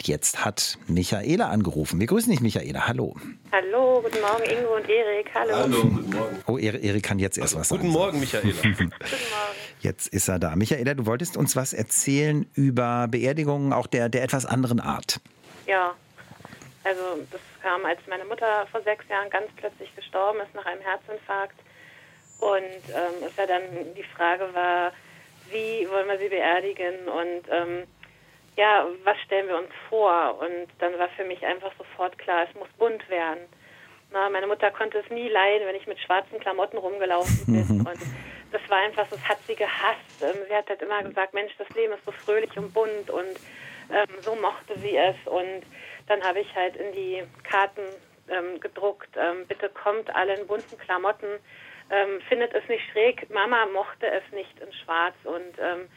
Jetzt 0.00 0.42
hat 0.42 0.78
Michaela 0.86 1.50
angerufen. 1.50 2.00
Wir 2.00 2.06
grüßen 2.06 2.30
dich, 2.30 2.40
Michaela. 2.40 2.88
Hallo. 2.88 3.14
Hallo, 3.52 4.00
guten 4.02 4.20
Morgen 4.22 4.44
Ingo 4.44 4.76
und 4.76 4.88
Erik. 4.88 5.26
Hallo. 5.34 5.82
guten 5.82 6.10
Morgen. 6.10 6.38
Oh, 6.46 6.56
Erik 6.56 6.82
Erik 6.82 7.02
kann 7.02 7.18
jetzt 7.18 7.36
erst 7.36 7.54
was 7.54 7.68
sagen. 7.68 7.82
Guten 7.82 7.92
Morgen, 7.92 8.18
Michaela. 8.18 8.50
Guten 8.50 8.78
Morgen. 8.78 8.92
Jetzt 9.82 10.06
ist 10.14 10.28
er 10.28 10.38
da. 10.38 10.54
Michaela, 10.54 10.94
du 10.94 11.06
wolltest 11.06 11.36
uns 11.36 11.56
was 11.56 11.72
erzählen 11.72 12.46
über 12.54 13.08
Beerdigungen 13.10 13.72
auch 13.72 13.88
der, 13.88 14.08
der 14.08 14.22
etwas 14.22 14.46
anderen 14.46 14.78
Art. 14.78 15.20
Ja, 15.66 15.94
also 16.84 17.02
das 17.32 17.40
kam, 17.60 17.84
als 17.84 17.98
meine 18.08 18.24
Mutter 18.24 18.66
vor 18.70 18.80
sechs 18.82 19.04
Jahren 19.08 19.28
ganz 19.30 19.46
plötzlich 19.56 19.94
gestorben 19.96 20.38
ist 20.40 20.54
nach 20.54 20.66
einem 20.66 20.80
Herzinfarkt. 20.82 21.58
Und 22.38 22.82
ähm, 22.94 23.26
es 23.26 23.36
ja 23.36 23.46
dann 23.46 23.62
die 23.96 24.04
Frage 24.16 24.48
war, 24.54 24.92
wie 25.50 25.88
wollen 25.90 26.08
wir 26.08 26.18
sie 26.18 26.28
beerdigen 26.28 27.08
und 27.08 27.42
ähm, 27.50 27.86
ja, 28.56 28.86
was 29.04 29.16
stellen 29.24 29.48
wir 29.48 29.56
uns 29.56 29.70
vor? 29.88 30.38
Und 30.40 30.68
dann 30.78 30.98
war 30.98 31.08
für 31.16 31.24
mich 31.24 31.44
einfach 31.44 31.72
sofort 31.78 32.18
klar, 32.18 32.46
es 32.48 32.54
muss 32.58 32.68
bunt 32.78 33.08
werden. 33.08 33.40
Na, 34.12 34.28
meine 34.28 34.46
Mutter 34.46 34.70
konnte 34.70 34.98
es 34.98 35.10
nie 35.10 35.28
leiden, 35.28 35.66
wenn 35.66 35.76
ich 35.76 35.86
mit 35.86 35.98
schwarzen 36.00 36.38
Klamotten 36.40 36.78
rumgelaufen 36.78 37.46
bin. 37.46 37.80
Und 37.86 38.00
das 38.52 38.60
war 38.68 38.78
einfach, 38.78 39.08
das 39.08 39.26
hat 39.28 39.38
sie 39.46 39.54
gehasst. 39.54 40.22
Ähm, 40.22 40.36
Sie 40.48 40.54
hat 40.54 40.68
halt 40.68 40.82
immer 40.82 41.02
gesagt, 41.02 41.34
Mensch, 41.34 41.52
das 41.58 41.68
Leben 41.70 41.94
ist 41.94 42.04
so 42.04 42.12
fröhlich 42.12 42.56
und 42.56 42.72
bunt 42.74 43.10
und 43.10 43.40
ähm, 43.90 44.08
so 44.20 44.34
mochte 44.34 44.78
sie 44.78 44.96
es. 44.96 45.16
Und 45.24 45.62
dann 46.06 46.22
habe 46.22 46.40
ich 46.40 46.54
halt 46.54 46.76
in 46.76 46.92
die 46.92 47.22
Karten 47.44 47.82
ähm, 48.28 48.60
gedruckt, 48.60 49.08
ähm, 49.16 49.46
bitte 49.46 49.68
kommt 49.70 50.14
alle 50.14 50.34
in 50.38 50.46
bunten 50.46 50.78
Klamotten, 50.78 51.38
ähm, 51.90 52.20
findet 52.28 52.54
es 52.54 52.68
nicht 52.68 52.84
schräg. 52.92 53.28
Mama 53.30 53.66
mochte 53.66 54.06
es 54.06 54.22
nicht 54.32 54.60
in 54.60 54.72
schwarz 54.84 55.14
und 55.24 55.58
ähm, 55.58 55.88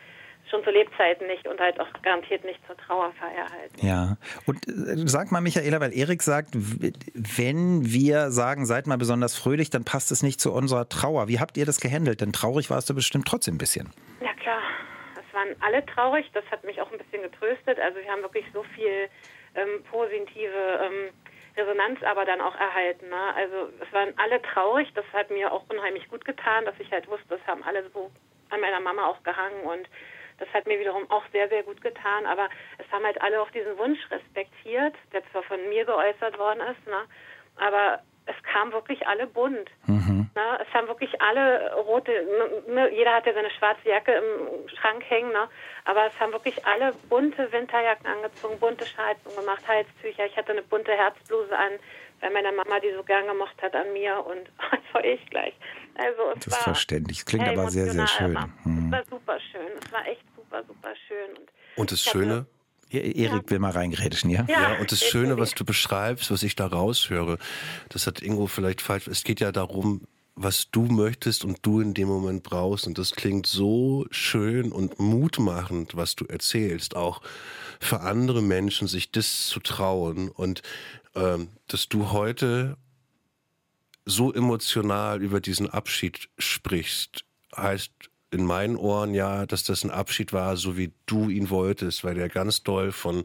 schon 0.49 0.63
zu 0.63 0.69
Lebzeiten 0.69 1.27
nicht 1.27 1.47
und 1.47 1.60
halt 1.60 1.79
auch 1.79 1.88
garantiert 2.01 2.43
nicht 2.43 2.60
zur 2.67 2.77
Trauerfeier 2.77 3.49
halt. 3.51 3.71
Ja. 3.81 4.17
Und 4.45 4.67
äh, 4.67 5.08
sag 5.08 5.31
mal, 5.31 5.41
Michaela, 5.41 5.79
weil 5.79 5.93
Erik 5.93 6.21
sagt, 6.21 6.49
wenn 6.53 7.86
wir 7.86 8.31
sagen, 8.31 8.65
seid 8.65 8.88
mal 8.88 8.97
besonders 8.97 9.38
fröhlich, 9.38 9.69
dann 9.69 9.84
passt 9.84 10.12
es 10.12 10.23
nicht 10.23 10.39
zu 10.39 10.53
unserer 10.53 10.88
Trauer. 10.89 11.27
Wie 11.27 11.39
habt 11.39 11.58
ihr 11.58 11.65
das 11.65 11.79
gehandelt? 11.79 12.21
Denn 12.21 12.31
traurig 12.31 12.69
warst 12.69 12.89
du 12.89 12.95
bestimmt 12.95 13.27
trotzdem 13.27 13.55
ein 13.55 13.58
bisschen. 13.58 13.91
Ja 14.21 14.34
klar, 14.34 14.62
es 15.15 15.34
waren 15.34 15.49
alle 15.62 15.86
traurig. 15.86 16.29
Das 16.34 16.45
hat 16.51 16.63
mich 16.63 16.79
auch 16.81 16.91
ein 16.91 16.97
bisschen 16.97 17.23
getröstet. 17.23 17.79
Also 17.79 17.99
wir 17.99 18.12
haben 18.12 18.21
wirklich 18.21 18.45
so 18.53 18.63
viel 18.75 19.10
ähm, 19.55 19.84
positive 19.89 20.79
ähm, 20.81 21.10
Resonanz 21.58 22.03
aber 22.03 22.25
dann 22.25 22.41
auch 22.41 22.55
erhalten. 22.55 23.10
Ne? 23.10 23.34
Also 23.36 23.69
es 23.81 23.91
waren 23.93 24.13
alle 24.17 24.41
traurig. 24.41 24.91
Das 24.93 25.05
hat 25.13 25.31
mir 25.31 25.51
auch 25.51 25.63
unheimlich 25.69 26.08
gut 26.10 26.25
getan, 26.25 26.65
dass 26.65 26.75
ich 26.79 26.91
halt 26.91 27.08
wusste, 27.08 27.25
das 27.29 27.47
haben 27.47 27.63
alle 27.63 27.89
so 27.93 28.12
an 28.49 28.62
meiner 28.62 28.79
Mama 28.79 29.08
auch 29.08 29.23
gehangen 29.23 29.62
und 29.63 29.88
das 30.38 30.48
hat 30.54 30.67
mir 30.67 30.80
wiederum 30.80 31.10
auch 31.10 31.24
sehr, 31.32 31.48
sehr 31.50 31.63
gut 31.63 31.82
getan. 31.82 32.26
Aber 32.26 32.50
es 32.78 32.91
haben 32.91 33.06
halt 33.06 33.21
alle 33.21 33.41
auch 33.41 33.50
diesen 33.52 33.78
Wunsch 33.78 34.00
respektiert, 34.12 34.95
der 35.13 35.24
zwar 35.32 35.43
von 35.43 35.60
mir 35.69 35.86
geäußert 35.86 36.38
worden 36.38 36.62
ist, 36.62 36.88
ne? 36.88 37.06
aber 37.58 38.02
es 38.26 38.36
kam 38.43 38.71
wirklich 38.71 39.06
alle 39.08 39.28
bunt. 39.28 39.69
Ne? 40.36 40.60
es 40.60 40.74
haben 40.74 40.88
wirklich 40.89 41.21
alle 41.21 41.74
rote, 41.76 42.12
ne, 42.67 42.89
jeder 42.93 43.13
hatte 43.13 43.34
seine 43.34 43.50
schwarze 43.52 43.88
Jacke 43.88 44.12
im 44.12 44.67
Schrank 44.67 45.04
hängen, 45.08 45.32
ne? 45.32 45.48
aber 45.86 46.08
es 46.08 46.19
haben 46.19 46.34
wirklich 46.34 46.65
alle 46.65 46.91
bunte 47.08 47.50
Winterjacken 47.54 48.06
angezogen, 48.06 48.60
bunte 48.60 48.86
Schals 48.86 49.17
gemacht, 49.24 49.65
Halstücher. 49.65 50.26
Ich 50.26 50.36
hatte 50.36 50.52
eine 50.52 50.63
bunte 50.63 50.91
Herzbluse 50.91 51.58
an, 51.58 51.71
weil 52.19 52.32
meine 52.32 52.52
Mama 52.52 52.82
die 52.82 52.91
so 52.93 53.04
gern 53.04 53.28
gemocht 53.28 53.56
hat 53.62 53.76
an 53.76 53.93
mir 53.93 54.26
und 54.26 54.50
das 54.71 54.93
war 54.93 55.06
ich 55.06 55.26
gleich. 55.30 55.54
Also 55.95 56.32
es 56.36 56.45
Das 56.45 56.58
ist 56.58 56.63
verständlich. 56.63 57.19
Es 57.19 57.26
klingt 57.26 57.48
aber 57.48 57.69
sehr, 57.69 57.86
sehr 57.86 58.08
schön. 58.08 58.36
aber 58.36 58.50
Hm. 58.86 58.93
Es 58.93 59.12
war 59.12 59.19
super 59.19 59.38
schön. 59.52 59.67
Es 59.84 59.91
war 59.91 60.08
echt 60.08 60.24
super, 60.36 60.63
super 60.67 60.93
schön. 61.08 61.38
Und 61.38 61.50
Und 61.76 61.91
das 61.91 62.02
Schöne, 62.02 62.45
E- 62.91 63.24
Erik 63.24 63.50
will 63.50 63.60
mal 63.60 63.72
reingrätschen, 63.72 64.30
ja? 64.30 64.45
Ja, 64.47 64.62
Ja, 64.62 64.74
und 64.74 64.91
das 64.91 65.03
Schöne, 65.03 65.38
was 65.38 65.51
du 65.55 65.66
beschreibst, 65.66 66.30
was 66.32 66.43
ich 66.43 66.55
da 66.55 66.68
raushöre, 66.68 67.38
das 67.89 68.07
hat 68.07 68.22
Ingo 68.22 68.47
vielleicht 68.47 68.82
falsch. 68.82 69.07
Es 69.07 69.24
geht 69.24 69.39
ja 69.39 69.51
darum, 69.51 70.07
was 70.36 70.70
du 70.70 70.84
möchtest 70.84 71.45
und 71.45 71.66
du 71.66 71.80
in 71.82 71.93
dem 71.93 72.07
Moment 72.07 72.43
brauchst. 72.43 72.86
Und 72.88 72.97
das 72.97 73.12
klingt 73.12 73.47
so 73.47 74.05
schön 74.12 74.72
und 74.72 74.99
mutmachend, 74.99 75.95
was 75.95 76.16
du 76.16 76.26
erzählst, 76.26 76.95
auch 76.95 77.22
für 77.80 78.01
andere 78.01 78.41
Menschen, 78.41 78.88
sich 78.88 79.12
das 79.12 79.47
zu 79.47 79.59
trauen. 79.62 80.30
Und 80.30 80.62
ähm, 81.16 81.49
dass 81.68 81.89
du 81.89 82.12
heute 82.12 82.78
so 84.05 84.32
emotional 84.34 85.22
über 85.24 85.41
diesen 85.41 85.70
Abschied 85.70 86.30
sprichst, 86.38 87.24
heißt 87.55 87.91
in 88.32 88.45
meinen 88.45 88.76
Ohren 88.78 89.13
ja, 89.13 89.45
dass 89.45 89.63
das 89.63 89.84
ein 89.84 89.91
Abschied 89.91 90.34
war, 90.34 90.57
so 90.57 90.78
wie 90.78 90.91
du 91.05 91.30
ihn 91.30 91.49
wolltest, 91.49 92.03
weil 92.03 92.15
der 92.15 92.30
ganz 92.30 92.63
doll 92.63 92.91
von 92.91 93.23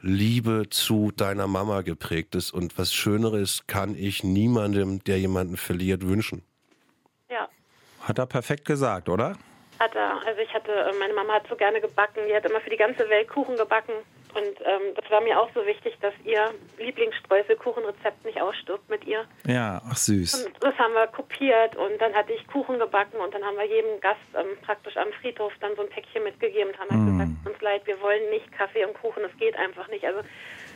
Liebe 0.00 0.68
zu 0.70 1.10
deiner 1.10 1.46
Mama 1.46 1.82
geprägt 1.82 2.34
ist. 2.34 2.52
Und 2.52 2.78
was 2.78 2.92
Schöneres 2.94 3.66
kann 3.66 3.94
ich 3.96 4.22
niemandem, 4.24 5.02
der 5.04 5.18
jemanden 5.18 5.56
verliert, 5.56 6.06
wünschen. 6.06 6.42
Ja, 7.30 7.48
Hat 8.02 8.18
er 8.18 8.26
perfekt 8.26 8.64
gesagt, 8.64 9.08
oder? 9.08 9.36
hat 9.78 9.94
er. 9.94 10.26
Also 10.26 10.40
ich 10.40 10.52
hatte, 10.54 10.72
äh, 10.72 10.92
meine 10.98 11.12
Mama 11.12 11.34
hat 11.34 11.46
so 11.50 11.56
gerne 11.56 11.80
gebacken. 11.80 12.20
Die 12.28 12.34
hat 12.34 12.46
immer 12.46 12.60
für 12.60 12.70
die 12.70 12.78
ganze 12.78 13.08
Welt 13.10 13.28
Kuchen 13.28 13.56
gebacken. 13.56 13.92
Und 14.34 14.60
ähm, 14.64 14.94
das 14.94 15.10
war 15.10 15.20
mir 15.20 15.40
auch 15.40 15.48
so 15.54 15.64
wichtig, 15.64 15.96
dass 16.00 16.12
ihr 16.24 16.52
Lieblingsstreuselkuchenrezept 16.78 18.24
nicht 18.24 18.40
ausstirbt 18.40 18.88
mit 18.90 19.04
ihr. 19.06 19.24
Ja, 19.46 19.80
ach 19.88 19.96
süß. 19.96 20.44
Und 20.46 20.54
das 20.60 20.74
haben 20.78 20.92
wir 20.94 21.06
kopiert 21.06 21.76
und 21.76 21.98
dann 22.00 22.12
hatte 22.14 22.32
ich 22.32 22.46
Kuchen 22.48 22.78
gebacken 22.78 23.18
und 23.18 23.32
dann 23.34 23.44
haben 23.44 23.56
wir 23.56 23.64
jedem 23.64 24.00
Gast 24.00 24.20
ähm, 24.34 24.56
praktisch 24.62 24.96
am 24.96 25.08
Friedhof 25.20 25.52
dann 25.60 25.74
so 25.76 25.82
ein 25.82 25.88
Päckchen 25.88 26.24
mitgegeben 26.24 26.70
und 26.72 26.78
haben 26.78 26.90
halt 26.90 27.00
Mm. 27.00 27.18
gesagt, 27.18 27.30
uns 27.54 27.60
leid, 27.62 27.86
wir 27.86 28.00
wollen 28.00 28.28
nicht 28.30 28.50
Kaffee 28.52 28.84
und 28.84 28.94
Kuchen, 28.94 29.22
das 29.22 29.36
geht 29.38 29.56
einfach 29.56 29.88
nicht. 29.88 30.04
Also 30.04 30.20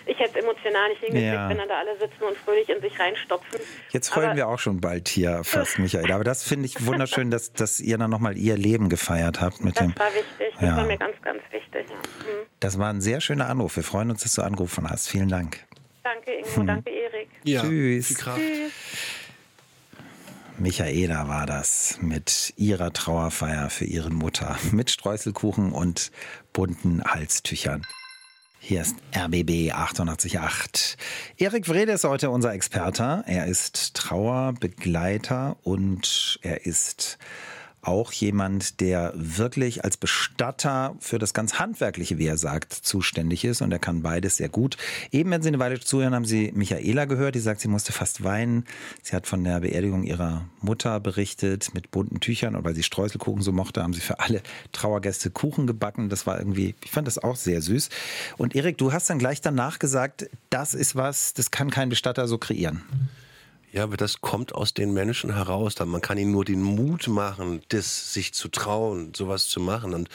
ich 0.06 0.18
hätte 0.18 0.38
es 0.38 0.44
emotional 0.44 0.88
nicht 0.88 1.00
hingekriegt, 1.00 1.32
Ja. 1.34 1.48
wenn 1.48 1.58
dann 1.58 1.68
da 1.68 1.78
alle 1.78 1.98
sitzen 1.98 2.22
und 2.28 2.36
fröhlich 2.36 2.68
in 2.68 2.80
sich 2.80 2.98
reinstopfen. 2.98 3.60
Jetzt 3.90 4.14
heulen 4.16 4.36
wir 4.36 4.48
auch 4.48 4.58
schon 4.58 4.80
bald 4.80 5.08
hier 5.08 5.42
fast, 5.44 5.78
Michael. 5.78 6.10
Aber 6.12 6.24
das 6.24 6.42
finde 6.42 6.66
ich 6.66 6.86
wunderschön, 6.86 7.30
dass, 7.30 7.52
dass 7.52 7.80
ihr 7.80 7.98
dann 7.98 8.10
nochmal 8.10 8.36
ihr 8.36 8.56
Leben 8.56 8.88
gefeiert 8.88 9.40
habt 9.40 9.62
mit 9.64 9.76
Das 9.76 9.86
dem. 9.86 9.98
war 9.98 10.08
wichtig, 10.14 10.54
das 10.54 10.60
Ja. 10.68 10.76
war 10.76 10.84
mir 10.86 10.96
ganz, 10.98 11.14
ganz 11.22 11.40
wichtig. 11.50 11.86
Ja. 11.88 11.96
Mhm. 11.96 12.46
Das 12.60 12.78
war 12.78 12.90
ein 12.92 13.00
sehr 13.00 13.20
schöner 13.20 13.48
Anruf. 13.48 13.76
Wir 13.76 13.82
freuen 13.84 14.10
uns, 14.10 14.22
dass 14.22 14.34
du 14.34 14.42
angerufen 14.42 14.88
hast. 14.88 15.08
Vielen 15.08 15.28
Dank. 15.28 15.58
Danke 16.02 16.32
Hm. 16.32 16.44
Ingo, 16.44 16.62
danke 16.64 16.90
Erik. 16.90 17.28
Ja, 17.44 17.60
Tschüss. 17.62 18.14
Kraft. 18.16 18.40
Michaela 20.58 21.26
war 21.28 21.46
das 21.46 21.98
mit 22.02 22.52
ihrer 22.56 22.92
Trauerfeier 22.92 23.70
für 23.70 23.84
ihre 23.86 24.10
Mutter. 24.10 24.58
Mit 24.72 24.90
Streuselkuchen 24.90 25.72
und 25.72 26.10
bunten 26.52 27.02
Halstüchern. 27.04 27.86
Hier 28.62 28.82
ist 28.82 28.96
RBB 29.16 29.72
888. 29.72 30.98
Erik 31.38 31.66
Wrede 31.70 31.92
ist 31.92 32.04
heute 32.04 32.28
unser 32.28 32.52
Experte. 32.52 33.24
Er 33.26 33.46
ist 33.46 33.94
Trauerbegleiter 33.94 35.56
und 35.62 36.38
er 36.42 36.66
ist 36.66 37.18
auch 37.82 38.12
jemand, 38.12 38.80
der 38.80 39.12
wirklich 39.16 39.84
als 39.84 39.96
Bestatter 39.96 40.96
für 41.00 41.18
das 41.18 41.34
ganz 41.34 41.54
Handwerkliche, 41.54 42.18
wie 42.18 42.26
er 42.26 42.36
sagt, 42.36 42.72
zuständig 42.72 43.44
ist. 43.44 43.62
Und 43.62 43.72
er 43.72 43.78
kann 43.78 44.02
beides 44.02 44.36
sehr 44.36 44.48
gut. 44.48 44.76
Eben, 45.10 45.30
wenn 45.30 45.42
Sie 45.42 45.48
eine 45.48 45.58
Weile 45.58 45.80
zuhören, 45.80 46.14
haben 46.14 46.24
Sie 46.24 46.52
Michaela 46.54 47.06
gehört, 47.06 47.34
die 47.34 47.40
sagt, 47.40 47.60
sie 47.60 47.68
musste 47.68 47.92
fast 47.92 48.22
weinen. 48.22 48.64
Sie 49.02 49.16
hat 49.16 49.26
von 49.26 49.44
der 49.44 49.60
Beerdigung 49.60 50.04
ihrer 50.04 50.44
Mutter 50.60 51.00
berichtet 51.00 51.72
mit 51.74 51.90
bunten 51.90 52.20
Tüchern. 52.20 52.54
Und 52.54 52.64
weil 52.64 52.74
sie 52.74 52.82
Streuselkuchen 52.82 53.42
so 53.42 53.52
mochte, 53.52 53.82
haben 53.82 53.94
sie 53.94 54.00
für 54.00 54.20
alle 54.20 54.42
Trauergäste 54.72 55.30
Kuchen 55.30 55.66
gebacken. 55.66 56.08
Das 56.08 56.26
war 56.26 56.38
irgendwie, 56.38 56.74
ich 56.84 56.90
fand 56.90 57.06
das 57.06 57.18
auch 57.18 57.36
sehr 57.36 57.62
süß. 57.62 57.88
Und 58.36 58.54
Erik, 58.54 58.78
du 58.78 58.92
hast 58.92 59.08
dann 59.10 59.18
gleich 59.18 59.40
danach 59.40 59.78
gesagt, 59.78 60.28
das 60.50 60.74
ist 60.74 60.96
was, 60.96 61.34
das 61.34 61.50
kann 61.50 61.70
kein 61.70 61.88
Bestatter 61.88 62.28
so 62.28 62.38
kreieren. 62.38 62.82
Ja, 63.72 63.84
aber 63.84 63.96
das 63.96 64.20
kommt 64.20 64.52
aus 64.52 64.74
den 64.74 64.92
Menschen 64.92 65.34
heraus. 65.34 65.78
Man 65.78 66.00
kann 66.00 66.18
ihnen 66.18 66.32
nur 66.32 66.44
den 66.44 66.60
Mut 66.60 67.06
machen, 67.06 67.62
das 67.68 68.12
sich 68.12 68.34
zu 68.34 68.48
trauen, 68.48 69.12
sowas 69.14 69.46
zu 69.46 69.60
machen. 69.60 69.94
Und 69.94 70.08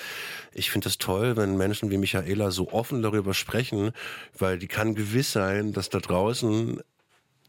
ich 0.52 0.72
finde 0.72 0.90
es 0.90 0.98
toll, 0.98 1.38
wenn 1.38 1.56
Menschen 1.56 1.90
wie 1.90 1.98
Michaela 1.98 2.52
so 2.52 2.74
offen 2.74 3.02
darüber 3.02 3.34
sprechen, 3.34 3.92
weil 4.38 4.60
die 4.60 4.68
kann 4.68 4.94
gewiss 4.94 5.32
sein, 5.32 5.72
dass 5.72 5.90
da 5.90 6.00
draußen 6.00 6.82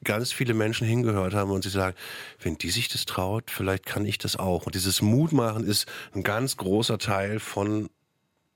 ganz 0.05 0.31
viele 0.31 0.55
Menschen 0.55 0.87
hingehört 0.87 1.35
haben 1.35 1.51
und 1.51 1.65
sie 1.65 1.71
sagen, 1.71 1.97
wenn 2.41 2.57
die 2.57 2.71
sich 2.71 2.89
das 2.89 3.07
traut, 3.07 3.51
vielleicht 3.51 3.85
kann 3.85 4.07
ich 4.07 4.19
das 4.19 4.37
auch. 4.37 4.67
Und 4.67 4.77
dieses 4.77 5.03
Mutmachen 5.03 5.65
ist 5.65 5.87
ein 6.15 6.23
ganz 6.23 6.57
großer 6.57 6.99
Teil 6.99 7.41
von 7.41 7.91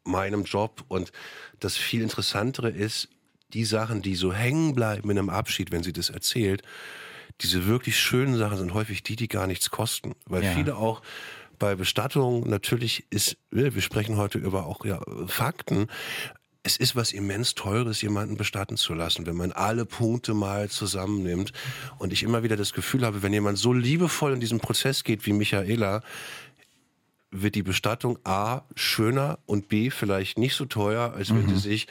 meinem 0.05 0.45
Job. 0.45 0.85
Und 0.87 1.11
das 1.59 1.77
viel 1.77 2.03
Interessantere 2.03 2.71
ist, 2.71 3.09
die 3.53 3.65
Sachen, 3.65 4.03
die 4.03 4.15
so 4.15 4.33
hängen 4.33 4.77
bleiben 4.77 5.11
in 5.11 5.19
einem 5.19 5.31
Abschied, 5.31 5.73
wenn 5.73 5.83
sie 5.83 5.93
das 5.93 6.11
erzählt, 6.11 6.63
diese 7.43 7.67
wirklich 7.67 7.99
schönen 7.99 8.37
Sachen 8.37 8.59
sind 8.59 8.75
häufig 8.75 9.03
die, 9.03 9.17
die 9.17 9.29
gar 9.29 9.47
nichts 9.47 9.71
kosten. 9.71 10.15
Weil 10.27 10.45
Ja. 10.45 10.53
viele 10.53 10.77
auch 10.77 11.03
bei 11.59 11.75
Bestattung, 11.75 12.49
natürlich 12.49 13.05
ist, 13.11 13.37
wir 13.51 13.75
wir 13.75 13.83
sprechen 13.83 14.17
heute 14.17 14.39
über 14.39 14.67
auch 14.67 14.85
ja, 14.85 15.01
Fakten, 15.27 15.89
es 16.63 16.77
ist 16.77 16.95
was 16.95 17.13
immens 17.13 17.55
Teures, 17.55 18.03
jemanden 18.03 18.37
bestatten 18.37 18.77
zu 18.77 18.93
lassen, 18.93 19.27
wenn 19.27 19.37
man 19.37 19.53
alle 19.53 19.87
Punkte 19.87 20.35
mal 20.35 20.69
zusammennimmt. 20.69 21.53
Und 21.99 22.13
ich 22.13 22.23
immer 22.23 22.43
wieder 22.43 22.57
das 22.57 22.75
Gefühl 22.75 23.07
habe, 23.07 23.23
wenn 23.23 23.33
jemand 23.33 23.59
so 23.59 23.73
liebevoll 23.73 24.33
in 24.35 24.41
diesen 24.41 24.61
Prozess 24.61 25.03
geht 25.05 25.25
wie 25.25 25.33
Michaela, 25.33 26.03
wird 27.31 27.55
die 27.55 27.63
Bestattung 27.63 28.19
A 28.25 28.63
schöner 28.75 29.39
und 29.47 29.69
B 29.69 29.91
vielleicht 29.91 30.37
nicht 30.37 30.55
so 30.55 30.67
teuer, 30.67 31.15
als 31.15 31.33
wenn 31.35 31.49
sie 31.49 31.57
sich 31.57 31.87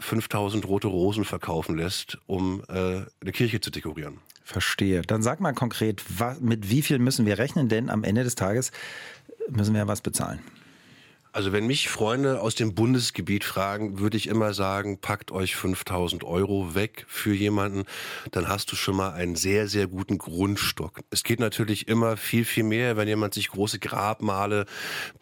5000 0.00 0.66
rote 0.66 0.88
Rosen 0.88 1.24
verkaufen 1.24 1.76
lässt, 1.76 2.18
um 2.26 2.62
äh, 2.68 3.02
eine 3.20 3.32
Kirche 3.32 3.60
zu 3.60 3.70
dekorieren. 3.70 4.18
Verstehe. 4.44 5.02
Dann 5.02 5.22
sag 5.22 5.40
mal 5.40 5.54
konkret, 5.54 6.02
wa- 6.20 6.36
mit 6.38 6.70
wie 6.70 6.82
viel 6.82 6.98
müssen 6.98 7.24
wir 7.26 7.38
rechnen? 7.38 7.68
Denn 7.68 7.88
am 7.90 8.04
Ende 8.04 8.24
des 8.24 8.34
Tages 8.34 8.70
müssen 9.48 9.72
wir 9.72 9.80
ja 9.80 9.88
was 9.88 10.02
bezahlen. 10.02 10.40
Also 11.32 11.50
wenn 11.50 11.66
mich 11.66 11.88
Freunde 11.88 12.40
aus 12.40 12.54
dem 12.54 12.76
Bundesgebiet 12.76 13.42
fragen, 13.42 13.98
würde 13.98 14.16
ich 14.16 14.28
immer 14.28 14.54
sagen, 14.54 14.98
packt 15.00 15.32
euch 15.32 15.56
5000 15.56 16.22
Euro 16.22 16.76
weg 16.76 17.06
für 17.08 17.34
jemanden, 17.34 17.86
dann 18.30 18.46
hast 18.46 18.70
du 18.70 18.76
schon 18.76 18.94
mal 18.94 19.14
einen 19.14 19.34
sehr, 19.34 19.66
sehr 19.66 19.88
guten 19.88 20.16
Grundstock. 20.18 21.00
Es 21.10 21.24
geht 21.24 21.40
natürlich 21.40 21.88
immer 21.88 22.16
viel, 22.16 22.44
viel 22.44 22.62
mehr, 22.62 22.96
wenn 22.96 23.08
jemand 23.08 23.34
sich 23.34 23.48
große 23.48 23.80
Grabmale 23.80 24.66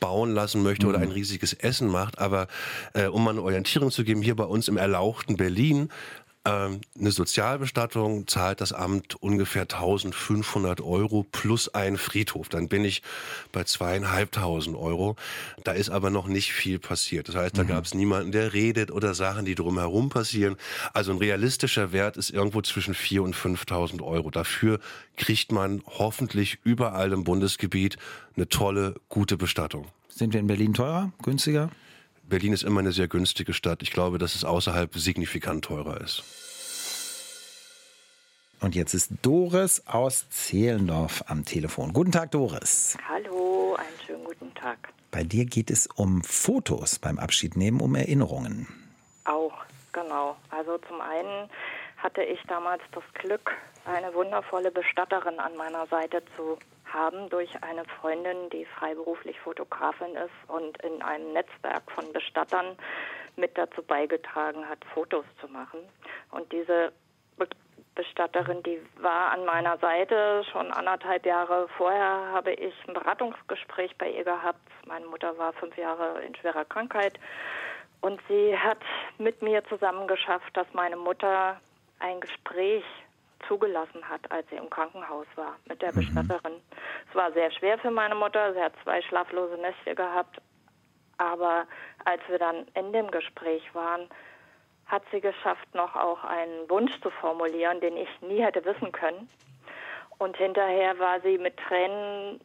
bauen 0.01 0.35
lassen 0.35 0.63
möchte 0.63 0.87
oder 0.87 0.99
ein 0.99 1.13
riesiges 1.13 1.55
Essen 1.55 1.89
macht. 1.89 2.19
Aber 2.19 2.47
äh, 2.93 3.07
um 3.07 3.25
mal 3.25 3.31
eine 3.31 3.41
Orientierung 3.43 3.91
zu 3.91 4.05
geben, 4.05 4.21
hier 4.21 4.37
bei 4.37 4.45
uns 4.45 4.69
im 4.69 4.77
erlauchten 4.77 5.39
Berlin, 5.39 5.89
eine 6.45 7.13
Sozialbestattung 7.13 8.27
zahlt 8.27 8.61
das 8.61 8.73
Amt 8.73 9.15
ungefähr 9.23 9.63
1500 9.63 10.81
Euro 10.81 11.25
plus 11.31 11.73
ein 11.73 11.97
Friedhof. 11.97 12.49
Dann 12.49 12.67
bin 12.69 12.85
ich 12.85 13.03
bei 13.53 13.63
zweieinhalbtausend 13.63 14.77
Euro. 14.77 15.15
Da 15.63 15.73
ist 15.73 15.91
aber 15.91 16.11
noch 16.11 16.27
nicht 16.27 16.53
viel 16.53 16.81
passiert. 16.81 17.29
Das 17.29 17.37
heißt, 17.37 17.57
da 17.57 17.63
gab 17.63 17.85
es 17.85 17.95
niemanden, 17.95 18.33
der 18.33 18.53
redet 18.55 18.91
oder 18.91 19.15
Sachen, 19.15 19.45
die 19.45 19.55
drumherum 19.55 20.09
passieren. 20.09 20.57
Also 20.93 21.13
ein 21.13 21.19
realistischer 21.19 21.93
Wert 21.93 22.17
ist 22.17 22.31
irgendwo 22.31 22.61
zwischen 22.63 22.95
4.000 22.95 23.21
und 23.21 23.37
5.000 23.37 24.03
Euro. 24.03 24.31
Dafür 24.31 24.81
kriegt 25.17 25.53
man 25.53 25.83
hoffentlich 25.87 26.59
überall 26.65 27.13
im 27.13 27.23
Bundesgebiet 27.23 27.99
eine 28.35 28.49
tolle, 28.49 28.97
gute 29.09 29.37
Bestattung. 29.37 29.87
Sind 30.09 30.33
wir 30.33 30.41
in 30.41 30.49
Berlin 30.49 30.75
teurer, 30.75 31.13
günstiger? 31.23 31.71
Berlin 32.23 32.53
ist 32.53 32.63
immer 32.63 32.81
eine 32.81 32.93
sehr 32.93 33.09
günstige 33.09 33.53
Stadt. 33.53 33.83
Ich 33.83 33.91
glaube, 33.91 34.19
dass 34.19 34.35
es 34.35 34.45
außerhalb 34.45 34.95
signifikant 34.95 35.65
teurer 35.65 36.01
ist. 36.01 36.23
Und 38.61 38.77
jetzt 38.77 38.95
ist 38.95 39.11
Doris 39.23 39.83
aus 39.87 40.31
Zehlendorf 40.31 41.25
am 41.27 41.45
Telefon. 41.45 41.93
Guten 41.93 42.13
Tag, 42.13 42.31
Doris. 42.31 42.97
Hallo, 43.09 43.75
einen 43.75 44.07
schönen 44.07 44.25
guten 44.25 44.55
Tag. 44.55 44.93
Bei 45.11 45.25
dir 45.25 45.47
geht 45.47 45.71
es 45.71 45.89
um 45.89 46.23
Fotos 46.23 47.01
beim 47.01 47.19
Abschiednehmen, 47.19 47.81
um 47.81 47.97
Erinnerungen. 47.97 48.69
Auch, 49.25 49.53
genau. 49.93 50.37
Also 50.51 50.79
zum 50.89 51.01
einen 51.01 51.51
hatte 52.03 52.23
ich 52.23 52.43
damals 52.49 52.83
das 52.93 53.05
Glück, 53.15 53.53
eine 53.85 54.13
wundervolle 54.15 54.71
Bestatterin 54.71 55.39
an 55.39 55.57
meiner 55.57 55.87
Seite 55.87 56.23
zu 56.37 56.59
haben 56.93 57.29
durch 57.31 57.51
eine 57.63 57.85
Freundin, 58.01 58.51
die 58.51 58.65
freiberuflich 58.65 59.39
Fotografin 59.41 60.15
ist 60.15 60.49
und 60.49 60.77
in 60.83 61.01
einem 61.03 61.33
Netzwerk 61.33 61.91
von 61.93 62.13
Bestattern 62.13 62.77
mit 63.37 63.57
dazu 63.57 63.83
beigetragen 63.83 64.69
hat, 64.69 64.85
Fotos 64.93 65.25
zu 65.41 65.49
machen. 65.49 65.81
Und 66.31 66.51
diese 66.53 66.93
Be 67.37 67.49
Bestatterin, 67.95 68.63
die 68.63 68.81
war 69.03 69.33
an 69.33 69.45
meiner 69.45 69.77
Seite. 69.77 70.45
Schon 70.51 70.73
anderthalb 70.73 71.27
Jahre 71.27 71.69
vorher 71.77 72.33
habe 72.33 72.53
ich 72.55 72.73
ein 72.89 72.95
Beratungsgespräch 72.95 73.95
bei 73.99 74.11
ihr 74.11 74.25
gehabt. 74.25 74.61
Meine 74.87 75.05
Mutter 75.07 75.37
war 75.37 75.53
fünf 75.53 75.77
Jahre 75.77 76.23
in 76.23 76.35
schwerer 76.35 76.65
Krankheit. 76.65 77.21
Und 78.01 78.19
sie 78.29 78.57
hat 78.57 78.79
mit 79.19 79.43
mir 79.43 79.63
zusammen 79.65 80.09
geschafft, 80.09 80.57
dass 80.57 80.67
meine 80.73 80.97
Mutter 80.97 81.61
ein 82.03 82.21
Gespräch 82.21 82.85
zugelassen 83.49 84.09
hat, 84.09 84.31
als 84.31 84.49
sie 84.51 84.57
im 84.57 84.71
Krankenhaus 84.71 85.27
war 85.37 85.57
mit 85.67 85.83
der. 85.83 85.93
Bestatterin. 85.93 86.55
Mhm. 86.55 86.77
Es 87.09 87.15
war 87.15 87.33
sehr 87.33 87.51
schwer 87.51 87.79
für 87.79 87.91
meine 87.91 88.15
Mutter. 88.15 88.55
Sie 88.55 88.61
hat 88.61 88.73
zwei 88.83 89.03
schlaflose 89.03 89.57
Nächte 89.57 89.95
gehabt. 89.95 90.41
Aber 91.19 91.67
als 92.05 92.21
wir 92.29 92.39
dann 92.39 92.67
in 92.75 92.93
dem 92.93 93.11
Gespräch 93.11 93.63
waren, 93.75 94.09
hat 94.87 95.03
sie 95.13 95.21
geschafft, 95.21 95.75
noch 95.75 95.95
auch 95.97 96.23
einen 96.25 96.69
Wunsch 96.69 96.99
zu 97.01 97.11
formulieren, 97.11 97.81
den 97.81 97.97
ich 97.97 98.09
nie 98.21 98.43
hätte 98.43 98.65
wissen 98.65 98.93
können. 98.93 99.29
Und 100.19 100.37
hinterher 100.37 100.99
war 100.99 101.21
sie 101.21 101.39
mit 101.39 101.57
Tränen 101.57 102.41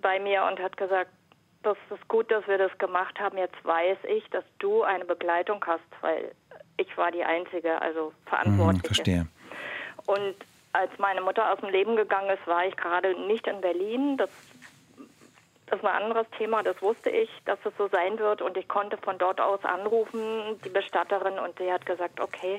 bei 0.00 0.18
mir 0.18 0.44
und 0.44 0.60
hat 0.60 0.76
gesagt, 0.76 1.10
das 1.62 1.76
ist 1.90 2.06
gut, 2.08 2.30
dass 2.30 2.46
wir 2.46 2.58
das 2.58 2.76
gemacht 2.78 3.18
haben. 3.20 3.38
Jetzt 3.38 3.64
weiß 3.64 3.98
ich, 4.08 4.28
dass 4.30 4.44
du 4.58 4.82
eine 4.82 5.04
Begleitung 5.04 5.64
hast, 5.66 5.80
weil 6.00 6.32
ich 6.76 6.96
war 6.96 7.10
die 7.10 7.24
Einzige, 7.24 7.80
also 7.80 8.12
Verantwortliche. 8.26 8.88
Hm, 8.88 8.94
verstehe. 8.94 9.26
Und 10.06 10.34
als 10.72 10.90
meine 10.98 11.20
Mutter 11.20 11.52
aus 11.52 11.60
dem 11.60 11.68
Leben 11.68 11.96
gegangen 11.96 12.30
ist, 12.30 12.46
war 12.46 12.66
ich 12.66 12.76
gerade 12.76 13.14
nicht 13.26 13.46
in 13.46 13.60
Berlin. 13.60 14.16
Das 14.16 14.30
das 15.72 15.80
ist 15.80 15.86
ein 15.86 16.02
anderes 16.02 16.26
Thema, 16.36 16.62
das 16.62 16.82
wusste 16.82 17.08
ich, 17.08 17.30
dass 17.46 17.58
es 17.64 17.72
so 17.78 17.88
sein 17.88 18.18
wird 18.18 18.42
und 18.42 18.58
ich 18.58 18.68
konnte 18.68 18.98
von 18.98 19.16
dort 19.16 19.40
aus 19.40 19.64
anrufen, 19.64 20.60
die 20.62 20.68
Bestatterin, 20.68 21.38
und 21.38 21.56
sie 21.58 21.72
hat 21.72 21.86
gesagt, 21.86 22.20
okay, 22.20 22.58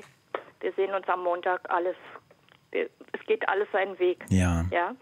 wir 0.58 0.72
sehen 0.72 0.92
uns 0.92 1.08
am 1.08 1.22
Montag, 1.22 1.60
alles, 1.70 1.94
es 2.72 3.26
geht 3.28 3.48
alles 3.48 3.68
seinen 3.70 3.96
Weg. 4.00 4.24
Ja. 4.30 4.64
Ja, 4.72 4.96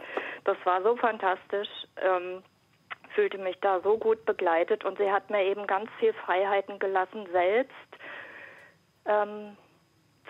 das 0.45 0.59
war 0.65 0.83
so 0.83 0.95
fantastisch. 0.97 1.71
Ähm, 1.97 2.43
fühlte 3.15 3.39
mich 3.39 3.57
da 3.63 3.81
so 3.81 3.97
gut 3.97 4.27
begleitet 4.27 4.85
und 4.85 4.99
sie 4.99 5.11
hat 5.11 5.31
mir 5.31 5.45
eben 5.45 5.67
ganz 5.67 5.91
viel 5.99 6.13
Freiheiten 6.13 6.79
gelassen, 6.79 7.27
selbst 7.33 7.73
ähm, 9.07 9.57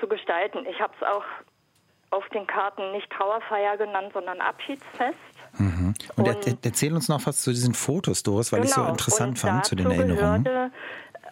zu 0.01 0.09
gestalten. 0.09 0.67
Ich 0.71 0.81
habe 0.81 0.93
es 1.01 1.07
auch 1.07 1.25
auf 2.11 2.29
den 2.29 2.47
Karten 2.47 2.93
nicht 2.93 3.11
Trauerfeier 3.11 3.77
genannt, 3.79 4.11
sondern 4.13 4.41
Abschiedsfest. 4.41 5.17
Mhm. 5.59 5.95
Und, 6.17 6.29
und 6.29 6.65
erzähl 6.65 6.93
uns 6.95 7.09
noch 7.09 7.27
was 7.27 7.41
zu 7.41 7.51
diesen 7.51 7.75
Fotos, 7.75 8.23
Doris, 8.23 8.53
weil 8.53 8.61
genau. 8.61 8.71
ich 8.71 8.75
so 8.75 8.85
interessant 8.85 9.39
fand 9.39 9.65
zu 9.65 9.75
den 9.75 9.91
Erinnerungen. 9.91 10.73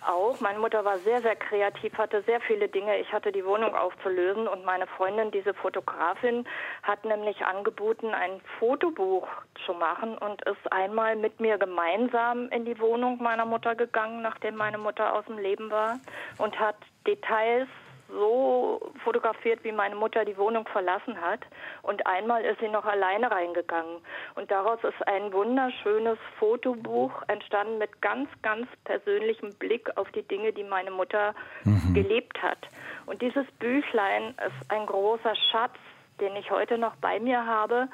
Auch, 0.06 0.40
meine 0.40 0.58
Mutter 0.58 0.84
war 0.84 0.98
sehr, 1.00 1.20
sehr 1.20 1.36
kreativ, 1.36 1.96
hatte 1.98 2.22
sehr 2.22 2.40
viele 2.40 2.68
Dinge. 2.68 2.98
Ich 2.98 3.12
hatte 3.12 3.32
die 3.32 3.44
Wohnung 3.44 3.74
aufzulösen 3.74 4.48
und 4.48 4.64
meine 4.64 4.86
Freundin, 4.86 5.30
diese 5.30 5.52
Fotografin, 5.52 6.46
hat 6.82 7.04
nämlich 7.04 7.44
angeboten, 7.44 8.14
ein 8.14 8.40
Fotobuch 8.58 9.28
zu 9.66 9.74
machen 9.74 10.16
und 10.18 10.42
ist 10.46 10.72
einmal 10.72 11.16
mit 11.16 11.38
mir 11.40 11.58
gemeinsam 11.58 12.48
in 12.48 12.64
die 12.64 12.78
Wohnung 12.78 13.22
meiner 13.22 13.44
Mutter 13.44 13.74
gegangen, 13.74 14.22
nachdem 14.22 14.56
meine 14.56 14.78
Mutter 14.78 15.14
aus 15.14 15.24
dem 15.26 15.38
Leben 15.38 15.70
war 15.70 16.00
und 16.38 16.58
hat 16.58 16.76
Details 17.06 17.68
so 18.10 18.92
fotografiert, 19.04 19.64
wie 19.64 19.72
meine 19.72 19.94
Mutter 19.94 20.24
die 20.24 20.36
Wohnung 20.36 20.66
verlassen 20.68 21.20
hat. 21.20 21.40
Und 21.82 22.06
einmal 22.06 22.44
ist 22.44 22.60
sie 22.60 22.68
noch 22.68 22.84
alleine 22.84 23.30
reingegangen. 23.30 23.98
Und 24.34 24.50
daraus 24.50 24.78
ist 24.84 25.06
ein 25.06 25.32
wunderschönes 25.32 26.18
Fotobuch 26.38 27.22
entstanden 27.28 27.78
mit 27.78 28.00
ganz, 28.02 28.28
ganz 28.42 28.68
persönlichem 28.84 29.54
Blick 29.54 29.96
auf 29.96 30.10
die 30.12 30.22
Dinge, 30.22 30.52
die 30.52 30.64
meine 30.64 30.90
Mutter 30.90 31.34
mhm. 31.64 31.94
gelebt 31.94 32.42
hat. 32.42 32.68
Und 33.06 33.22
dieses 33.22 33.46
Büchlein 33.58 34.34
ist 34.46 34.70
ein 34.70 34.86
großer 34.86 35.34
Schatz, 35.50 35.76
den 36.20 36.36
ich 36.36 36.50
heute 36.50 36.78
noch 36.78 36.96
bei 36.96 37.18
mir 37.18 37.46
habe, 37.46 37.88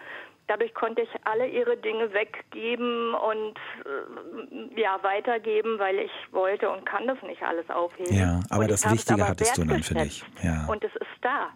Dadurch 0.49 0.74
konnte 0.74 1.03
ich 1.03 1.09
alle 1.24 1.49
ihre 1.49 1.76
Dinge 1.76 2.12
weggeben 2.12 3.14
und 3.14 3.57
äh, 3.84 4.80
ja 4.80 4.99
weitergeben, 5.03 5.78
weil 5.78 5.99
ich 5.99 6.11
wollte 6.30 6.70
und 6.70 6.86
kann 6.86 7.07
das 7.07 7.18
nicht 7.22 7.42
alles 7.42 7.68
aufheben. 7.68 8.14
Ja, 8.14 8.40
aber 8.49 8.62
und 8.62 8.70
das 8.70 8.90
Wichtige 8.90 9.22
aber 9.22 9.30
hattest 9.30 9.59
du 9.59 9.64
dann 9.64 9.82
für 9.82 9.94
dich. 9.94 10.24
Ja. 10.42 10.66
Und 10.66 10.84
es 10.84 10.94
ist 10.94 11.07
da. 11.22 11.49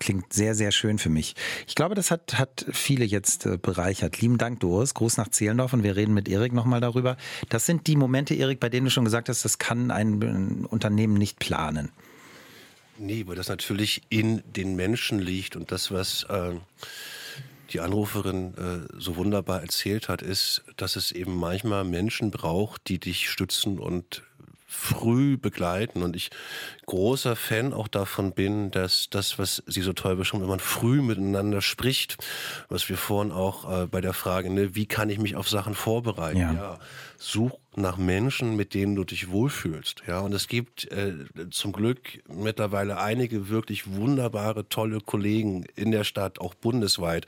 Klingt 0.00 0.32
sehr, 0.32 0.54
sehr 0.54 0.72
schön 0.72 0.96
für 0.96 1.10
mich. 1.10 1.34
Ich 1.66 1.74
glaube, 1.74 1.94
das 1.94 2.10
hat, 2.10 2.38
hat 2.38 2.64
viele 2.72 3.04
jetzt 3.04 3.44
äh, 3.44 3.58
bereichert. 3.58 4.18
Lieben 4.22 4.38
Dank, 4.38 4.60
Doris. 4.60 4.94
Gruß 4.94 5.18
nach 5.18 5.28
Zehlendorf 5.28 5.74
und 5.74 5.82
wir 5.82 5.94
reden 5.94 6.14
mit 6.14 6.26
Erik 6.26 6.54
nochmal 6.54 6.80
darüber. 6.80 7.18
Das 7.50 7.66
sind 7.66 7.86
die 7.86 7.96
Momente, 7.96 8.34
Erik, 8.34 8.60
bei 8.60 8.70
denen 8.70 8.86
du 8.86 8.90
schon 8.90 9.04
gesagt 9.04 9.28
hast, 9.28 9.44
das 9.44 9.58
kann 9.58 9.90
ein 9.90 10.64
Unternehmen 10.64 11.14
nicht 11.14 11.38
planen. 11.38 11.92
Nee, 12.96 13.24
weil 13.26 13.36
das 13.36 13.50
natürlich 13.50 14.02
in 14.08 14.42
den 14.44 14.74
Menschen 14.74 15.18
liegt 15.18 15.54
und 15.54 15.70
das, 15.70 15.92
was 15.92 16.24
äh, 16.24 16.52
die 17.70 17.80
Anruferin 17.80 18.54
äh, 18.54 18.98
so 18.98 19.16
wunderbar 19.16 19.62
erzählt 19.62 20.08
hat, 20.08 20.22
ist, 20.22 20.62
dass 20.76 20.96
es 20.96 21.12
eben 21.12 21.36
manchmal 21.36 21.84
Menschen 21.84 22.30
braucht, 22.30 22.88
die 22.88 22.98
dich 22.98 23.30
stützen 23.30 23.78
und 23.78 24.22
früh 24.70 25.36
begleiten 25.36 26.02
und 26.02 26.14
ich 26.14 26.30
großer 26.86 27.34
Fan 27.34 27.72
auch 27.72 27.88
davon 27.88 28.32
bin, 28.32 28.70
dass 28.70 29.10
das, 29.10 29.36
was 29.36 29.64
sie 29.66 29.82
so 29.82 29.92
toll 29.92 30.14
beschreibt, 30.14 30.42
wenn 30.42 30.48
man 30.48 30.60
früh 30.60 31.02
miteinander 31.02 31.60
spricht, 31.60 32.18
was 32.68 32.88
wir 32.88 32.96
vorhin 32.96 33.32
auch 33.32 33.82
äh, 33.82 33.86
bei 33.86 34.00
der 34.00 34.12
Frage, 34.12 34.48
ne, 34.48 34.76
wie 34.76 34.86
kann 34.86 35.10
ich 35.10 35.18
mich 35.18 35.34
auf 35.34 35.48
Sachen 35.48 35.74
vorbereiten? 35.74 36.38
Ja. 36.38 36.52
ja. 36.52 36.78
Such 37.18 37.58
nach 37.76 37.96
Menschen, 37.96 38.56
mit 38.56 38.74
denen 38.74 38.96
du 38.96 39.04
dich 39.04 39.30
wohlfühlst. 39.30 40.02
Ja, 40.06 40.20
und 40.20 40.32
es 40.32 40.48
gibt 40.48 40.90
äh, 40.90 41.14
zum 41.50 41.72
Glück 41.72 42.00
mittlerweile 42.28 42.98
einige 42.98 43.48
wirklich 43.48 43.92
wunderbare, 43.92 44.68
tolle 44.68 45.00
Kollegen 45.00 45.64
in 45.76 45.92
der 45.92 46.02
Stadt, 46.02 46.40
auch 46.40 46.54
bundesweit, 46.54 47.26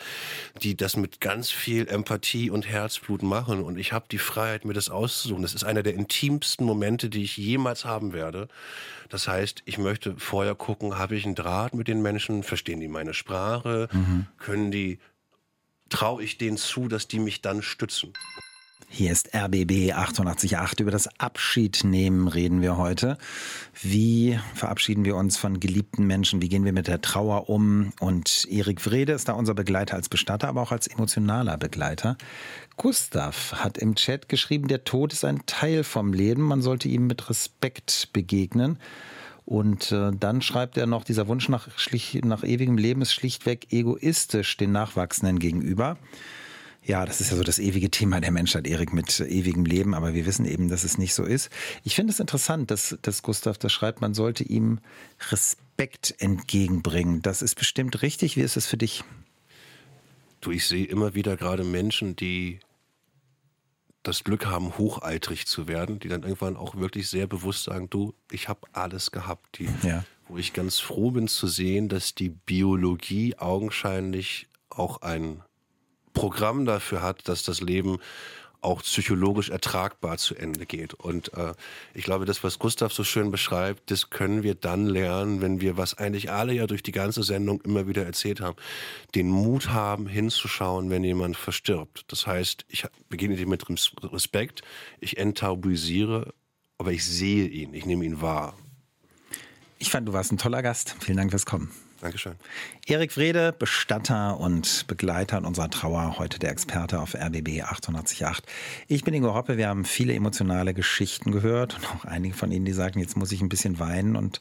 die 0.63 0.77
das 0.77 0.97
mit 0.97 1.21
ganz 1.21 1.51
viel 1.51 1.87
Empathie 1.87 2.51
und 2.51 2.69
Herzblut 2.69 3.23
machen. 3.23 3.63
Und 3.63 3.79
ich 3.79 3.93
habe 3.93 4.07
die 4.11 4.19
Freiheit, 4.19 4.65
mir 4.65 4.73
das 4.73 4.91
auszusuchen. 4.91 5.43
Das 5.43 5.55
ist 5.55 5.65
einer 5.65 5.85
der 5.85 5.95
intimsten 5.95 6.67
Momente, 6.67 7.09
die 7.09 7.23
ich 7.23 7.37
jemals 7.37 7.85
haben 7.85 8.13
werde. 8.13 8.49
Das 9.09 9.29
heißt, 9.29 9.63
ich 9.65 9.79
möchte 9.79 10.17
vorher 10.19 10.57
gucken, 10.57 10.99
habe 10.99 11.15
ich 11.15 11.25
einen 11.25 11.37
Draht 11.37 11.75
mit 11.75 11.87
den 11.87 12.03
Menschen, 12.03 12.43
verstehen 12.43 12.81
die 12.81 12.89
meine 12.89 13.15
Sprache, 13.15 13.89
mhm. 13.93 14.27
können 14.39 14.73
die, 14.73 14.99
traue 15.89 16.25
ich 16.25 16.39
denen 16.39 16.57
zu, 16.57 16.89
dass 16.89 17.07
die 17.07 17.21
mich 17.21 17.43
dann 17.43 17.63
stützen. 17.63 18.13
Hier 18.95 19.11
ist 19.11 19.35
RBB 19.35 19.95
888. 19.95 20.81
Über 20.81 20.91
das 20.91 21.09
Abschiednehmen 21.19 22.29
reden 22.29 22.61
wir 22.61 22.77
heute. 22.77 23.17
Wie 23.81 24.39
verabschieden 24.55 25.07
wir 25.07 25.17
uns 25.17 25.39
von 25.39 25.61
geliebten 25.61 26.07
Menschen? 26.07 26.43
Wie 26.43 26.51
gehen 26.51 26.67
wir 26.67 26.75
mit 26.75 26.89
der 26.89 27.01
Trauer 27.01 27.49
um? 27.49 27.95
Und 28.01 28.47
Erik 28.51 28.85
Wrede 28.85 29.13
ist 29.13 29.31
da 29.31 29.33
unser 29.33 29.55
Begleiter 29.55 29.95
als 29.95 30.11
Bestatter, 30.11 30.47
aber 30.49 30.61
auch 30.61 30.73
als 30.73 30.89
emotionaler 30.89 31.57
Begleiter. 31.57 32.19
Gustav 32.77 33.55
hat 33.55 33.79
im 33.79 33.95
Chat 33.95 34.29
geschrieben, 34.29 34.69
der 34.69 34.85
Tod 34.85 35.15
ist 35.15 35.25
ein 35.25 35.41
Teil 35.47 35.85
vom 35.85 36.13
Leben. 36.13 36.43
Man 36.43 36.61
sollte 36.61 36.89
ihm 36.89 37.07
mit 37.07 37.31
Respekt 37.31 38.11
begegnen. 38.13 38.79
Und 39.47 39.91
äh, 39.91 40.11
dann 40.13 40.43
schreibt 40.43 40.77
er 40.77 40.87
noch, 40.87 41.05
dieser 41.05 41.29
Wunsch 41.29 41.49
nach, 41.49 41.67
nach 42.25 42.45
ewigem 42.45 42.77
Leben 42.77 43.01
ist 43.01 43.15
schlichtweg 43.15 43.73
egoistisch 43.73 44.59
den 44.59 44.73
Nachwachsenden 44.73 45.39
gegenüber. 45.39 45.97
Ja, 46.85 47.07
das 47.07 47.21
ist 47.21 47.31
ja 47.31 47.37
so 47.37 47.45
das 47.45 47.61
ewige 47.61 47.91
Thema 47.91 48.21
der 48.21 48.33
Menschheit, 48.33 48.67
Erik, 48.67 48.93
mit 48.93 49.21
ewigem 49.21 49.65
Leben, 49.65 49.95
aber 49.95 50.15
wir 50.15 50.27
wissen 50.27 50.45
eben, 50.45 50.69
dass 50.69 50.83
es 50.83 50.99
nicht 50.99 51.15
so 51.15 51.23
ist. 51.23 51.49
Ich 51.85 51.95
finde 51.95 52.13
es 52.13 52.19
interessant, 52.19 52.73
dass, 52.73 52.99
dass 53.03 53.23
Gustav 53.23 53.57
das 53.57 53.73
schreibt, 53.73 54.01
man 54.01 54.15
sollte 54.15 54.43
ihm 54.43 54.81
Respekt 55.31 56.15
entgegenbringen. 56.19 57.23
Das 57.23 57.41
ist 57.41 57.55
bestimmt 57.55 58.03
richtig. 58.03 58.37
Wie 58.37 58.41
ist 58.41 58.57
es 58.57 58.67
für 58.67 58.77
dich? 58.77 59.05
Du, 60.41 60.51
ich 60.51 60.67
sehe 60.67 60.85
immer 60.85 61.15
wieder 61.15 61.37
gerade 61.37 61.63
Menschen, 61.63 62.17
die 62.17 62.59
das 64.03 64.25
Glück 64.25 64.47
haben, 64.47 64.77
hocheitrig 64.77 65.47
zu 65.47 65.69
werden, 65.69 66.01
die 66.01 66.09
dann 66.09 66.25
irgendwann 66.25 66.57
auch 66.57 66.75
wirklich 66.75 67.09
sehr 67.09 67.29
bewusst 67.29 67.63
sagen, 67.63 67.91
du, 67.91 68.13
ich 68.29 68.49
habe 68.49 68.67
alles 68.73 69.13
gehabt. 69.13 69.61
Die, 69.61 69.69
ja. 69.85 70.05
Wo 70.27 70.37
ich 70.37 70.53
ganz 70.53 70.81
froh 70.81 71.13
bin 71.13 71.29
zu 71.29 71.47
sehen, 71.47 71.89
dass 71.89 72.17
die 72.17 72.31
Biologie 72.31 73.39
augenscheinlich 73.39 74.49
auch 74.69 75.03
ein 75.03 75.43
Programm 76.13 76.65
dafür 76.65 77.03
hat, 77.03 77.29
dass 77.29 77.43
das 77.45 77.61
Leben 77.61 77.99
auch 78.63 78.83
psychologisch 78.83 79.51
ertragbar 79.51 80.19
zu 80.19 80.37
Ende 80.37 80.67
geht. 80.67 80.95
Und 80.95 81.35
äh, 81.35 81.53
ich 81.95 82.05
glaube, 82.05 82.25
das, 82.25 82.45
was 82.45 82.59
Gustav 82.59 82.93
so 82.93 83.05
schön 83.05 83.31
beschreibt, 83.31 83.91
das 83.91 84.11
können 84.11 84.43
wir 84.43 84.55
dann 84.55 84.87
lernen, 84.87 85.41
wenn 85.41 85.61
wir, 85.61 85.77
was 85.77 85.99
eigentlich 85.99 86.31
alle 86.31 86.53
ja 86.53 86.67
durch 86.67 86.83
die 86.83 86.93
ganze 86.93 87.23
Sendung 87.25 87.61
immer 87.63 87.89
wieder 87.89 88.05
erzählt 88.05 88.41
haben, 88.41 88.57
den 89.15 89.29
Mut 89.29 89.71
haben, 89.71 90.07
hinzuschauen, 90.07 90.91
wenn 90.91 91.03
jemand 91.03 91.37
verstirbt. 91.37 92.05
Das 92.09 92.27
heißt, 92.27 92.65
ich 92.69 92.87
beginne 93.09 93.37
dir 93.37 93.49
mit 93.49 93.65
Respekt, 94.13 94.63
ich 95.01 95.19
enttabuisiere, 95.19 96.33
aber 96.79 96.93
ich 96.93 97.05
sehe 97.05 97.47
ihn, 97.47 97.75
ich 97.75 97.85
nehme 97.85 98.05
ihn 98.05 98.21
wahr. 98.21 98.55
Ich 99.79 99.91
fand, 99.91 100.07
du 100.07 100.13
warst 100.13 100.31
ein 100.31 100.39
toller 100.39 100.63
Gast. 100.63 100.95
Vielen 101.01 101.17
Dank 101.17 101.31
fürs 101.31 101.47
Kommen. 101.47 101.73
Dankeschön. 102.03 102.35
Erik 102.87 103.17
Wrede, 103.17 103.55
Bestatter 103.57 104.41
und 104.41 104.89
Begleiter 104.89 105.39
in 105.39 105.45
unserer 105.45 105.71
Trauer, 105.71 106.19
heute 106.19 106.41
der 106.41 106.51
Experte 106.51 106.99
auf 106.99 107.15
RBB 107.15 107.63
888. 107.63 108.43
Ich 108.89 109.05
bin 109.05 109.15
Ingo 109.15 109.35
Hoppe, 109.35 109.57
wir 109.57 109.69
haben 109.69 109.85
viele 109.85 110.13
emotionale 110.13 110.75
Geschichten 110.75 111.31
gehört 111.31 111.77
und 111.77 111.87
auch 111.87 112.05
einige 112.05 112.35
von 112.35 112.51
Ihnen, 112.51 112.65
die 112.65 112.73
sagen, 112.73 112.99
jetzt 112.99 113.17
muss 113.17 113.31
ich 113.31 113.41
ein 113.41 113.49
bisschen 113.49 113.79
weinen 113.79 114.17
und 114.17 114.41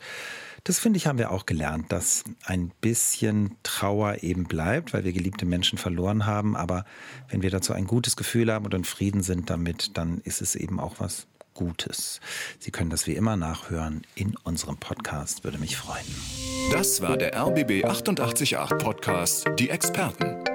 Das 0.64 0.80
finde 0.80 0.98
ich, 0.98 1.06
haben 1.06 1.20
wir 1.20 1.32
auch 1.32 1.46
gelernt, 1.46 1.92
dass 1.92 2.24
ein 2.46 2.72
bisschen 2.82 3.58
Trauer 3.62 4.24
eben 4.24 4.46
bleibt, 4.46 4.94
weil 4.94 5.04
wir 5.04 5.14
geliebte 5.14 5.46
Menschen 5.46 5.78
verloren 5.78 6.26
haben. 6.28 6.56
Aber 6.56 6.86
wenn 7.30 7.42
wir 7.42 7.50
dazu 7.50 7.74
ein 7.74 7.86
gutes 7.86 8.16
Gefühl 8.16 8.52
haben 8.52 8.66
und 8.66 8.74
in 8.74 8.84
Frieden 8.84 9.24
sind 9.24 9.50
damit, 9.50 9.98
dann 9.98 10.20
ist 10.24 10.42
es 10.42 10.56
eben 10.56 10.80
auch 10.80 10.96
was 11.00 11.28
Gutes. 11.54 12.20
Sie 12.60 12.72
können 12.72 12.90
das 12.90 13.08
wie 13.08 13.16
immer 13.16 13.36
nachhören 13.36 14.02
in 14.16 14.36
unserem 14.44 14.78
Podcast, 14.78 15.44
würde 15.44 15.58
mich 15.58 15.78
freuen. 15.78 16.06
Das 16.72 17.02
war 17.02 17.18
der 17.18 17.36
RBB 17.36 17.86
888 17.86 18.58
Podcast, 18.80 19.46
die 19.58 19.70
Experten. 19.70 20.51